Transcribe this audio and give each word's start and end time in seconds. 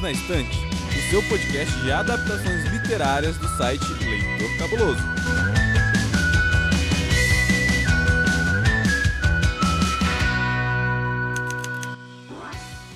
na 0.00 0.12
Estante, 0.12 0.58
o 0.88 1.10
seu 1.10 1.22
podcast 1.24 1.74
de 1.80 1.92
adaptações 1.92 2.64
literárias 2.72 3.36
do 3.36 3.46
site 3.56 3.84
Leitor 4.04 4.56
Cabuloso. 4.58 5.02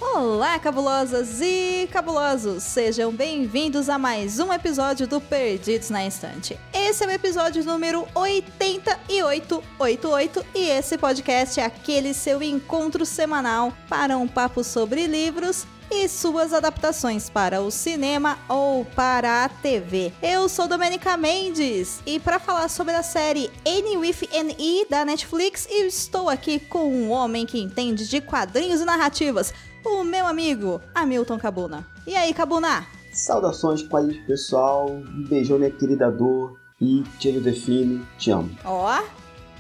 Olá, 0.01 0.59
cabulosas 0.59 1.41
e 1.41 1.89
cabulosos! 1.93 2.63
Sejam 2.63 3.13
bem-vindos 3.13 3.89
a 3.89 3.99
mais 3.99 4.41
um 4.41 4.53
episódio 4.53 5.07
do 5.07 5.21
Perdidos 5.21 5.91
na 5.91 6.05
Estante. 6.07 6.59
Esse 6.73 7.05
é 7.05 7.07
o 7.07 7.11
episódio 7.11 7.63
número 7.65 8.09
8888 8.15 10.47
e 10.55 10.71
esse 10.71 10.97
podcast 10.97 11.61
é 11.61 11.65
aquele 11.65 12.15
seu 12.15 12.43
encontro 12.43 13.05
semanal 13.05 13.75
para 13.89 14.17
um 14.17 14.27
papo 14.27 14.65
sobre 14.65 15.07
livros 15.07 15.67
e 15.95 16.09
suas 16.09 16.53
adaptações 16.53 17.31
para 17.31 17.63
o 17.63 17.71
cinema 17.71 18.37
ou 18.49 18.85
para 18.85 19.45
a 19.45 19.49
TV. 19.49 20.13
Eu 20.21 20.49
sou 20.49 20.67
Domenica 20.67 21.17
Mendes 21.17 22.01
e 22.05 22.19
para 22.19 22.41
falar 22.41 22.69
sobre 22.69 22.95
a 22.95 23.03
série 23.03 23.51
Any 23.65 23.97
with 23.97 24.29
an 24.35 24.51
E 24.59 24.87
da 24.91 25.05
Netflix, 25.05 25.69
eu 25.71 25.87
estou 25.87 26.29
aqui 26.29 26.59
com 26.59 26.93
um 26.93 27.11
homem 27.11 27.47
que 27.47 27.61
entende 27.61 28.09
de 28.09 28.21
quadrinhos 28.21 28.81
e 28.81 28.85
narrativas, 28.85 29.55
o 29.85 30.03
meu 30.03 30.27
amigo 30.27 30.81
Hamilton 30.95 31.39
Cabuna. 31.39 31.87
E 32.07 32.17
aí, 32.17 32.35
Cabuna? 32.35 32.85
Saudações, 33.13 33.83
quadrinhos 33.83 34.27
pessoal, 34.27 34.91
um 34.91 35.25
beijão 35.29 35.59
minha 35.59 35.71
querida 35.71 36.11
dor 36.11 36.59
e 36.81 37.05
Tio 37.21 37.41
Define, 37.41 38.05
te 38.19 38.33
amo. 38.33 38.51
Ó, 38.65 39.01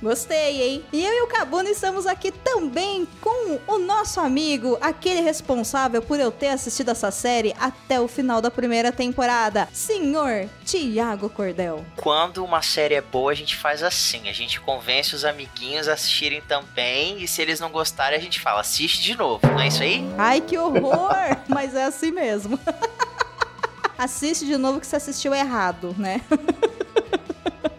Gostei, 0.04 0.60
hein? 0.60 0.84
E 0.92 1.02
eu 1.02 1.12
e 1.14 1.22
o 1.22 1.26
Cabuna 1.26 1.70
estamos 1.70 2.06
aqui 2.06 2.30
também 2.30 3.08
com 3.22 3.58
o 3.66 3.78
nosso 3.78 4.20
amigo, 4.20 4.76
aquele 4.78 5.22
responsável 5.22 6.02
por 6.02 6.20
eu 6.20 6.30
ter 6.30 6.48
assistido 6.48 6.90
essa 6.90 7.10
série 7.10 7.56
até 7.58 7.98
o 7.98 8.06
final 8.06 8.42
da 8.42 8.50
primeira 8.50 8.92
temporada, 8.92 9.66
senhor 9.72 10.46
Tiago 10.62 11.30
Cordel. 11.30 11.82
Quando 11.96 12.44
uma 12.44 12.60
série 12.60 12.96
é 12.96 13.00
boa, 13.00 13.32
a 13.32 13.34
gente 13.34 13.56
faz 13.56 13.82
assim: 13.82 14.28
a 14.28 14.32
gente 14.34 14.60
convence 14.60 15.14
os 15.14 15.24
amiguinhos 15.24 15.88
a 15.88 15.94
assistirem 15.94 16.42
também, 16.42 17.22
e 17.22 17.26
se 17.26 17.40
eles 17.40 17.58
não 17.58 17.70
gostarem, 17.70 18.18
a 18.18 18.22
gente 18.22 18.40
fala, 18.40 18.60
assiste 18.60 19.00
de 19.00 19.16
novo, 19.16 19.46
não 19.46 19.58
é 19.58 19.68
isso 19.68 19.82
aí? 19.82 20.04
Ai, 20.18 20.42
que 20.42 20.58
horror! 20.58 21.14
Mas 21.48 21.74
é 21.74 21.84
assim 21.84 22.10
mesmo. 22.10 22.60
Assiste 23.96 24.44
de 24.44 24.56
novo 24.56 24.80
que 24.80 24.86
você 24.88 24.96
assistiu 24.96 25.32
errado, 25.32 25.94
né? 25.96 26.20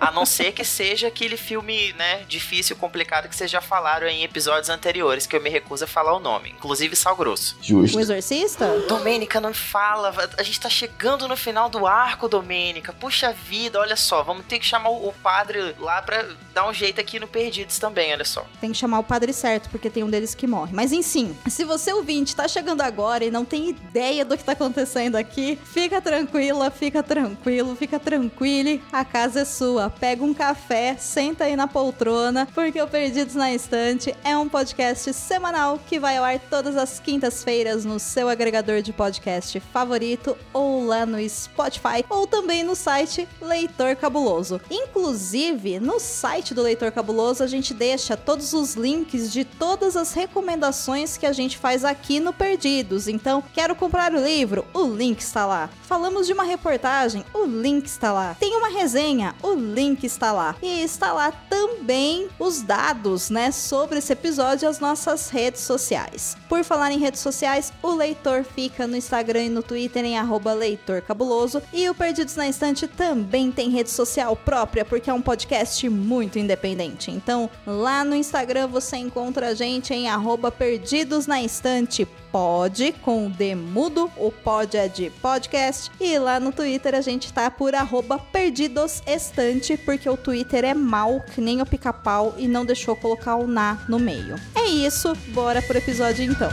A 0.06 0.12
não 0.12 0.24
ser 0.24 0.52
que 0.52 0.64
seja 0.64 1.08
aquele 1.08 1.36
filme, 1.36 1.92
né, 1.94 2.24
difícil, 2.28 2.76
complicado 2.76 3.28
que 3.28 3.36
vocês 3.36 3.50
já 3.50 3.60
falaram 3.60 4.06
em 4.06 4.24
episódios 4.24 4.70
anteriores, 4.70 5.26
que 5.26 5.36
eu 5.36 5.42
me 5.42 5.50
recuso 5.50 5.86
a 5.86 5.88
falar 5.88 6.16
o 6.16 6.20
nome. 6.20 6.52
Inclusive 6.52 6.96
Sal 6.96 7.16
Grosso. 7.16 7.58
Justo. 7.60 7.98
O 7.98 8.00
Exorcista? 8.00 8.68
Domênica, 8.88 9.42
não 9.42 9.52
fala. 9.52 10.14
A 10.38 10.44
gente 10.44 10.60
tá 10.60 10.70
chegando 10.70 11.28
no 11.28 11.36
final 11.36 11.70
do 11.70 11.88
arco, 11.88 12.30
Domênica. 12.30 12.94
Puxa 12.94 13.34
vida, 13.34 13.80
olha 13.80 13.96
só. 13.96 14.22
Vamos 14.22 14.46
ter 14.46 14.60
que 14.60 14.66
chamar 14.68 14.90
o 14.90 15.12
padre 15.12 15.76
lá 15.80 16.00
pra 16.04 16.24
dar 16.54 16.70
um 16.70 16.74
jeito 16.74 17.02
aqui 17.02 17.20
no 17.20 17.28
Perdidos 17.28 17.80
também, 17.80 18.14
olha 18.14 18.26
só. 18.26 18.46
Tem 18.62 18.72
que 18.72 18.78
chamar 18.78 19.00
o 19.00 19.04
padre 19.04 19.34
certo, 19.34 19.72
porque 19.72 19.90
tem 19.90 20.04
um 20.04 20.10
deles 20.10 20.36
que 20.36 20.46
morre. 20.46 20.72
Mas 20.72 20.92
enfim, 20.92 21.36
se 21.50 21.64
você 21.64 21.92
ouvinte 21.92 22.36
tá 22.36 22.48
chegando 22.48 22.82
agora 22.82 23.26
e 23.26 23.32
não 23.32 23.44
tem 23.44 23.70
ideia 23.70 24.24
do 24.24 24.38
que 24.38 24.44
tá 24.44 24.52
acontecendo 24.52 25.16
aqui, 25.16 25.58
fica 25.74 26.00
tranquila, 26.00 26.70
fica 26.70 27.02
tranquilo, 27.02 27.76
fica 27.76 28.00
tranquilo. 28.00 28.80
A 28.92 29.04
casa 29.04 29.40
é 29.40 29.46
sua. 29.46 29.95
Pega 30.00 30.24
um 30.24 30.34
café, 30.34 30.96
senta 30.98 31.46
aí 31.46 31.56
na 31.56 31.68
poltrona, 31.68 32.48
porque 32.54 32.82
o 32.82 32.88
Perdidos 32.88 33.36
na 33.36 33.54
Estante 33.54 34.16
é 34.24 34.38
um 34.38 34.50
podcast 34.50 35.14
semanal 35.14 35.80
que 35.88 36.00
vai 36.00 36.18
ao 36.18 36.24
ar 36.24 36.40
todas 36.40 36.76
as 36.76 37.00
quintas-feiras 37.00 37.86
no 37.86 38.00
seu 38.00 38.30
agregador 38.30 38.82
de 38.82 38.92
podcast 38.92 39.60
favorito 39.60 40.38
ou 40.54 40.86
lá 40.86 41.06
no 41.06 41.18
Spotify 41.30 42.06
ou 42.10 42.28
também 42.28 42.64
no 42.64 42.76
site 42.76 43.28
Leitor 43.42 43.96
Cabuloso. 43.96 44.60
Inclusive, 44.70 45.80
no 45.80 46.00
site 46.00 46.54
do 46.54 46.62
Leitor 46.62 46.92
Cabuloso 46.92 47.44
a 47.44 47.48
gente 47.48 47.74
deixa 47.74 48.18
todos 48.18 48.54
os 48.54 48.76
links 48.76 49.32
de 49.32 49.46
todas 49.46 49.96
as 49.96 50.14
recomendações 50.14 51.18
que 51.18 51.26
a 51.26 51.34
gente 51.34 51.58
faz 51.58 51.86
aqui 51.86 52.20
no 52.20 52.34
Perdidos. 52.34 53.08
Então, 53.08 53.44
quero 53.54 53.76
comprar 53.76 54.14
o 54.14 54.24
livro? 54.24 54.66
O 54.74 54.84
link 54.84 55.20
está 55.20 55.46
lá. 55.46 55.70
Falamos 55.84 56.28
de 56.28 56.34
uma 56.34 56.44
reportagem? 56.44 57.24
O 57.34 57.46
link 57.46 57.86
está 57.86 58.12
lá. 58.12 58.36
Tem 58.40 58.56
uma 58.56 58.70
resenha? 58.70 59.36
O 59.42 59.54
link 59.54 59.85
está 60.04 60.32
lá. 60.32 60.56
E 60.62 60.82
está 60.82 61.12
lá 61.14 61.32
também 61.32 62.28
os 62.40 62.62
dados, 62.62 63.30
né, 63.30 63.52
sobre 63.52 64.00
esse 64.00 64.14
episódio 64.14 64.68
as 64.68 64.80
nossas 64.80 65.30
redes 65.30 65.62
sociais. 65.62 66.38
Por 66.48 66.64
falar 66.64 66.92
em 66.92 67.00
redes 67.00 67.22
sociais, 67.22 67.72
o 67.82 67.94
leitor 67.94 68.44
fica 68.44 68.88
no 68.88 68.96
Instagram 68.96 69.46
e 69.46 69.50
no 69.50 69.64
Twitter 69.64 70.04
em 70.06 70.18
arroba 70.18 70.54
leitor 70.54 71.02
cabuloso 71.02 71.62
e 71.74 71.90
o 71.90 71.96
Perdidos 71.96 72.36
na 72.36 72.48
Estante 72.48 72.88
também 72.88 73.52
tem 73.52 73.70
rede 73.70 73.90
social 73.90 74.36
própria 74.36 74.86
porque 74.86 75.10
é 75.10 75.14
um 75.14 75.22
podcast 75.22 75.88
muito 75.90 76.40
independente. 76.40 77.12
Então, 77.12 77.50
lá 77.66 78.04
no 78.04 78.16
Instagram 78.16 78.68
você 78.68 78.98
encontra 78.98 79.50
a 79.50 79.54
gente 79.54 79.94
em 79.94 80.08
arroba 80.08 80.52
perdidos 80.52 81.28
na 81.28 81.42
estante 81.42 82.08
pod 82.36 82.92
com 83.02 83.28
o 83.28 83.30
D 83.30 83.56
mudo, 83.56 84.12
o 84.18 84.30
pod 84.30 84.76
é 84.76 84.90
de 84.90 85.10
podcast. 85.10 85.90
E 86.02 86.20
lá 86.20 86.38
no 86.38 86.52
Twitter 86.52 86.94
a 86.94 87.00
gente 87.00 87.32
tá 87.32 87.50
por 87.50 87.74
arroba 87.74 88.20
perdidosestante, 88.20 89.78
porque 89.78 90.10
o 90.10 90.18
Twitter 90.18 90.66
é 90.66 90.74
mal, 90.74 91.24
que 91.34 91.40
nem 91.40 91.62
o 91.62 91.66
pica-pau, 91.66 92.36
e 92.38 92.46
não 92.46 92.66
deixou 92.66 92.94
colocar 92.94 93.38
o 93.38 93.48
na 93.48 93.78
no 93.88 93.98
meio. 93.98 94.36
É 94.54 94.66
isso, 94.66 95.16
bora 95.34 95.62
pro 95.62 95.78
episódio 95.78 96.26
então. 96.26 96.52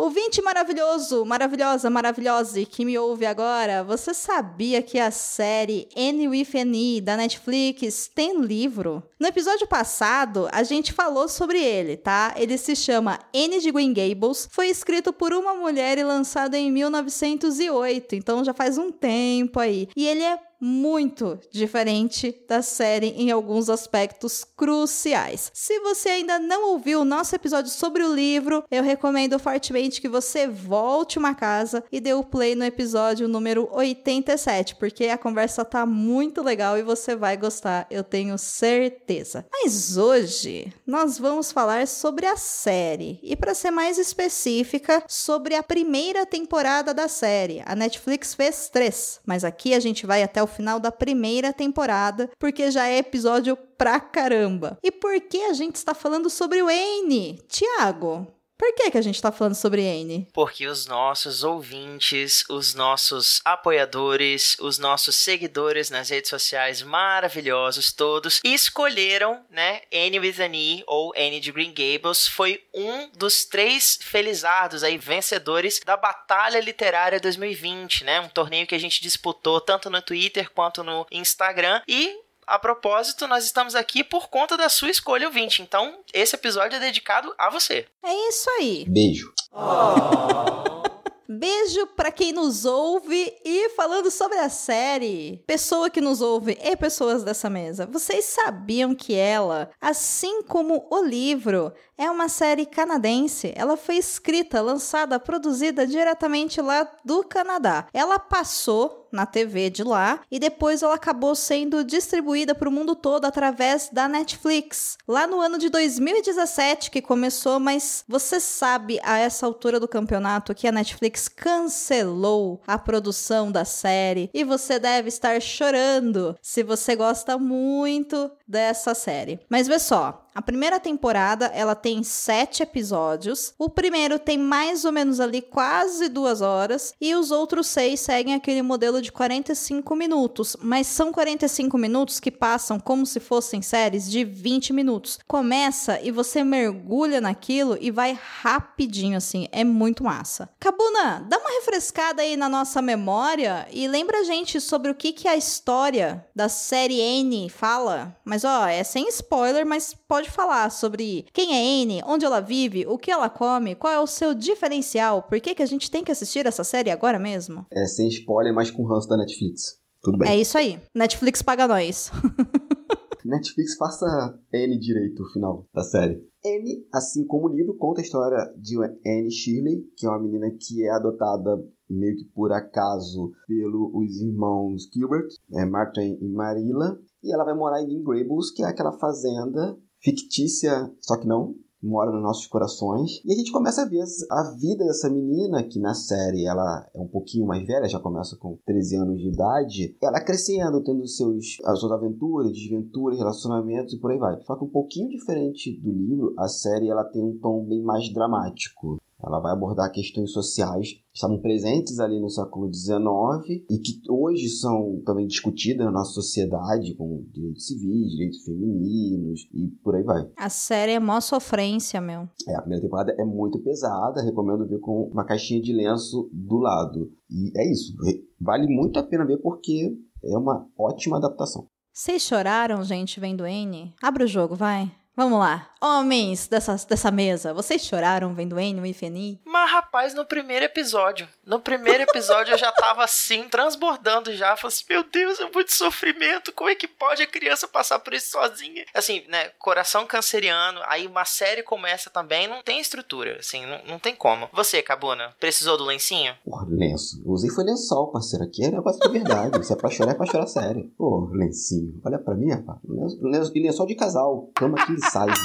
Ouvinte 0.00 0.40
maravilhoso, 0.40 1.26
maravilhosa, 1.26 1.90
maravilhosa 1.90 2.64
que 2.64 2.86
me 2.86 2.96
ouve 2.96 3.26
agora, 3.26 3.84
você 3.84 4.14
sabia 4.14 4.80
que 4.80 4.98
a 4.98 5.10
série 5.10 5.86
Annie 5.94 6.26
with 6.26 6.58
Annie 6.58 7.02
da 7.02 7.18
Netflix 7.18 8.08
tem 8.08 8.40
livro? 8.40 9.02
No 9.18 9.26
episódio 9.26 9.66
passado, 9.66 10.48
a 10.52 10.62
gente 10.62 10.94
falou 10.94 11.28
sobre 11.28 11.62
ele, 11.62 11.98
tá? 11.98 12.32
Ele 12.38 12.56
se 12.56 12.74
chama 12.74 13.18
Anne 13.34 13.60
de 13.60 13.70
Green 13.70 13.92
Gables, 13.92 14.48
foi 14.50 14.68
escrito 14.68 15.12
por 15.12 15.34
uma 15.34 15.52
mulher 15.52 15.98
e 15.98 16.02
lançado 16.02 16.54
em 16.54 16.72
1908, 16.72 18.14
então 18.14 18.42
já 18.42 18.54
faz 18.54 18.78
um 18.78 18.90
tempo 18.90 19.60
aí. 19.60 19.86
E 19.94 20.08
ele 20.08 20.22
é 20.22 20.38
muito 20.60 21.38
diferente 21.50 22.34
da 22.48 22.60
série 22.60 23.08
em 23.08 23.30
alguns 23.30 23.70
aspectos 23.70 24.44
cruciais. 24.44 25.50
Se 25.54 25.80
você 25.80 26.10
ainda 26.10 26.38
não 26.38 26.72
ouviu 26.72 27.00
o 27.00 27.04
nosso 27.04 27.34
episódio 27.34 27.70
sobre 27.70 28.02
o 28.02 28.14
livro, 28.14 28.62
eu 28.70 28.82
recomendo 28.82 29.38
fortemente 29.38 30.00
que 30.00 30.08
você 30.08 30.46
volte 30.46 31.18
uma 31.18 31.34
casa 31.34 31.82
e 31.90 32.00
dê 32.00 32.12
o 32.12 32.22
play 32.22 32.54
no 32.54 32.64
episódio 32.64 33.26
número 33.26 33.68
87, 33.72 34.76
porque 34.76 35.06
a 35.06 35.16
conversa 35.16 35.64
tá 35.64 35.86
muito 35.86 36.42
legal 36.42 36.76
e 36.76 36.82
você 36.82 37.16
vai 37.16 37.36
gostar, 37.36 37.86
eu 37.90 38.04
tenho 38.04 38.36
certeza. 38.36 39.46
Mas 39.50 39.96
hoje 39.96 40.72
nós 40.86 41.18
vamos 41.18 41.52
falar 41.52 41.86
sobre 41.86 42.26
a 42.26 42.36
série 42.36 43.18
e 43.22 43.34
para 43.34 43.54
ser 43.54 43.70
mais 43.70 43.98
específica, 43.98 45.02
sobre 45.08 45.54
a 45.54 45.62
primeira 45.62 46.26
temporada 46.26 46.92
da 46.92 47.08
série. 47.08 47.62
A 47.64 47.74
Netflix 47.74 48.34
fez 48.34 48.68
três, 48.68 49.20
mas 49.24 49.44
aqui 49.44 49.72
a 49.72 49.80
gente 49.80 50.04
vai 50.06 50.22
até 50.22 50.42
o 50.42 50.49
final 50.50 50.78
da 50.78 50.92
primeira 50.92 51.52
temporada, 51.52 52.30
porque 52.38 52.70
já 52.70 52.86
é 52.86 52.98
episódio 52.98 53.56
pra 53.56 53.98
caramba. 53.98 54.78
E 54.82 54.90
por 54.90 55.18
que 55.20 55.42
a 55.44 55.54
gente 55.54 55.76
está 55.76 55.94
falando 55.94 56.28
sobre 56.28 56.62
o 56.62 56.68
N? 56.68 57.40
Tiago, 57.48 58.26
por 58.60 58.74
que, 58.74 58.90
que 58.90 58.98
a 58.98 59.02
gente 59.02 59.22
tá 59.22 59.32
falando 59.32 59.54
sobre 59.54 59.80
N? 59.80 60.28
Porque 60.34 60.66
os 60.66 60.84
nossos 60.84 61.42
ouvintes, 61.42 62.44
os 62.46 62.74
nossos 62.74 63.40
apoiadores, 63.42 64.54
os 64.60 64.78
nossos 64.78 65.16
seguidores 65.16 65.88
nas 65.88 66.10
redes 66.10 66.28
sociais 66.28 66.82
maravilhosos 66.82 67.90
todos 67.90 68.38
escolheram, 68.44 69.42
né, 69.48 69.80
N 69.90 70.20
with 70.20 70.42
an 70.42 70.54
E 70.54 70.84
ou 70.86 71.10
N 71.16 71.40
de 71.40 71.50
Green 71.50 71.72
Gables 71.72 72.28
foi 72.28 72.62
um 72.74 73.08
dos 73.16 73.46
três 73.46 73.98
felizardos 74.02 74.84
aí 74.84 74.98
vencedores 74.98 75.80
da 75.82 75.96
Batalha 75.96 76.60
Literária 76.60 77.18
2020, 77.18 78.04
né? 78.04 78.20
Um 78.20 78.28
torneio 78.28 78.66
que 78.66 78.74
a 78.74 78.80
gente 78.80 79.00
disputou 79.00 79.58
tanto 79.62 79.88
no 79.88 80.02
Twitter 80.02 80.50
quanto 80.50 80.84
no 80.84 81.06
Instagram 81.10 81.80
e 81.88 82.14
a 82.50 82.58
propósito, 82.58 83.28
nós 83.28 83.44
estamos 83.44 83.76
aqui 83.76 84.02
por 84.02 84.28
conta 84.28 84.56
da 84.56 84.68
sua 84.68 84.90
escolha 84.90 85.28
ouvinte. 85.28 85.62
Então, 85.62 86.00
esse 86.12 86.34
episódio 86.34 86.76
é 86.76 86.80
dedicado 86.80 87.32
a 87.38 87.48
você. 87.48 87.86
É 88.02 88.28
isso 88.28 88.50
aí. 88.58 88.84
Beijo. 88.88 89.32
Beijo 91.32 91.86
para 91.86 92.10
quem 92.10 92.32
nos 92.32 92.64
ouve 92.64 93.32
e 93.44 93.68
falando 93.70 94.10
sobre 94.10 94.36
a 94.38 94.48
série, 94.48 95.40
pessoa 95.46 95.88
que 95.88 96.00
nos 96.00 96.20
ouve 96.20 96.58
e 96.60 96.76
pessoas 96.76 97.22
dessa 97.22 97.48
mesa, 97.48 97.86
vocês 97.86 98.24
sabiam 98.24 98.96
que 98.96 99.14
ela, 99.14 99.70
assim 99.80 100.42
como 100.42 100.88
o 100.90 101.04
livro, 101.04 101.72
é 101.96 102.10
uma 102.10 102.28
série 102.28 102.66
canadense? 102.66 103.52
Ela 103.54 103.76
foi 103.76 103.94
escrita, 103.94 104.60
lançada, 104.60 105.20
produzida 105.20 105.86
diretamente 105.86 106.60
lá 106.60 106.90
do 107.04 107.22
Canadá. 107.22 107.86
Ela 107.94 108.18
passou 108.18 108.99
na 109.12 109.26
TV 109.26 109.70
de 109.70 109.82
lá 109.82 110.20
e 110.30 110.38
depois 110.38 110.82
ela 110.82 110.94
acabou 110.94 111.34
sendo 111.34 111.84
distribuída 111.84 112.54
para 112.54 112.68
o 112.68 112.72
mundo 112.72 112.94
todo 112.94 113.24
através 113.24 113.88
da 113.92 114.08
Netflix. 114.08 114.96
Lá 115.06 115.26
no 115.26 115.40
ano 115.40 115.58
de 115.58 115.68
2017 115.68 116.90
que 116.90 117.02
começou, 117.02 117.60
mas 117.60 118.04
você 118.08 118.40
sabe 118.40 119.00
a 119.02 119.18
essa 119.18 119.46
altura 119.46 119.80
do 119.80 119.88
campeonato 119.88 120.54
que 120.54 120.68
a 120.68 120.72
Netflix 120.72 121.28
cancelou 121.28 122.60
a 122.66 122.78
produção 122.78 123.50
da 123.50 123.64
série 123.64 124.30
e 124.32 124.44
você 124.44 124.78
deve 124.78 125.08
estar 125.08 125.40
chorando 125.40 126.36
se 126.40 126.62
você 126.62 126.94
gosta 126.96 127.38
muito 127.38 128.30
dessa 128.46 128.94
série. 128.94 129.40
Mas 129.48 129.66
vê 129.66 129.78
só, 129.78 130.19
a 130.40 130.42
primeira 130.42 130.80
temporada, 130.80 131.50
ela 131.54 131.74
tem 131.74 132.02
sete 132.02 132.62
episódios. 132.62 133.52
O 133.58 133.68
primeiro 133.68 134.18
tem 134.18 134.38
mais 134.38 134.86
ou 134.86 134.90
menos 134.90 135.20
ali 135.20 135.42
quase 135.42 136.08
duas 136.08 136.40
horas. 136.40 136.94
E 136.98 137.14
os 137.14 137.30
outros 137.30 137.66
seis 137.66 138.00
seguem 138.00 138.32
aquele 138.32 138.62
modelo 138.62 139.02
de 139.02 139.12
45 139.12 139.94
minutos. 139.94 140.56
Mas 140.62 140.86
são 140.86 141.12
45 141.12 141.76
minutos 141.76 142.18
que 142.18 142.30
passam 142.30 142.80
como 142.80 143.04
se 143.04 143.20
fossem 143.20 143.60
séries 143.60 144.10
de 144.10 144.24
20 144.24 144.72
minutos. 144.72 145.18
Começa 145.28 146.00
e 146.00 146.10
você 146.10 146.42
mergulha 146.42 147.20
naquilo 147.20 147.76
e 147.78 147.90
vai 147.90 148.18
rapidinho, 148.40 149.18
assim. 149.18 149.46
É 149.52 149.62
muito 149.62 150.02
massa. 150.02 150.48
Cabuna, 150.58 151.22
dá 151.28 151.36
uma 151.36 151.50
refrescada 151.50 152.22
aí 152.22 152.34
na 152.34 152.48
nossa 152.48 152.80
memória 152.80 153.68
e 153.70 153.86
lembra 153.86 154.20
a 154.20 154.24
gente 154.24 154.58
sobre 154.58 154.90
o 154.90 154.94
que, 154.94 155.12
que 155.12 155.28
a 155.28 155.36
história 155.36 156.26
da 156.34 156.48
série 156.48 156.98
N 156.98 157.50
fala. 157.50 158.16
Mas 158.24 158.42
ó, 158.42 158.66
é 158.66 158.82
sem 158.82 159.06
spoiler, 159.08 159.66
mas 159.66 159.92
pode 159.92 160.29
pode 160.30 160.34
falar 160.34 160.70
sobre 160.70 161.26
quem 161.32 161.52
é 161.52 161.82
Anne, 161.82 162.02
onde 162.06 162.24
ela 162.24 162.40
vive, 162.40 162.86
o 162.86 162.96
que 162.96 163.10
ela 163.10 163.28
come, 163.28 163.74
qual 163.74 163.92
é 163.92 164.00
o 164.00 164.06
seu 164.06 164.34
diferencial, 164.34 165.22
por 165.24 165.40
que, 165.40 165.54
que 165.54 165.62
a 165.62 165.66
gente 165.66 165.90
tem 165.90 166.04
que 166.04 166.12
assistir 166.12 166.46
essa 166.46 166.64
série 166.64 166.90
agora 166.90 167.18
mesmo? 167.18 167.66
É 167.72 167.84
sem 167.86 168.08
spoiler, 168.08 168.54
mas 168.54 168.70
com 168.70 168.84
ranço 168.84 169.08
da 169.08 169.16
Netflix. 169.16 169.78
Tudo 170.02 170.18
bem. 170.18 170.30
É 170.30 170.38
isso 170.38 170.56
aí. 170.56 170.80
Netflix 170.94 171.42
paga 171.42 171.68
nós. 171.68 172.10
Netflix 173.22 173.76
faça 173.76 174.06
Anne 174.54 174.78
direito 174.78 175.22
o 175.22 175.32
final 175.32 175.66
da 175.74 175.82
série. 175.82 176.14
Anne, 176.44 176.86
assim 176.92 177.26
como 177.26 177.48
o 177.48 177.52
livro, 177.52 177.76
conta 177.76 178.00
a 178.00 178.04
história 178.04 178.38
de 178.56 178.78
Anne 178.78 179.30
Shirley, 179.30 179.84
que 179.96 180.06
é 180.06 180.08
uma 180.08 180.22
menina 180.22 180.50
que 180.58 180.86
é 180.86 180.90
adotada 180.90 181.62
meio 181.88 182.16
que 182.16 182.24
por 182.32 182.50
acaso 182.52 183.32
pelos 183.46 184.20
irmãos 184.22 184.88
Gilbert, 184.94 185.28
é, 185.54 185.66
Martin 185.66 186.18
e 186.20 186.28
Marilla, 186.28 186.98
e 187.22 187.34
ela 187.34 187.44
vai 187.44 187.54
morar 187.54 187.82
em 187.82 187.86
Green 187.86 188.02
Gables, 188.02 188.52
que 188.52 188.62
é 188.62 188.66
aquela 188.66 188.92
fazenda 188.92 189.76
fictícia, 190.02 190.90
só 191.00 191.16
que 191.16 191.26
não, 191.26 191.54
mora 191.82 192.10
nos 192.10 192.22
nossos 192.22 192.46
corações. 192.46 193.22
E 193.24 193.32
a 193.32 193.36
gente 193.36 193.52
começa 193.52 193.82
a 193.82 193.88
ver 193.88 194.02
a 194.30 194.54
vida 194.58 194.84
dessa 194.84 195.08
menina, 195.08 195.62
que 195.62 195.78
na 195.78 195.94
série 195.94 196.44
ela 196.44 196.88
é 196.94 197.00
um 197.00 197.08
pouquinho 197.08 197.46
mais 197.46 197.66
velha, 197.66 197.88
já 197.88 197.98
começa 197.98 198.36
com 198.36 198.58
13 198.66 198.96
anos 198.96 199.18
de 199.18 199.28
idade. 199.28 199.96
Ela 200.02 200.20
crescendo, 200.20 200.82
tendo 200.82 201.06
seus, 201.06 201.58
as 201.64 201.80
suas 201.80 201.92
aventuras, 201.92 202.52
desventuras, 202.52 203.18
relacionamentos 203.18 203.94
e 203.94 203.98
por 203.98 204.10
aí 204.10 204.18
vai. 204.18 204.40
Só 204.42 204.56
que 204.56 204.64
um 204.64 204.70
pouquinho 204.70 205.08
diferente 205.08 205.80
do 205.80 205.90
livro, 205.90 206.34
a 206.38 206.48
série 206.48 206.88
ela 206.88 207.04
tem 207.04 207.22
um 207.22 207.38
tom 207.38 207.64
bem 207.64 207.82
mais 207.82 208.12
dramático. 208.12 209.00
Ela 209.22 209.40
vai 209.40 209.52
abordar 209.52 209.92
questões 209.92 210.32
sociais 210.32 210.92
que 210.92 211.02
estavam 211.14 211.40
presentes 211.40 211.98
ali 211.98 212.20
no 212.20 212.30
século 212.30 212.72
XIX 212.72 213.64
e 213.70 213.78
que 213.78 214.00
hoje 214.08 214.48
são 214.48 215.02
também 215.04 215.26
discutidas 215.26 215.84
na 215.86 215.92
nossa 215.92 216.12
sociedade, 216.12 216.94
como 216.94 217.24
direitos 217.30 217.66
civis, 217.66 218.12
direitos 218.12 218.42
femininos 218.44 219.40
e 219.52 219.68
por 219.82 219.94
aí 219.94 220.02
vai. 220.02 220.30
A 220.36 220.48
série 220.48 220.92
é 220.92 221.00
mó 221.00 221.20
sofrência, 221.20 222.00
meu. 222.00 222.28
É, 222.48 222.56
a 222.56 222.60
primeira 222.60 222.82
temporada 222.82 223.14
é 223.18 223.24
muito 223.24 223.58
pesada, 223.62 224.22
recomendo 224.22 224.66
ver 224.66 224.80
com 224.80 225.10
uma 225.12 225.24
caixinha 225.24 225.60
de 225.60 225.72
lenço 225.72 226.30
do 226.32 226.58
lado. 226.58 227.10
E 227.30 227.52
é 227.56 227.70
isso, 227.70 227.94
vale 228.40 228.66
muito 228.66 228.98
a 228.98 229.02
pena 229.02 229.26
ver 229.26 229.38
porque 229.38 229.96
é 230.24 230.36
uma 230.36 230.66
ótima 230.78 231.16
adaptação. 231.16 231.66
Vocês 231.92 232.22
choraram, 232.22 232.82
gente, 232.84 233.18
vendo 233.18 233.46
N? 233.46 233.92
Abre 234.02 234.24
o 234.24 234.28
jogo, 234.28 234.54
vai. 234.54 234.90
Vamos 235.20 235.38
lá. 235.38 235.66
Homens 235.82 236.46
dessa, 236.46 236.76
dessa 236.86 237.10
mesa, 237.10 237.54
vocês 237.54 237.82
choraram 237.82 238.34
vendo 238.34 238.60
Enio 238.60 238.84
e 238.84 238.92
Feni? 238.92 239.40
Mas, 239.46 239.70
rapaz, 239.70 240.14
no 240.14 240.26
primeiro 240.26 240.66
episódio. 240.66 241.26
No 241.44 241.58
primeiro 241.58 242.02
episódio 242.02 242.52
eu 242.52 242.58
já 242.58 242.70
tava 242.70 243.02
assim, 243.02 243.48
transbordando 243.48 244.34
já. 244.34 244.56
Falei 244.56 244.74
assim, 244.74 244.84
meu 244.90 245.02
Deus, 245.02 245.40
é 245.40 245.50
muito 245.50 245.72
sofrimento. 245.72 246.52
Como 246.52 246.68
é 246.68 246.74
que 246.74 246.86
pode 246.86 247.22
a 247.22 247.26
criança 247.26 247.66
passar 247.66 247.98
por 247.98 248.12
isso 248.12 248.30
sozinha? 248.30 248.84
Assim, 248.94 249.24
né, 249.28 249.48
coração 249.58 250.06
canceriano. 250.06 250.80
Aí 250.84 251.06
uma 251.06 251.24
série 251.24 251.62
começa 251.62 252.10
também, 252.10 252.46
não 252.46 252.62
tem 252.62 252.78
estrutura, 252.78 253.38
assim, 253.38 253.64
não, 253.64 253.80
não 253.86 253.98
tem 253.98 254.14
como. 254.14 254.50
Você, 254.52 254.82
Cabuna, 254.82 255.34
precisou 255.40 255.78
do 255.78 255.84
lencinho? 255.84 256.34
Porra, 256.44 256.66
lenço. 256.68 257.22
Usei 257.24 257.48
foi 257.48 257.64
lençol, 257.64 258.12
parceiro. 258.12 258.44
Aqui 258.44 258.66
é 258.66 258.70
negócio 258.70 259.00
de 259.00 259.08
verdade. 259.08 259.66
Se 259.66 259.72
é 259.72 259.76
pra 259.76 259.88
chorar, 259.88 260.12
é 260.12 260.14
pra 260.14 260.26
chorar 260.26 260.46
sério. 260.46 260.92
Pô, 260.98 261.30
lencinho. 261.32 261.98
Olha 262.04 262.18
pra 262.18 262.34
mim, 262.34 262.50
rapaz. 262.50 262.78
Lenço, 263.22 263.52
lençol 263.54 263.86
de 263.86 263.94
casal. 263.94 264.50
Cama 264.54 264.84
king 264.84 265.00
size. 265.10 265.42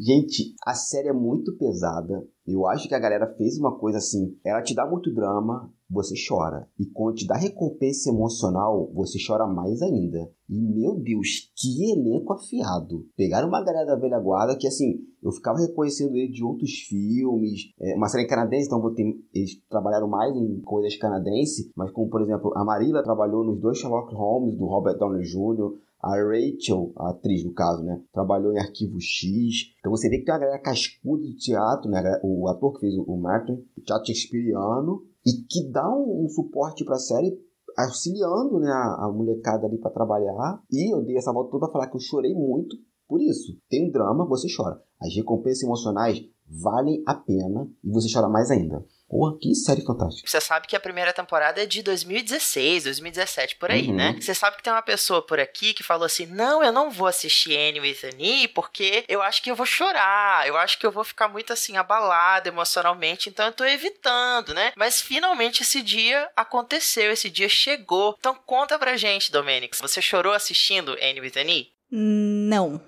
Gente, 0.00 0.54
a 0.64 0.74
série 0.74 1.08
é 1.08 1.12
muito 1.12 1.56
pesada. 1.56 2.24
Eu 2.46 2.66
acho 2.68 2.88
que 2.88 2.94
a 2.94 3.00
galera 3.00 3.34
fez 3.36 3.58
uma 3.58 3.76
coisa 3.76 3.98
assim. 3.98 4.38
Ela 4.44 4.62
te 4.62 4.72
dá 4.72 4.86
muito 4.86 5.12
drama, 5.12 5.72
você 5.90 6.14
chora. 6.28 6.68
E 6.78 6.86
quando 6.86 7.16
te 7.16 7.26
dá 7.26 7.36
recompensa 7.36 8.10
emocional, 8.10 8.92
você 8.94 9.18
chora 9.18 9.44
mais 9.46 9.82
ainda. 9.82 10.30
E 10.48 10.60
meu 10.60 10.94
Deus, 10.94 11.50
que 11.56 11.90
elenco 11.90 12.32
afiado. 12.32 13.06
Pegaram 13.16 13.48
uma 13.48 13.64
galera 13.64 13.86
da 13.86 13.96
velha 13.96 14.20
guarda 14.20 14.56
que 14.56 14.68
assim, 14.68 15.00
eu 15.20 15.32
ficava 15.32 15.58
reconhecendo 15.58 16.14
ele 16.14 16.30
de 16.30 16.44
outros 16.44 16.70
filmes. 16.88 17.72
É 17.80 17.96
uma 17.96 18.08
série 18.08 18.28
canadense, 18.28 18.66
então 18.66 18.80
vou 18.80 18.94
ter, 18.94 19.04
eles 19.34 19.60
trabalharam 19.68 20.06
mais 20.06 20.34
em 20.36 20.60
coisas 20.60 20.96
canadenses. 20.96 21.70
Mas 21.74 21.90
como, 21.90 22.08
por 22.08 22.22
exemplo, 22.22 22.52
a 22.54 22.64
Marilla 22.64 23.02
trabalhou 23.02 23.44
nos 23.44 23.60
dois 23.60 23.78
Sherlock 23.78 24.14
Holmes, 24.14 24.56
do 24.56 24.64
Robert 24.64 24.96
Downey 24.96 25.22
Jr., 25.22 25.76
a 26.00 26.10
Rachel, 26.16 26.92
a 26.96 27.10
atriz 27.10 27.44
no 27.44 27.52
caso, 27.52 27.82
né? 27.82 28.00
Trabalhou 28.12 28.52
em 28.52 28.58
Arquivo 28.58 29.00
X. 29.00 29.74
Então 29.78 29.90
você 29.90 30.08
vê 30.08 30.18
que 30.18 30.24
tem 30.24 30.34
uma 30.34 30.40
galera 30.40 30.62
cascuda 30.62 31.24
de 31.24 31.36
teatro, 31.36 31.90
né? 31.90 32.02
O 32.22 32.48
ator 32.48 32.74
que 32.74 32.80
fez 32.80 32.94
o 32.96 33.16
Martin, 33.16 33.64
teatro 33.84 34.06
shakespeariano, 34.06 35.02
e 35.26 35.42
que 35.48 35.68
dá 35.70 35.88
um, 35.88 36.24
um 36.24 36.28
suporte 36.28 36.84
para 36.84 36.94
a 36.94 37.00
série 37.00 37.38
auxiliando 37.76 38.58
né, 38.58 38.68
a, 38.70 39.06
a 39.06 39.12
molecada 39.12 39.66
ali 39.66 39.78
para 39.78 39.90
trabalhar. 39.90 40.62
E 40.70 40.92
eu 40.92 41.04
dei 41.04 41.16
essa 41.16 41.32
volta 41.32 41.50
toda 41.50 41.66
para 41.66 41.72
falar 41.72 41.86
que 41.88 41.96
eu 41.96 42.00
chorei 42.00 42.34
muito 42.34 42.76
por 43.08 43.20
isso. 43.20 43.56
Tem 43.68 43.88
um 43.88 43.90
drama, 43.90 44.26
você 44.26 44.46
chora. 44.54 44.80
As 45.00 45.14
recompensas 45.14 45.62
emocionais 45.62 46.20
valem 46.46 47.02
a 47.06 47.14
pena 47.14 47.70
e 47.84 47.90
você 47.90 48.12
chora 48.12 48.28
mais 48.28 48.50
ainda. 48.50 48.84
Porra, 49.08 49.38
que 49.40 49.54
série 49.54 49.82
fantástica. 49.82 50.28
Você 50.28 50.38
sabe 50.38 50.66
que 50.66 50.76
a 50.76 50.80
primeira 50.80 51.14
temporada 51.14 51.62
é 51.62 51.66
de 51.66 51.82
2016, 51.82 52.84
2017, 52.84 53.56
por 53.56 53.70
aí, 53.70 53.88
uhum. 53.88 53.94
né? 53.94 54.16
Você 54.20 54.34
sabe 54.34 54.58
que 54.58 54.62
tem 54.62 54.70
uma 54.70 54.82
pessoa 54.82 55.22
por 55.22 55.40
aqui 55.40 55.72
que 55.72 55.82
falou 55.82 56.04
assim: 56.04 56.26
não, 56.26 56.62
eu 56.62 56.70
não 56.70 56.90
vou 56.90 57.06
assistir 57.06 57.56
Annie 57.56 57.80
with 57.80 58.00
Annie 58.04 58.48
porque 58.48 59.06
eu 59.08 59.22
acho 59.22 59.42
que 59.42 59.50
eu 59.50 59.56
vou 59.56 59.64
chorar, 59.64 60.46
eu 60.46 60.58
acho 60.58 60.78
que 60.78 60.84
eu 60.84 60.92
vou 60.92 61.04
ficar 61.04 61.26
muito 61.26 61.54
assim, 61.54 61.78
abalado 61.78 62.48
emocionalmente, 62.48 63.30
então 63.30 63.46
eu 63.46 63.52
tô 63.52 63.64
evitando, 63.64 64.52
né? 64.52 64.72
Mas 64.76 65.00
finalmente 65.00 65.62
esse 65.62 65.80
dia 65.80 66.28
aconteceu, 66.36 67.10
esse 67.10 67.30
dia 67.30 67.48
chegou. 67.48 68.14
Então 68.18 68.36
conta 68.44 68.78
pra 68.78 68.98
gente, 68.98 69.32
Domênico, 69.32 69.74
você 69.80 70.02
chorou 70.02 70.34
assistindo 70.34 70.92
Annie 71.00 71.22
with 71.22 71.32
Annie? 71.38 71.72
Não. 71.90 72.78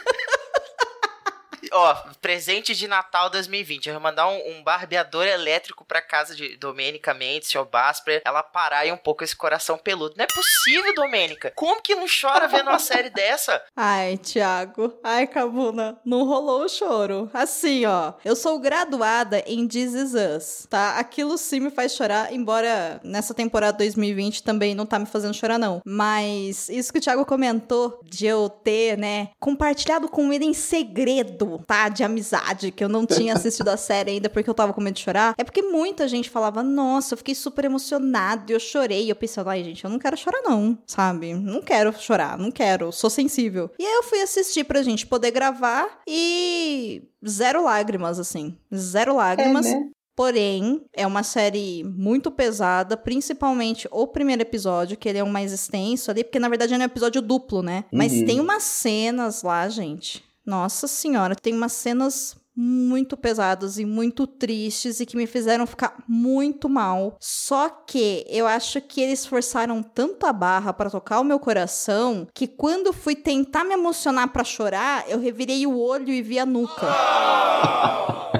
ó, 1.71 1.95
presente 2.21 2.75
de 2.75 2.87
Natal 2.87 3.29
2020. 3.29 3.87
Eu 3.87 3.93
vou 3.93 4.01
mandar 4.01 4.27
um, 4.27 4.49
um 4.51 4.63
barbeador 4.63 5.25
elétrico 5.25 5.85
pra 5.85 6.01
casa 6.01 6.35
de 6.35 6.57
Domênica 6.57 7.13
Mendes, 7.13 7.51
Bass, 7.71 7.99
pra 7.99 8.21
ela 8.25 8.43
parar 8.43 8.79
aí 8.79 8.91
um 8.91 8.97
pouco 8.97 9.23
esse 9.23 9.35
coração 9.35 9.77
peludo. 9.77 10.15
Não 10.17 10.23
é 10.23 10.27
possível, 10.27 10.93
Domênica. 10.93 11.51
Como 11.55 11.81
que 11.81 11.95
não 11.95 12.05
chora 12.07 12.47
vendo 12.47 12.69
uma 12.69 12.79
série 12.79 13.09
dessa? 13.11 13.63
Ai, 13.75 14.17
Thiago. 14.17 14.93
Ai, 15.03 15.27
Cabuna. 15.27 15.99
Não 16.05 16.25
rolou 16.25 16.63
o 16.65 16.69
choro. 16.69 17.29
Assim, 17.33 17.85
ó. 17.85 18.13
Eu 18.23 18.35
sou 18.35 18.59
graduada 18.59 19.43
em 19.45 19.67
This 19.67 19.93
Is 19.93 20.13
Us, 20.13 20.67
tá? 20.69 20.97
Aquilo 20.97 21.37
sim 21.37 21.59
me 21.59 21.71
faz 21.71 21.93
chorar, 21.93 22.33
embora 22.33 22.99
nessa 23.03 23.33
temporada 23.33 23.77
2020 23.77 24.43
também 24.43 24.75
não 24.75 24.85
tá 24.85 24.99
me 24.99 25.05
fazendo 25.05 25.33
chorar, 25.33 25.57
não. 25.57 25.81
Mas 25.85 26.69
isso 26.69 26.91
que 26.91 26.99
o 26.99 27.01
Thiago 27.01 27.25
comentou 27.25 27.99
de 28.03 28.25
eu 28.25 28.49
ter, 28.49 28.97
né, 28.97 29.29
compartilhado 29.39 30.09
com 30.09 30.31
ele 30.33 30.45
em 30.45 30.53
segredo 30.53 31.60
Tá 31.65 31.89
de 31.89 32.03
amizade, 32.03 32.71
que 32.71 32.83
eu 32.83 32.89
não 32.89 33.05
tinha 33.05 33.33
assistido 33.33 33.69
a 33.69 33.77
série 33.77 34.11
ainda 34.11 34.29
porque 34.29 34.49
eu 34.49 34.53
tava 34.53 34.73
com 34.73 34.81
medo 34.81 34.95
de 34.95 35.01
chorar, 35.01 35.33
é 35.37 35.43
porque 35.43 35.61
muita 35.61 36.07
gente 36.07 36.29
falava, 36.29 36.63
nossa, 36.63 37.13
eu 37.13 37.17
fiquei 37.17 37.35
super 37.35 37.65
emocionado, 37.65 38.51
e 38.51 38.55
eu 38.55 38.59
chorei. 38.59 39.09
Eu 39.09 39.15
pensei, 39.15 39.43
ai, 39.45 39.63
gente, 39.63 39.83
eu 39.83 39.89
não 39.89 39.99
quero 39.99 40.17
chorar, 40.17 40.41
não, 40.43 40.77
sabe? 40.85 41.33
Não 41.33 41.61
quero 41.61 41.93
chorar, 41.99 42.37
não 42.37 42.51
quero, 42.51 42.91
sou 42.91 43.09
sensível. 43.09 43.69
E 43.79 43.85
aí 43.85 43.93
eu 43.93 44.03
fui 44.03 44.21
assistir 44.21 44.63
pra 44.63 44.83
gente 44.83 45.05
poder 45.07 45.31
gravar 45.31 46.01
e 46.07 47.03
zero 47.27 47.63
lágrimas, 47.63 48.19
assim. 48.19 48.57
Zero 48.73 49.15
lágrimas. 49.15 49.65
É, 49.65 49.79
né? 49.79 49.89
Porém, 50.15 50.83
é 50.93 51.07
uma 51.07 51.23
série 51.23 51.83
muito 51.83 52.29
pesada, 52.29 52.97
principalmente 52.97 53.87
o 53.89 54.05
primeiro 54.05 54.41
episódio, 54.41 54.97
que 54.97 55.07
ele 55.07 55.17
é 55.17 55.23
o 55.23 55.29
mais 55.29 55.51
extenso 55.51 56.11
ali, 56.11 56.23
porque 56.23 56.37
na 56.37 56.49
verdade 56.49 56.73
é 56.73 56.77
um 56.77 56.81
episódio 56.81 57.21
duplo, 57.21 57.63
né? 57.63 57.85
Uhum. 57.91 57.97
Mas 57.97 58.11
tem 58.11 58.39
umas 58.39 58.63
cenas 58.63 59.41
lá, 59.41 59.67
gente 59.69 60.23
nossa 60.45 60.87
senhora, 60.87 61.35
tem 61.35 61.53
umas 61.53 61.73
cenas 61.73 62.35
muito 62.55 63.15
pesados 63.15 63.79
e 63.79 63.85
muito 63.85 64.27
tristes 64.27 64.99
e 64.99 65.05
que 65.05 65.15
me 65.15 65.25
fizeram 65.25 65.65
ficar 65.65 66.03
muito 66.07 66.67
mal. 66.67 67.15
Só 67.19 67.69
que 67.69 68.25
eu 68.29 68.45
acho 68.45 68.81
que 68.81 69.01
eles 69.01 69.25
forçaram 69.25 69.81
tanto 69.81 70.25
a 70.25 70.33
barra 70.33 70.73
para 70.73 70.89
tocar 70.89 71.19
o 71.19 71.23
meu 71.23 71.39
coração 71.39 72.27
que 72.33 72.47
quando 72.47 72.93
fui 72.93 73.15
tentar 73.15 73.63
me 73.63 73.73
emocionar 73.73 74.27
para 74.29 74.43
chorar, 74.43 75.05
eu 75.07 75.19
revirei 75.19 75.65
o 75.65 75.77
olho 75.77 76.09
e 76.09 76.21
vi 76.21 76.39
a 76.39 76.45
nuca. 76.45 76.87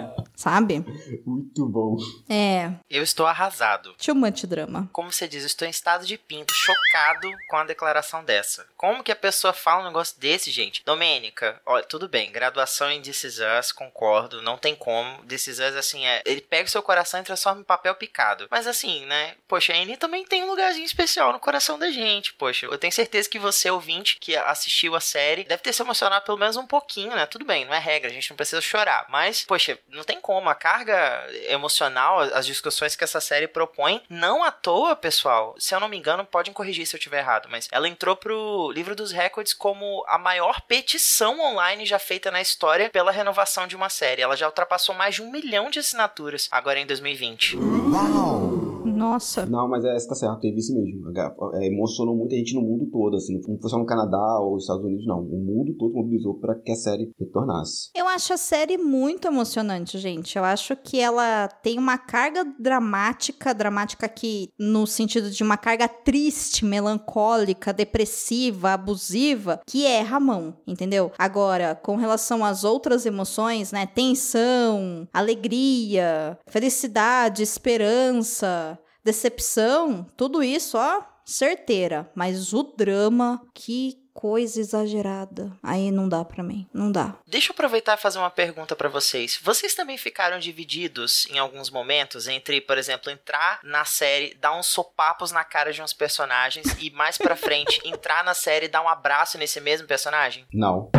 Sabe? 0.42 0.84
Muito 1.24 1.68
bom. 1.68 1.98
É. 2.28 2.72
Eu 2.90 3.04
estou 3.04 3.28
arrasado. 3.28 3.94
Too 3.94 4.16
much 4.16 4.48
drama. 4.48 4.90
Como 4.92 5.12
você 5.12 5.28
diz, 5.28 5.44
eu 5.44 5.46
estou 5.46 5.68
em 5.68 5.72
estado 5.72 6.04
de 6.04 6.18
pinto, 6.18 6.52
chocado 6.52 7.30
com 7.48 7.58
a 7.58 7.64
declaração 7.64 8.24
dessa. 8.24 8.66
Como 8.76 9.04
que 9.04 9.12
a 9.12 9.16
pessoa 9.16 9.54
fala 9.54 9.84
um 9.84 9.88
negócio 9.88 10.20
desse, 10.20 10.50
gente? 10.50 10.82
Domênica, 10.84 11.62
olha, 11.64 11.84
tudo 11.84 12.10
bem, 12.10 12.32
graduação 12.32 12.90
em 12.90 13.00
This 13.00 13.24
Is 13.24 13.38
Us, 13.60 13.72
concordo, 13.72 14.42
não 14.42 14.58
tem 14.58 14.74
como. 14.74 15.24
This 15.26 15.46
Is 15.46 15.60
Us, 15.60 15.76
assim, 15.76 16.08
é. 16.08 16.24
Ele 16.26 16.42
pega 16.42 16.68
o 16.68 16.72
seu 16.72 16.82
coração 16.82 17.20
e 17.20 17.24
transforma 17.24 17.62
em 17.62 17.64
papel 17.64 17.94
picado. 17.94 18.48
Mas 18.50 18.66
assim, 18.66 19.06
né? 19.06 19.36
Poxa, 19.48 19.74
a 19.74 19.76
Annie 19.76 19.96
também 19.96 20.26
tem 20.26 20.44
um 20.44 20.48
lugarzinho 20.48 20.86
especial 20.86 21.32
no 21.32 21.40
coração 21.40 21.78
da 21.78 21.92
gente. 21.92 22.34
Poxa, 22.34 22.66
eu 22.66 22.80
tenho 22.80 22.92
certeza 22.92 23.30
que 23.30 23.38
você, 23.38 23.70
ouvinte, 23.70 24.18
que 24.20 24.36
assistiu 24.36 24.96
a 24.96 25.00
série, 25.00 25.44
deve 25.44 25.62
ter 25.62 25.72
se 25.72 25.84
emocionado 25.84 26.26
pelo 26.26 26.40
menos 26.40 26.58
um 26.58 26.66
pouquinho, 26.66 27.16
né? 27.16 27.28
Tudo 27.28 27.46
bem, 27.46 27.64
não 27.64 27.76
é 27.76 27.80
regra, 27.80 28.10
a 28.10 28.14
gente 28.14 28.32
não 28.32 28.38
precisa 28.38 28.60
chorar. 28.60 29.06
Mas, 29.08 29.44
poxa, 29.44 29.78
não 29.88 30.04
tem 30.04 30.20
como. 30.20 30.31
A 30.40 30.56
carga 30.56 31.28
emocional, 31.48 32.20
as 32.20 32.46
discussões 32.46 32.96
que 32.96 33.04
essa 33.04 33.22
série 33.22 33.48
propõe, 33.48 34.02
não 34.10 34.44
à 34.44 34.52
toa, 34.52 34.96
pessoal. 34.96 35.56
Se 35.58 35.74
eu 35.74 35.80
não 35.80 35.88
me 35.88 35.98
engano, 35.98 36.26
podem 36.26 36.54
corrigir 36.54 36.86
se 36.86 36.96
eu 36.96 36.98
estiver 36.98 37.20
errado, 37.20 37.48
mas 37.50 37.68
ela 37.72 37.88
entrou 37.88 38.16
pro 38.16 38.72
livro 38.72 38.96
dos 38.96 39.12
recordes 39.12 39.54
como 39.54 40.04
a 40.08 40.18
maior 40.18 40.62
petição 40.62 41.40
online 41.40 41.86
já 41.86 42.00
feita 42.00 42.32
na 42.32 42.42
história 42.42 42.90
pela 42.90 43.12
renovação 43.12 43.68
de 43.68 43.76
uma 43.76 43.90
série. 43.90 44.22
Ela 44.22 44.36
já 44.36 44.46
ultrapassou 44.46 44.94
mais 44.94 45.16
de 45.16 45.22
um 45.22 45.32
milhão 45.32 45.70
de 45.70 45.80
assinaturas 45.80 46.48
agora 46.52 46.80
em 46.80 46.86
2020. 46.86 47.58
Uau! 47.58 48.61
Nossa. 49.02 49.46
Não, 49.46 49.68
mas 49.68 49.84
é, 49.84 49.96
tá 50.08 50.16
certo, 50.16 50.40
teve 50.40 50.60
isso 50.60 50.74
mesmo. 50.76 51.12
É, 51.56 51.68
emocionou 51.68 52.16
muita 52.16 52.36
gente 52.36 52.54
no 52.54 52.62
mundo 52.62 52.88
todo, 52.92 53.16
assim. 53.16 53.42
Não 53.48 53.60
foi 53.60 53.70
só 53.70 53.78
no 53.78 53.86
Canadá 53.86 54.40
ou 54.40 54.54
nos 54.54 54.64
Estados 54.64 54.84
Unidos, 54.84 55.06
não. 55.08 55.20
O 55.20 55.44
mundo 55.44 55.76
todo 55.78 55.94
mobilizou 55.94 56.36
para 56.36 56.56
que 56.56 56.72
a 56.72 56.76
série 56.76 57.12
retornasse. 57.20 57.90
Eu 57.96 58.08
acho 58.08 58.34
a 58.34 58.38
série 58.38 58.78
muito 58.78 59.28
emocionante, 59.28 59.98
gente. 59.98 60.38
Eu 60.38 60.44
acho 60.44 60.76
que 60.76 61.00
ela 61.00 61.48
tem 61.48 61.80
uma 61.80 61.98
carga 61.98 62.46
dramática, 62.60 63.54
dramática 63.54 64.06
aqui 64.06 64.50
no 64.60 64.86
sentido 64.86 65.32
de 65.32 65.42
uma 65.42 65.58
carga 65.58 65.88
triste, 65.88 66.64
melancólica, 66.64 67.74
depressiva, 67.74 68.74
abusiva, 68.74 69.62
que 69.66 69.86
é 69.86 70.02
Ramon, 70.02 70.54
entendeu? 70.68 71.12
Agora, 71.18 71.74
com 71.76 71.96
relação 71.96 72.46
às 72.46 72.64
outras 72.64 73.06
emoções, 73.06 73.72
né? 73.72 73.88
Tensão, 73.88 75.08
alegria, 75.12 76.38
felicidade, 76.48 77.42
esperança, 77.42 78.78
decepção, 79.04 80.06
tudo 80.16 80.44
isso, 80.44 80.78
ó, 80.78 81.02
certeira. 81.26 82.10
Mas 82.16 82.54
o 82.54 82.64
drama, 82.64 83.42
que 83.54 84.02
coisa 84.14 84.60
exagerada. 84.60 85.52
Aí 85.64 85.92
não 85.92 86.08
dá 86.08 86.24
para 86.24 86.44
mim, 86.44 86.68
não 86.74 86.92
dá. 86.92 87.18
Deixa 87.26 87.52
eu 87.52 87.54
aproveitar 87.54 87.98
e 87.98 88.02
fazer 88.02 88.20
uma 88.20 88.30
pergunta 88.30 88.76
para 88.76 88.90
vocês. 88.90 89.40
Vocês 89.44 89.74
também 89.74 89.98
ficaram 89.98 90.40
divididos 90.40 91.28
em 91.32 91.40
alguns 91.40 91.70
momentos 91.70 92.28
entre, 92.28 92.62
por 92.62 92.78
exemplo, 92.78 93.12
entrar 93.12 93.60
na 93.64 93.86
série, 93.86 94.36
dar 94.36 94.58
uns 94.58 94.68
sopapos 94.68 95.32
na 95.32 95.44
cara 95.44 95.72
de 95.72 95.82
uns 95.82 95.94
personagens 95.94 96.68
e 96.82 96.90
mais 96.92 97.18
para 97.18 97.36
frente 97.36 97.82
entrar 97.88 98.24
na 98.24 98.34
série 98.34 98.66
e 98.66 98.70
dar 98.70 98.84
um 98.84 98.90
abraço 98.90 99.38
nesse 99.38 99.60
mesmo 99.62 99.88
personagem? 99.88 100.46
Não. 100.54 100.90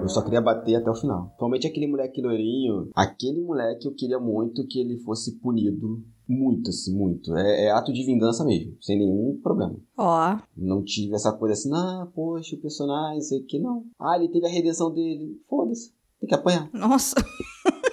Eu 0.00 0.08
só 0.08 0.22
queria 0.22 0.40
bater 0.40 0.76
até 0.76 0.90
o 0.90 0.94
final. 0.94 1.28
Principalmente 1.28 1.66
aquele 1.66 1.86
moleque 1.86 2.20
loirinho. 2.20 2.90
Aquele 2.94 3.40
moleque 3.40 3.86
eu 3.86 3.94
queria 3.94 4.18
muito 4.18 4.66
que 4.66 4.78
ele 4.78 4.98
fosse 4.98 5.40
punido 5.40 6.04
muito, 6.28 6.70
assim, 6.70 6.96
muito. 6.96 7.36
É, 7.36 7.66
é, 7.66 7.70
ato 7.70 7.92
de 7.92 8.04
vingança 8.04 8.44
mesmo, 8.44 8.76
sem 8.80 8.98
nenhum 8.98 9.38
problema. 9.42 9.76
Ó. 9.96 10.38
Não 10.56 10.82
tive 10.82 11.14
essa 11.14 11.32
coisa 11.32 11.54
assim, 11.54 11.70
ah, 11.72 12.08
poxa, 12.14 12.56
o 12.56 12.60
personagem, 12.60 13.20
sei 13.20 13.42
que 13.42 13.58
não. 13.58 13.84
Ah, 13.98 14.16
ele 14.16 14.28
teve 14.28 14.46
a 14.46 14.50
redenção 14.50 14.92
dele. 14.92 15.40
Foda-se, 15.48 15.92
tem 16.20 16.28
que 16.28 16.34
apanhar. 16.34 16.68
Nossa. 16.72 17.14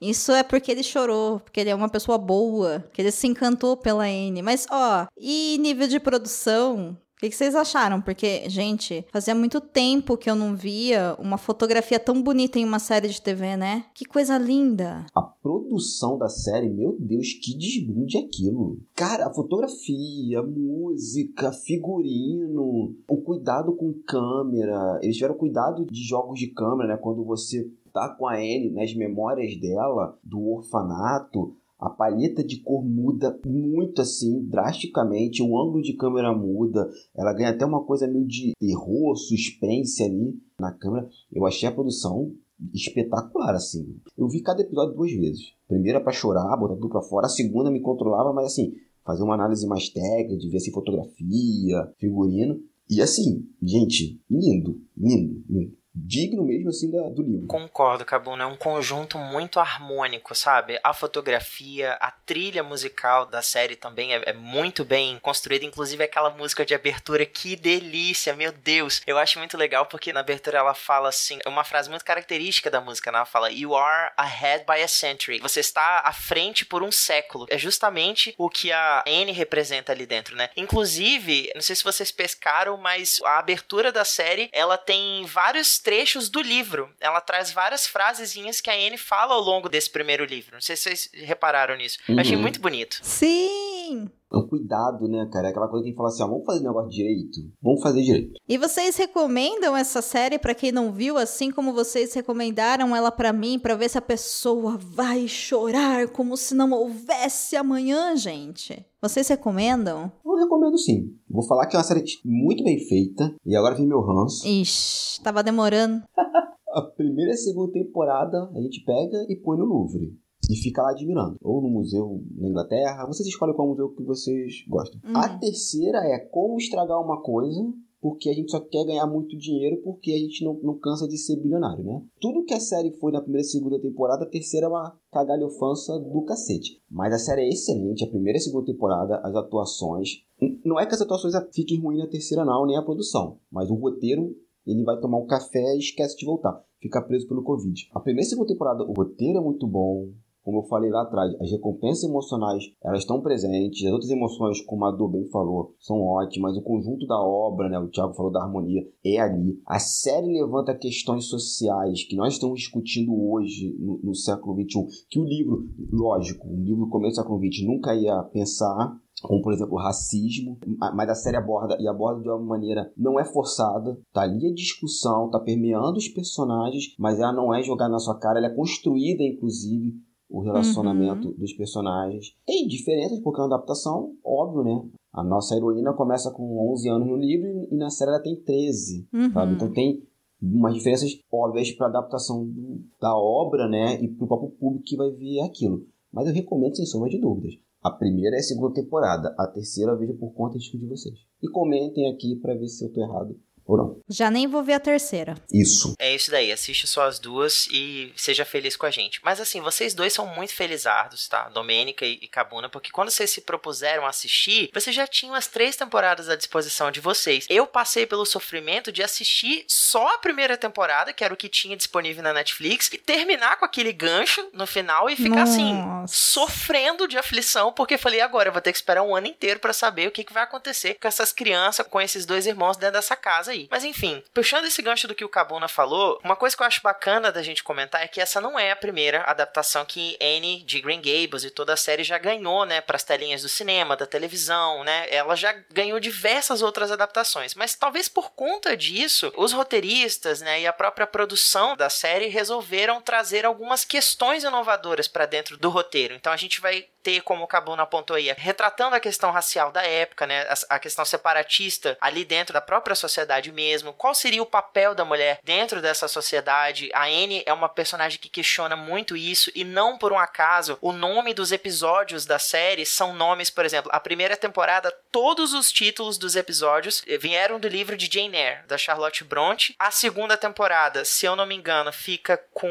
Isso 0.00 0.32
é 0.32 0.42
porque 0.42 0.70
ele 0.70 0.82
chorou, 0.82 1.40
porque 1.40 1.60
ele 1.60 1.70
é 1.70 1.74
uma 1.74 1.88
pessoa 1.88 2.18
boa, 2.18 2.84
que 2.92 3.00
ele 3.00 3.10
se 3.10 3.26
encantou 3.26 3.74
pela 3.74 4.04
Anne. 4.04 4.42
Mas, 4.42 4.66
ó, 4.70 5.06
e 5.16 5.56
nível 5.58 5.88
de 5.88 5.98
produção? 5.98 6.94
O 7.26 7.30
que, 7.30 7.36
vocês 7.36 7.54
acharam? 7.54 8.02
Porque, 8.02 8.48
gente, 8.50 9.06
fazia 9.10 9.34
muito 9.34 9.58
tempo 9.60 10.16
que 10.16 10.28
eu 10.28 10.34
não 10.34 10.54
via 10.54 11.16
uma 11.18 11.38
fotografia 11.38 11.98
tão 11.98 12.22
bonita 12.22 12.58
em 12.58 12.64
uma 12.64 12.78
série 12.78 13.08
de 13.08 13.20
TV, 13.20 13.56
né? 13.56 13.86
Que 13.94 14.04
coisa 14.04 14.36
linda. 14.36 15.06
A 15.14 15.22
produção 15.22 16.18
da 16.18 16.28
série, 16.28 16.68
meu 16.68 16.96
Deus, 17.00 17.32
que 17.32 17.56
desbunde 17.56 18.18
aquilo. 18.18 18.78
Cara, 18.94 19.26
a 19.26 19.32
fotografia, 19.32 20.40
a 20.40 20.42
música, 20.42 21.50
figurino, 21.52 22.94
o 23.08 23.16
cuidado 23.22 23.74
com 23.74 23.94
câmera. 24.06 24.98
Eles 25.02 25.16
tiveram 25.16 25.36
cuidado 25.36 25.86
de 25.86 26.02
jogos 26.06 26.38
de 26.38 26.48
câmera, 26.48 26.94
né? 26.94 26.96
Quando 27.00 27.24
você 27.24 27.70
tá 27.94 28.08
com 28.08 28.26
a 28.26 28.34
Anne 28.34 28.70
nas 28.70 28.94
memórias 28.94 29.58
dela, 29.58 30.18
do 30.22 30.50
orfanato, 30.50 31.56
a 31.84 31.90
palheta 31.90 32.42
de 32.42 32.60
cor 32.62 32.82
muda 32.82 33.38
muito 33.46 34.00
assim, 34.00 34.42
drasticamente, 34.46 35.42
o 35.42 35.58
ângulo 35.60 35.82
de 35.82 35.94
câmera 35.94 36.34
muda, 36.34 36.88
ela 37.14 37.34
ganha 37.34 37.50
até 37.50 37.64
uma 37.64 37.84
coisa 37.84 38.08
meio 38.08 38.26
de 38.26 38.52
terror, 38.58 39.14
suspense 39.16 40.02
ali 40.02 40.34
na 40.58 40.72
câmera. 40.72 41.08
Eu 41.30 41.46
achei 41.46 41.68
a 41.68 41.72
produção 41.72 42.32
espetacular, 42.72 43.54
assim. 43.54 43.96
Eu 44.16 44.28
vi 44.28 44.40
cada 44.40 44.62
episódio 44.62 44.94
duas 44.94 45.12
vezes. 45.12 45.52
Primeira 45.68 46.00
para 46.00 46.12
chorar, 46.12 46.56
botar 46.56 46.74
tudo 46.74 46.88
pra 46.88 47.02
fora, 47.02 47.26
a 47.26 47.30
segunda 47.30 47.70
me 47.70 47.80
controlava, 47.80 48.32
mas 48.32 48.46
assim, 48.46 48.72
fazer 49.04 49.22
uma 49.22 49.34
análise 49.34 49.66
mais 49.66 49.88
técnica, 49.90 50.38
de 50.38 50.48
ver 50.48 50.56
assim, 50.56 50.72
fotografia, 50.72 51.92
figurino. 51.98 52.60
E 52.88 53.02
assim, 53.02 53.46
gente, 53.62 54.20
lindo, 54.30 54.80
lindo, 54.96 55.42
lindo 55.48 55.83
digno 55.94 56.44
mesmo 56.44 56.70
assim 56.70 56.90
da, 56.90 57.02
do 57.08 57.22
livro. 57.22 57.46
Concordo, 57.46 58.04
Cabuna. 58.04 58.44
É 58.44 58.46
um 58.46 58.56
conjunto 58.56 59.16
muito 59.16 59.60
harmônico, 59.60 60.34
sabe? 60.34 60.78
A 60.82 60.92
fotografia, 60.92 61.92
a 61.94 62.10
trilha 62.10 62.62
musical 62.62 63.26
da 63.26 63.40
série 63.40 63.76
também 63.76 64.12
é, 64.12 64.22
é, 64.26 64.32
muito 64.32 64.84
bem 64.84 65.18
construída. 65.20 65.64
Inclusive 65.64 66.02
aquela 66.02 66.30
música 66.30 66.66
de 66.66 66.74
abertura, 66.74 67.24
que 67.24 67.54
delícia, 67.54 68.34
meu 68.34 68.50
Deus! 68.50 69.02
Eu 69.06 69.18
acho 69.18 69.38
muito 69.38 69.56
legal 69.56 69.86
porque 69.86 70.12
na 70.12 70.20
abertura 70.20 70.58
ela 70.58 70.74
fala 70.74 71.10
assim, 71.10 71.38
uma 71.46 71.62
frase 71.62 71.88
muito 71.88 72.04
característica 72.04 72.70
da 72.70 72.80
música, 72.80 73.12
né? 73.12 73.18
Ela 73.18 73.26
fala, 73.26 73.52
You 73.52 73.76
are 73.76 74.12
ahead 74.16 74.64
by 74.64 74.82
a 74.82 74.88
century. 74.88 75.38
Você 75.38 75.60
está 75.60 76.00
à 76.04 76.12
frente 76.12 76.64
por 76.64 76.82
um 76.82 76.90
século. 76.90 77.46
É 77.48 77.56
justamente 77.56 78.34
o 78.36 78.50
que 78.50 78.72
a 78.72 79.04
Anne 79.06 79.32
representa 79.32 79.92
ali 79.92 80.06
dentro, 80.06 80.34
né? 80.34 80.50
Inclusive, 80.56 81.52
não 81.54 81.62
sei 81.62 81.76
se 81.76 81.84
vocês 81.84 82.10
pescaram, 82.10 82.76
mas 82.76 83.20
a 83.24 83.38
abertura 83.38 83.92
da 83.92 84.04
série, 84.04 84.48
ela 84.52 84.76
tem 84.76 85.24
vários 85.26 85.83
trechos 85.84 86.28
do 86.30 86.40
livro. 86.40 86.88
Ela 86.98 87.20
traz 87.20 87.52
várias 87.52 87.86
frasezinhas 87.86 88.60
que 88.60 88.70
a 88.70 88.74
Anne 88.74 88.96
fala 88.96 89.34
ao 89.34 89.40
longo 89.40 89.68
desse 89.68 89.90
primeiro 89.90 90.24
livro. 90.24 90.54
Não 90.54 90.60
sei 90.60 90.74
se 90.74 90.82
vocês 90.84 91.10
repararam 91.12 91.76
nisso. 91.76 91.98
Uhum. 92.08 92.16
Eu 92.16 92.20
achei 92.20 92.36
muito 92.36 92.60
bonito. 92.60 92.98
Sim! 93.02 94.10
É 94.32 94.36
um 94.36 94.48
cuidado, 94.48 95.06
né, 95.06 95.28
cara? 95.32 95.46
É 95.46 95.50
aquela 95.50 95.68
coisa 95.68 95.84
que 95.84 95.88
a 95.88 95.90
gente 95.90 95.96
fala 95.96 96.08
assim, 96.08 96.22
ó, 96.24 96.26
vamos 96.26 96.44
fazer 96.44 96.60
o 96.60 96.64
negócio 96.64 96.90
direito. 96.90 97.38
Vamos 97.62 97.82
fazer 97.82 98.02
direito. 98.02 98.32
E 98.48 98.58
vocês 98.58 98.96
recomendam 98.96 99.76
essa 99.76 100.02
série 100.02 100.38
para 100.38 100.54
quem 100.54 100.72
não 100.72 100.90
viu, 100.90 101.16
assim 101.16 101.52
como 101.52 101.72
vocês 101.72 102.12
recomendaram 102.14 102.96
ela 102.96 103.12
para 103.12 103.32
mim, 103.32 103.60
para 103.60 103.76
ver 103.76 103.88
se 103.88 103.98
a 103.98 104.02
pessoa 104.02 104.76
vai 104.76 105.28
chorar 105.28 106.08
como 106.08 106.36
se 106.36 106.54
não 106.54 106.72
houvesse 106.72 107.54
amanhã, 107.54 108.16
gente? 108.16 108.84
Vocês 109.04 109.28
recomendam? 109.28 110.10
Eu 110.24 110.34
recomendo 110.34 110.78
sim. 110.78 111.14
Vou 111.28 111.42
falar 111.42 111.66
que 111.66 111.76
é 111.76 111.78
uma 111.78 111.84
série 111.84 112.02
muito 112.24 112.64
bem 112.64 112.78
feita. 112.78 113.36
E 113.44 113.54
agora 113.54 113.74
vem 113.74 113.86
meu 113.86 114.00
ranço. 114.00 114.48
Ixi, 114.48 115.20
tava 115.20 115.42
demorando. 115.42 116.02
a 116.72 116.80
primeira 116.80 117.32
e 117.32 117.34
a 117.34 117.36
segunda 117.36 117.70
temporada 117.70 118.50
a 118.54 118.60
gente 118.62 118.82
pega 118.82 119.26
e 119.28 119.36
põe 119.36 119.58
no 119.58 119.66
Louvre 119.66 120.18
e 120.50 120.56
fica 120.56 120.80
lá 120.80 120.92
admirando. 120.92 121.36
Ou 121.42 121.60
no 121.60 121.68
museu 121.68 122.24
na 122.34 122.48
Inglaterra, 122.48 123.04
vocês 123.06 123.28
escolhem 123.28 123.54
qual 123.54 123.68
museu 123.68 123.90
que 123.90 124.02
vocês 124.02 124.64
gostam. 124.66 124.98
Uhum. 125.04 125.18
A 125.18 125.38
terceira 125.38 125.98
é 125.98 126.18
como 126.18 126.56
estragar 126.56 126.98
uma 126.98 127.20
coisa 127.20 127.60
porque 128.04 128.28
a 128.28 128.34
gente 128.34 128.50
só 128.50 128.60
quer 128.60 128.84
ganhar 128.84 129.06
muito 129.06 129.34
dinheiro 129.34 129.80
porque 129.82 130.12
a 130.12 130.18
gente 130.18 130.44
não, 130.44 130.60
não 130.62 130.78
cansa 130.78 131.08
de 131.08 131.16
ser 131.16 131.36
bilionário, 131.36 131.82
né? 131.82 132.02
Tudo 132.20 132.44
que 132.44 132.52
a 132.52 132.60
série 132.60 132.92
foi 132.98 133.10
na 133.10 133.22
primeira 133.22 133.40
e 133.40 133.48
segunda 133.48 133.80
temporada, 133.80 134.24
a 134.24 134.28
terceira 134.28 134.66
é 134.66 134.68
uma 134.68 134.94
cagalhofança 135.10 135.98
do 135.98 136.20
cacete. 136.20 136.82
Mas 136.90 137.14
a 137.14 137.18
série 137.18 137.40
é 137.40 137.48
excelente, 137.48 138.04
a 138.04 138.06
primeira 138.06 138.36
e 138.36 138.42
segunda 138.42 138.66
temporada, 138.66 139.22
as 139.24 139.34
atuações... 139.34 140.22
Não 140.62 140.78
é 140.78 140.84
que 140.84 140.94
as 140.94 141.00
atuações 141.00 141.32
fiquem 141.54 141.80
ruins 141.80 141.98
na 141.98 142.06
terceira 142.06 142.44
não, 142.44 142.66
nem 142.66 142.76
a 142.76 142.82
produção, 142.82 143.38
mas 143.50 143.70
o 143.70 143.74
roteiro, 143.74 144.36
ele 144.66 144.84
vai 144.84 145.00
tomar 145.00 145.16
um 145.16 145.26
café 145.26 145.74
e 145.74 145.78
esquece 145.78 146.14
de 146.18 146.26
voltar. 146.26 146.62
Fica 146.82 147.00
preso 147.00 147.26
pelo 147.26 147.42
Covid. 147.42 147.88
A 147.94 148.00
primeira 148.00 148.26
e 148.26 148.28
segunda 148.28 148.48
temporada, 148.48 148.84
o 148.84 148.92
roteiro 148.92 149.38
é 149.38 149.40
muito 149.40 149.66
bom, 149.66 150.10
como 150.44 150.58
eu 150.58 150.64
falei 150.64 150.90
lá 150.90 151.02
atrás, 151.02 151.34
as 151.40 151.50
recompensas 151.50 152.04
emocionais, 152.04 152.62
elas 152.84 153.00
estão 153.00 153.22
presentes, 153.22 153.86
as 153.86 153.92
outras 153.92 154.10
emoções, 154.10 154.60
como 154.60 154.84
a 154.84 154.90
do 154.90 155.08
bem 155.08 155.26
falou, 155.30 155.74
são 155.80 156.02
ótimas, 156.02 156.56
o 156.56 156.62
conjunto 156.62 157.06
da 157.06 157.18
obra, 157.18 157.68
né, 157.68 157.78
o 157.78 157.88
Thiago 157.88 158.14
falou 158.14 158.30
da 158.30 158.42
harmonia, 158.42 158.86
é 159.04 159.18
ali. 159.18 159.58
A 159.66 159.78
série 159.78 160.26
levanta 160.26 160.74
questões 160.74 161.24
sociais 161.24 162.04
que 162.04 162.14
nós 162.14 162.34
estamos 162.34 162.60
discutindo 162.60 163.12
hoje, 163.30 163.74
no, 163.80 163.98
no 164.02 164.14
século 164.14 164.54
XXI, 164.60 165.06
que 165.08 165.18
o 165.18 165.24
livro, 165.24 165.66
lógico, 165.90 166.46
um 166.46 166.62
livro 166.62 166.88
começo 166.88 167.14
do 167.14 167.22
século 167.22 167.40
XX 167.40 167.66
nunca 167.66 167.94
ia 167.94 168.22
pensar, 168.24 169.00
como 169.22 169.40
por 169.40 169.52
exemplo 169.52 169.74
o 169.74 169.80
racismo, 169.80 170.58
mas 170.94 171.08
a 171.08 171.14
série 171.14 171.36
aborda 171.36 171.76
e 171.80 171.88
aborda 171.88 172.20
de 172.20 172.28
uma 172.28 172.38
maneira 172.38 172.92
não 172.96 173.18
é 173.18 173.24
forçada, 173.24 173.98
tá 174.12 174.22
ali 174.22 174.46
a 174.46 174.54
discussão, 174.54 175.30
tá 175.30 175.38
permeando 175.38 175.96
os 175.96 176.08
personagens, 176.08 176.94
mas 176.98 177.18
ela 177.18 177.32
não 177.32 177.54
é 177.54 177.62
jogada 177.62 177.92
na 177.92 177.98
sua 177.98 178.18
cara, 178.18 178.38
ela 178.38 178.48
é 178.48 178.54
construída 178.54 179.22
inclusive 179.22 179.94
o 180.28 180.40
relacionamento 180.40 181.28
uhum. 181.28 181.34
dos 181.34 181.52
personagens. 181.52 182.36
Tem 182.46 182.66
diferenças 182.66 183.20
porque 183.20 183.40
é 183.40 183.44
uma 183.44 183.54
adaptação, 183.54 184.12
óbvio, 184.24 184.64
né? 184.64 184.88
A 185.12 185.22
nossa 185.22 185.54
heroína 185.54 185.92
começa 185.92 186.30
com 186.30 186.72
11 186.72 186.88
anos 186.88 187.08
no 187.08 187.16
livro 187.16 187.68
e 187.70 187.76
na 187.76 187.90
série 187.90 188.10
ela 188.10 188.22
tem 188.22 188.36
13, 188.36 189.08
uhum. 189.12 189.32
sabe? 189.32 189.54
Então 189.54 189.72
tem 189.72 190.02
umas 190.42 190.74
diferenças 190.74 191.10
óbvias 191.32 191.70
para 191.72 191.86
adaptação 191.86 192.44
do, 192.44 192.82
da 193.00 193.16
obra, 193.16 193.68
né? 193.68 194.02
E 194.02 194.08
para 194.08 194.24
o 194.24 194.28
próprio 194.28 194.50
público 194.50 194.84
que 194.84 194.96
vai 194.96 195.10
ver 195.10 195.40
aquilo. 195.40 195.86
Mas 196.12 196.26
eu 196.26 196.34
recomendo 196.34 196.76
sem 196.76 196.86
sombra 196.86 197.08
de 197.08 197.20
dúvidas. 197.20 197.54
A 197.82 197.90
primeira 197.90 198.36
é 198.36 198.38
a 198.38 198.42
segunda 198.42 198.74
temporada. 198.74 199.34
A 199.38 199.46
terceira 199.46 199.92
eu 199.92 199.98
vejo 199.98 200.14
por 200.14 200.32
conta 200.32 200.58
de 200.58 200.86
vocês. 200.86 201.18
E 201.42 201.48
comentem 201.48 202.10
aqui 202.10 202.36
para 202.36 202.54
ver 202.54 202.68
se 202.68 202.84
eu 202.84 202.92
tô 202.92 203.02
errado 203.02 203.36
ou 203.66 203.76
não. 203.76 204.00
Já 204.08 204.30
nem 204.30 204.46
vou 204.46 204.62
ver 204.62 204.74
a 204.74 204.80
terceira. 204.80 205.34
Isso. 205.52 205.94
É 205.98 206.14
isso 206.14 206.30
daí, 206.30 206.52
assiste 206.52 206.86
só 206.86 207.06
as 207.06 207.18
duas 207.18 207.66
e 207.70 208.12
seja 208.16 208.44
feliz 208.44 208.76
com 208.76 208.86
a 208.86 208.90
gente. 208.90 209.20
Mas 209.24 209.40
assim, 209.40 209.60
vocês 209.60 209.94
dois 209.94 210.12
são 210.12 210.26
muito 210.26 210.54
felizardos, 210.54 211.28
tá? 211.28 211.48
Domênica 211.48 212.04
e, 212.04 212.18
e 212.22 212.28
Cabuna, 212.28 212.68
porque 212.68 212.90
quando 212.90 213.10
vocês 213.10 213.30
se 213.30 213.40
propuseram 213.40 214.04
a 214.04 214.10
assistir, 214.10 214.70
vocês 214.72 214.94
já 214.94 215.06
tinham 215.06 215.34
as 215.34 215.46
três 215.46 215.76
temporadas 215.76 216.28
à 216.28 216.36
disposição 216.36 216.90
de 216.90 217.00
vocês. 217.00 217.46
Eu 217.48 217.66
passei 217.66 218.06
pelo 218.06 218.26
sofrimento 218.26 218.92
de 218.92 219.02
assistir 219.02 219.64
só 219.68 220.14
a 220.14 220.18
primeira 220.18 220.56
temporada, 220.56 221.12
que 221.12 221.24
era 221.24 221.32
o 221.32 221.36
que 221.36 221.48
tinha 221.48 221.76
disponível 221.76 222.22
na 222.22 222.32
Netflix, 222.32 222.90
e 222.92 222.98
terminar 222.98 223.58
com 223.58 223.64
aquele 223.64 223.92
gancho 223.92 224.48
no 224.52 224.66
final 224.66 225.08
e 225.08 225.16
ficar 225.16 225.42
assim, 225.42 225.74
Nossa. 225.74 226.04
assim, 226.04 226.14
sofrendo 226.14 227.08
de 227.08 227.16
aflição, 227.16 227.72
porque 227.72 227.96
falei, 227.96 228.20
agora 228.20 228.48
eu 228.48 228.52
vou 228.52 228.60
ter 228.60 228.72
que 228.72 228.78
esperar 228.78 229.02
um 229.02 229.14
ano 229.14 229.26
inteiro 229.26 229.60
para 229.60 229.72
saber 229.72 230.08
o 230.08 230.10
que, 230.10 230.24
que 230.24 230.32
vai 230.32 230.42
acontecer 230.42 230.94
com 230.94 231.08
essas 231.08 231.32
crianças, 231.32 231.86
com 231.86 232.00
esses 232.00 232.26
dois 232.26 232.46
irmãos 232.46 232.76
dentro 232.76 232.94
dessa 232.94 233.16
casa 233.16 233.53
aí. 233.54 233.68
Mas 233.70 233.84
enfim, 233.84 234.22
puxando 234.32 234.66
esse 234.66 234.82
gancho 234.82 235.08
do 235.08 235.14
que 235.14 235.24
o 235.24 235.28
Cabuna 235.28 235.68
falou, 235.68 236.20
uma 236.22 236.36
coisa 236.36 236.56
que 236.56 236.62
eu 236.62 236.66
acho 236.66 236.82
bacana 236.82 237.32
da 237.32 237.42
gente 237.42 237.62
comentar 237.62 238.02
é 238.02 238.08
que 238.08 238.20
essa 238.20 238.40
não 238.40 238.58
é 238.58 238.70
a 238.70 238.76
primeira 238.76 239.22
adaptação 239.22 239.84
que 239.84 240.16
Anne 240.20 240.62
de 240.64 240.80
Green 240.80 241.00
Gables 241.00 241.44
e 241.44 241.50
toda 241.50 241.72
a 241.72 241.76
série 241.76 242.04
já 242.04 242.18
ganhou, 242.18 242.64
né, 242.66 242.80
para 242.80 242.96
as 242.96 243.04
telinhas 243.04 243.42
do 243.42 243.48
cinema, 243.48 243.96
da 243.96 244.06
televisão, 244.06 244.84
né? 244.84 245.06
Ela 245.10 245.36
já 245.36 245.52
ganhou 245.72 245.98
diversas 245.98 246.62
outras 246.62 246.90
adaptações, 246.90 247.54
mas 247.54 247.74
talvez 247.74 248.08
por 248.08 248.32
conta 248.32 248.76
disso, 248.76 249.32
os 249.36 249.52
roteiristas, 249.52 250.40
né, 250.40 250.60
e 250.60 250.66
a 250.66 250.72
própria 250.72 251.06
produção 251.06 251.76
da 251.76 251.88
série 251.88 252.26
resolveram 252.26 253.00
trazer 253.00 253.46
algumas 253.46 253.84
questões 253.84 254.44
inovadoras 254.44 255.08
para 255.08 255.26
dentro 255.26 255.56
do 255.56 255.70
roteiro. 255.70 256.14
Então 256.14 256.32
a 256.32 256.36
gente 256.36 256.60
vai 256.60 256.86
ter, 257.04 257.20
como 257.20 257.44
o 257.44 257.46
Cabuna 257.46 257.82
apontou 257.82 258.16
aí, 258.16 258.32
retratando 258.36 258.96
a 258.96 259.00
questão 259.00 259.30
racial 259.30 259.70
da 259.70 259.82
época, 259.82 260.26
né, 260.26 260.42
a, 260.48 260.76
a 260.76 260.78
questão 260.78 261.04
separatista 261.04 261.98
ali 262.00 262.24
dentro 262.24 262.54
da 262.54 262.62
própria 262.62 262.96
sociedade 262.96 263.52
mesmo, 263.52 263.92
qual 263.92 264.14
seria 264.14 264.42
o 264.42 264.46
papel 264.46 264.94
da 264.94 265.04
mulher 265.04 265.38
dentro 265.44 265.82
dessa 265.82 266.08
sociedade. 266.08 266.90
A 266.94 267.04
Anne 267.04 267.42
é 267.44 267.52
uma 267.52 267.68
personagem 267.68 268.18
que 268.18 268.30
questiona 268.30 268.74
muito 268.74 269.16
isso 269.16 269.52
e 269.54 269.64
não 269.64 269.98
por 269.98 270.12
um 270.12 270.18
acaso 270.18 270.78
o 270.80 270.92
nome 270.92 271.34
dos 271.34 271.52
episódios 271.52 272.24
da 272.24 272.38
série 272.38 272.86
são 272.86 273.12
nomes, 273.12 273.50
por 273.50 273.66
exemplo, 273.66 273.90
a 273.92 274.00
primeira 274.00 274.36
temporada, 274.36 274.90
todos 275.12 275.52
os 275.52 275.70
títulos 275.70 276.16
dos 276.16 276.34
episódios 276.36 277.04
vieram 277.20 277.60
do 277.60 277.68
livro 277.68 277.96
de 277.96 278.08
Jane 278.10 278.36
Eyre, 278.36 278.66
da 278.66 278.78
Charlotte 278.78 279.24
Bronte. 279.24 279.74
A 279.78 279.90
segunda 279.90 280.36
temporada, 280.36 281.04
se 281.04 281.26
eu 281.26 281.36
não 281.36 281.44
me 281.44 281.54
engano, 281.54 281.92
fica 281.92 282.38
com 282.52 282.70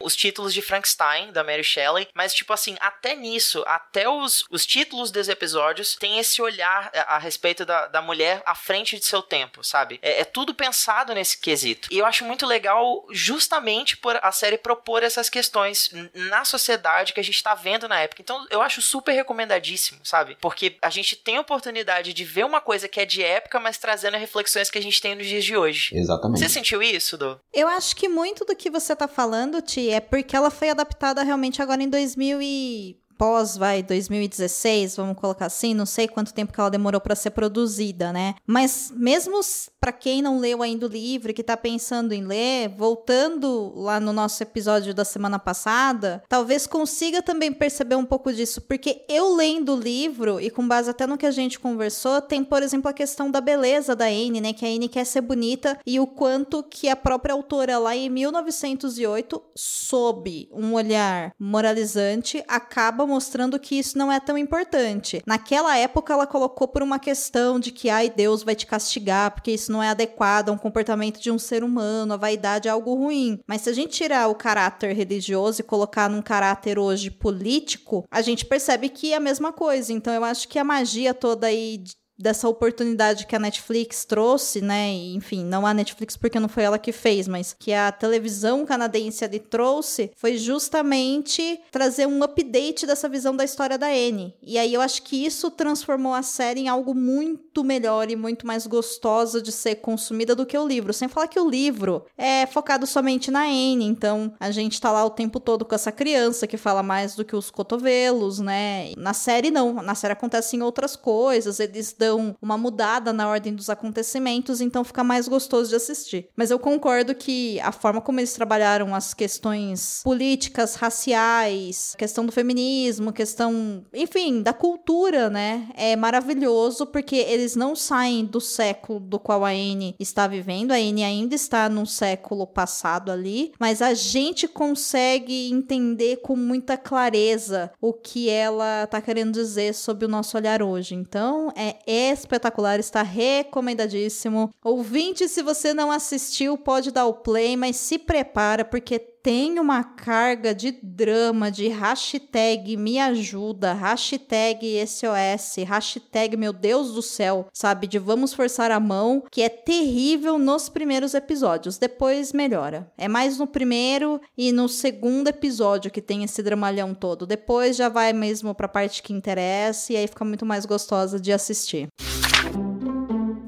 os 0.00 0.16
títulos 0.16 0.52
de 0.52 0.60
Frankenstein, 0.60 1.30
da 1.30 1.44
Mary 1.44 1.62
Shelley, 1.62 2.08
mas 2.14 2.34
tipo 2.34 2.52
assim, 2.52 2.76
até 2.80 3.14
nisso 3.14 3.59
isso, 3.60 3.64
até 3.66 4.08
os, 4.08 4.44
os 4.50 4.66
títulos 4.66 5.10
dos 5.10 5.28
episódios 5.28 5.96
têm 5.96 6.18
esse 6.18 6.40
olhar 6.40 6.90
a, 6.94 7.16
a 7.16 7.18
respeito 7.18 7.64
da, 7.64 7.86
da 7.86 8.02
mulher 8.02 8.42
à 8.46 8.54
frente 8.54 8.98
de 8.98 9.04
seu 9.04 9.22
tempo, 9.22 9.62
sabe? 9.62 9.98
É, 10.02 10.20
é, 10.20 10.24
tudo 10.24 10.54
pensado 10.54 11.14
nesse 11.14 11.38
quesito. 11.38 11.88
E 11.90 11.98
eu 11.98 12.06
acho 12.06 12.24
muito 12.24 12.46
legal 12.46 13.06
justamente 13.10 13.96
por 13.96 14.18
a 14.22 14.32
série 14.32 14.58
propor 14.58 15.02
essas 15.02 15.28
questões 15.28 15.90
na 16.14 16.44
sociedade 16.44 17.12
que 17.12 17.20
a 17.20 17.24
gente 17.24 17.42
tá 17.42 17.54
vendo 17.54 17.88
na 17.88 18.00
época. 18.00 18.22
Então 18.22 18.46
eu 18.50 18.62
acho 18.62 18.80
super 18.80 19.12
recomendadíssimo, 19.12 20.00
sabe? 20.04 20.36
Porque 20.40 20.76
a 20.82 20.90
gente 20.90 21.16
tem 21.16 21.36
a 21.36 21.40
oportunidade 21.40 22.12
de 22.12 22.24
ver 22.24 22.44
uma 22.44 22.60
coisa 22.60 22.88
que 22.88 23.00
é 23.00 23.04
de 23.04 23.22
época, 23.22 23.58
mas 23.60 23.78
trazendo 23.78 24.16
reflexões 24.16 24.70
que 24.70 24.78
a 24.78 24.82
gente 24.82 25.00
tem 25.00 25.14
nos 25.14 25.26
dias 25.26 25.44
de 25.44 25.56
hoje. 25.56 25.96
Exatamente. 25.96 26.40
Você 26.40 26.48
sentiu 26.48 26.82
isso, 26.82 27.16
Do? 27.16 27.40
Eu 27.52 27.68
acho 27.68 27.96
que 27.96 28.08
muito 28.08 28.44
do 28.44 28.56
que 28.56 28.70
você 28.70 28.94
tá 28.94 29.08
falando, 29.08 29.60
Ti, 29.60 29.90
é 29.90 30.00
porque 30.00 30.36
ela 30.36 30.50
foi 30.50 30.70
adaptada 30.70 31.22
realmente 31.22 31.62
agora 31.62 31.82
em 31.82 31.88
2000 31.88 32.40
e 32.42 32.99
pós, 33.20 33.54
vai, 33.54 33.82
2016, 33.82 34.96
vamos 34.96 35.14
colocar 35.18 35.44
assim, 35.44 35.74
não 35.74 35.84
sei 35.84 36.08
quanto 36.08 36.32
tempo 36.32 36.54
que 36.54 36.58
ela 36.58 36.70
demorou 36.70 37.02
para 37.02 37.14
ser 37.14 37.32
produzida, 37.32 38.14
né? 38.14 38.34
Mas 38.46 38.90
mesmo 38.96 39.38
para 39.78 39.92
quem 39.92 40.22
não 40.22 40.38
leu 40.38 40.62
ainda 40.62 40.86
o 40.86 40.88
livro, 40.88 41.34
que 41.34 41.42
tá 41.42 41.54
pensando 41.54 42.14
em 42.14 42.24
ler, 42.24 42.68
voltando 42.70 43.74
lá 43.76 44.00
no 44.00 44.10
nosso 44.10 44.42
episódio 44.42 44.94
da 44.94 45.04
semana 45.04 45.38
passada, 45.38 46.22
talvez 46.30 46.66
consiga 46.66 47.20
também 47.20 47.52
perceber 47.52 47.94
um 47.94 48.06
pouco 48.06 48.32
disso, 48.32 48.62
porque 48.62 49.04
eu 49.06 49.34
lendo 49.34 49.74
o 49.74 49.78
livro 49.78 50.40
e 50.40 50.48
com 50.48 50.66
base 50.66 50.88
até 50.88 51.06
no 51.06 51.18
que 51.18 51.26
a 51.26 51.30
gente 51.30 51.60
conversou, 51.60 52.22
tem, 52.22 52.42
por 52.42 52.62
exemplo, 52.62 52.90
a 52.90 52.94
questão 52.94 53.30
da 53.30 53.42
beleza 53.42 53.94
da 53.94 54.06
Anne, 54.06 54.40
né? 54.40 54.54
Que 54.54 54.64
a 54.64 54.68
Anne 54.68 54.88
quer 54.88 55.04
ser 55.04 55.20
bonita 55.20 55.78
e 55.86 56.00
o 56.00 56.06
quanto 56.06 56.62
que 56.62 56.88
a 56.88 56.96
própria 56.96 57.34
autora 57.34 57.78
lá 57.78 57.94
em 57.94 58.08
1908, 58.08 59.42
sob 59.54 60.48
um 60.52 60.72
olhar 60.72 61.34
moralizante, 61.38 62.42
acaba 62.48 63.09
mostrando 63.10 63.58
que 63.58 63.78
isso 63.78 63.98
não 63.98 64.10
é 64.10 64.18
tão 64.18 64.38
importante. 64.38 65.22
Naquela 65.26 65.76
época, 65.76 66.12
ela 66.12 66.26
colocou 66.26 66.66
por 66.68 66.82
uma 66.82 66.98
questão 66.98 67.60
de 67.60 67.70
que, 67.70 67.90
ai, 67.90 68.08
Deus 68.08 68.42
vai 68.42 68.54
te 68.54 68.66
castigar, 68.66 69.32
porque 69.32 69.50
isso 69.50 69.70
não 69.70 69.82
é 69.82 69.88
adequado 69.88 70.48
a 70.48 70.52
um 70.52 70.58
comportamento 70.58 71.20
de 71.20 71.30
um 71.30 71.38
ser 71.38 71.62
humano, 71.62 72.14
a 72.14 72.16
vaidade 72.16 72.68
é 72.68 72.70
algo 72.70 72.94
ruim. 72.94 73.40
Mas 73.46 73.62
se 73.62 73.70
a 73.70 73.72
gente 73.72 73.92
tirar 73.92 74.28
o 74.28 74.34
caráter 74.34 74.94
religioso 74.94 75.60
e 75.60 75.64
colocar 75.64 76.08
num 76.08 76.22
caráter 76.22 76.78
hoje 76.78 77.10
político, 77.10 78.04
a 78.10 78.22
gente 78.22 78.46
percebe 78.46 78.88
que 78.88 79.12
é 79.12 79.16
a 79.16 79.20
mesma 79.20 79.52
coisa. 79.52 79.92
Então, 79.92 80.14
eu 80.14 80.24
acho 80.24 80.48
que 80.48 80.58
a 80.58 80.64
magia 80.64 81.12
toda 81.12 81.48
aí 81.48 81.82
dessa 82.20 82.46
oportunidade 82.48 83.26
que 83.26 83.34
a 83.34 83.38
Netflix 83.38 84.04
trouxe, 84.04 84.60
né? 84.60 84.90
Enfim, 84.90 85.42
não 85.42 85.66
a 85.66 85.72
Netflix 85.72 86.18
porque 86.18 86.38
não 86.38 86.50
foi 86.50 86.64
ela 86.64 86.78
que 86.78 86.92
fez, 86.92 87.26
mas 87.26 87.56
que 87.58 87.72
a 87.72 87.90
televisão 87.90 88.66
canadense 88.66 89.24
ali 89.24 89.38
trouxe 89.38 90.12
foi 90.14 90.36
justamente 90.36 91.58
trazer 91.70 92.06
um 92.06 92.22
update 92.22 92.86
dessa 92.86 93.08
visão 93.08 93.34
da 93.34 93.42
história 93.44 93.78
da 93.78 93.86
Anne. 93.86 94.34
E 94.42 94.58
aí 94.58 94.74
eu 94.74 94.82
acho 94.82 95.02
que 95.02 95.24
isso 95.24 95.50
transformou 95.50 96.12
a 96.12 96.22
série 96.22 96.60
em 96.60 96.68
algo 96.68 96.94
muito 96.94 97.64
melhor 97.64 98.10
e 98.10 98.16
muito 98.16 98.46
mais 98.46 98.66
gostosa 98.66 99.40
de 99.40 99.50
ser 99.50 99.76
consumida 99.76 100.34
do 100.34 100.44
que 100.44 100.58
o 100.58 100.66
livro. 100.66 100.92
Sem 100.92 101.08
falar 101.08 101.26
que 101.26 101.40
o 101.40 101.48
livro 101.48 102.04
é 102.18 102.46
focado 102.46 102.86
somente 102.86 103.30
na 103.30 103.44
Anne, 103.44 103.86
então 103.86 104.34
a 104.38 104.50
gente 104.50 104.78
tá 104.78 104.92
lá 104.92 105.04
o 105.04 105.10
tempo 105.10 105.40
todo 105.40 105.64
com 105.64 105.74
essa 105.74 105.90
criança 105.90 106.46
que 106.46 106.58
fala 106.58 106.82
mais 106.82 107.14
do 107.14 107.24
que 107.24 107.34
os 107.34 107.50
cotovelos, 107.50 108.38
né? 108.38 108.92
Na 108.98 109.14
série 109.14 109.50
não, 109.50 109.74
na 109.74 109.94
série 109.94 110.12
acontecem 110.12 110.62
outras 110.62 110.96
coisas, 110.96 111.58
eles 111.60 111.94
dão 111.98 112.09
uma 112.40 112.56
mudada 112.58 113.12
na 113.12 113.28
ordem 113.28 113.54
dos 113.54 113.70
acontecimentos, 113.70 114.60
então 114.60 114.84
fica 114.84 115.04
mais 115.04 115.28
gostoso 115.28 115.70
de 115.70 115.76
assistir. 115.76 116.28
Mas 116.36 116.50
eu 116.50 116.58
concordo 116.58 117.14
que 117.14 117.60
a 117.60 117.72
forma 117.72 118.00
como 118.00 118.20
eles 118.20 118.32
trabalharam 118.32 118.94
as 118.94 119.14
questões 119.14 120.00
políticas, 120.02 120.74
raciais, 120.74 121.94
questão 121.96 122.24
do 122.24 122.32
feminismo, 122.32 123.12
questão, 123.12 123.84
enfim, 123.92 124.42
da 124.42 124.52
cultura, 124.52 125.30
né? 125.30 125.68
É 125.74 125.96
maravilhoso 125.96 126.86
porque 126.86 127.16
eles 127.16 127.56
não 127.56 127.74
saem 127.76 128.24
do 128.24 128.40
século 128.40 129.00
do 129.00 129.18
qual 129.18 129.44
a 129.44 129.50
Anne 129.50 129.94
está 129.98 130.26
vivendo. 130.26 130.72
A 130.72 130.76
Anne 130.76 131.04
ainda 131.04 131.34
está 131.34 131.68
num 131.68 131.86
século 131.86 132.46
passado 132.46 133.10
ali, 133.10 133.52
mas 133.58 133.82
a 133.82 133.94
gente 133.94 134.48
consegue 134.48 135.50
entender 135.50 136.18
com 136.18 136.36
muita 136.36 136.76
clareza 136.76 137.72
o 137.80 137.92
que 137.92 138.28
ela 138.28 138.84
está 138.84 139.00
querendo 139.00 139.32
dizer 139.32 139.74
sobre 139.74 140.04
o 140.04 140.08
nosso 140.08 140.36
olhar 140.36 140.62
hoje. 140.62 140.94
Então, 140.94 141.52
é 141.56 141.76
espetacular, 142.08 142.80
está 142.80 143.02
recomendadíssimo. 143.02 144.50
Ouvinte, 144.64 145.28
se 145.28 145.42
você 145.42 145.74
não 145.74 145.90
assistiu, 145.90 146.56
pode 146.56 146.90
dar 146.90 147.06
o 147.06 147.14
play, 147.14 147.56
mas 147.56 147.76
se 147.76 147.98
prepara 147.98 148.64
porque 148.64 148.98
tem 149.22 149.58
uma 149.58 149.84
carga 149.84 150.54
de 150.54 150.72
drama, 150.82 151.50
de 151.50 151.68
hashtag 151.68 152.76
me 152.76 152.98
ajuda, 152.98 153.72
hashtag 153.72 154.84
SOS, 154.86 155.64
hashtag 155.66 156.36
meu 156.36 156.52
Deus 156.52 156.92
do 156.92 157.02
céu, 157.02 157.46
sabe? 157.52 157.86
De 157.86 157.98
vamos 157.98 158.32
forçar 158.32 158.70
a 158.70 158.80
mão, 158.80 159.22
que 159.30 159.42
é 159.42 159.48
terrível 159.48 160.38
nos 160.38 160.68
primeiros 160.68 161.14
episódios. 161.14 161.78
Depois 161.78 162.32
melhora. 162.32 162.90
É 162.96 163.08
mais 163.08 163.38
no 163.38 163.46
primeiro 163.46 164.20
e 164.36 164.52
no 164.52 164.68
segundo 164.68 165.28
episódio 165.28 165.90
que 165.90 166.00
tem 166.00 166.24
esse 166.24 166.42
dramalhão 166.42 166.94
todo. 166.94 167.26
Depois 167.26 167.76
já 167.76 167.88
vai 167.88 168.12
mesmo 168.12 168.54
pra 168.54 168.68
parte 168.68 169.02
que 169.02 169.12
interessa 169.12 169.92
e 169.92 169.96
aí 169.96 170.06
fica 170.06 170.24
muito 170.24 170.46
mais 170.46 170.64
gostosa 170.64 171.20
de 171.20 171.32
assistir. 171.32 171.88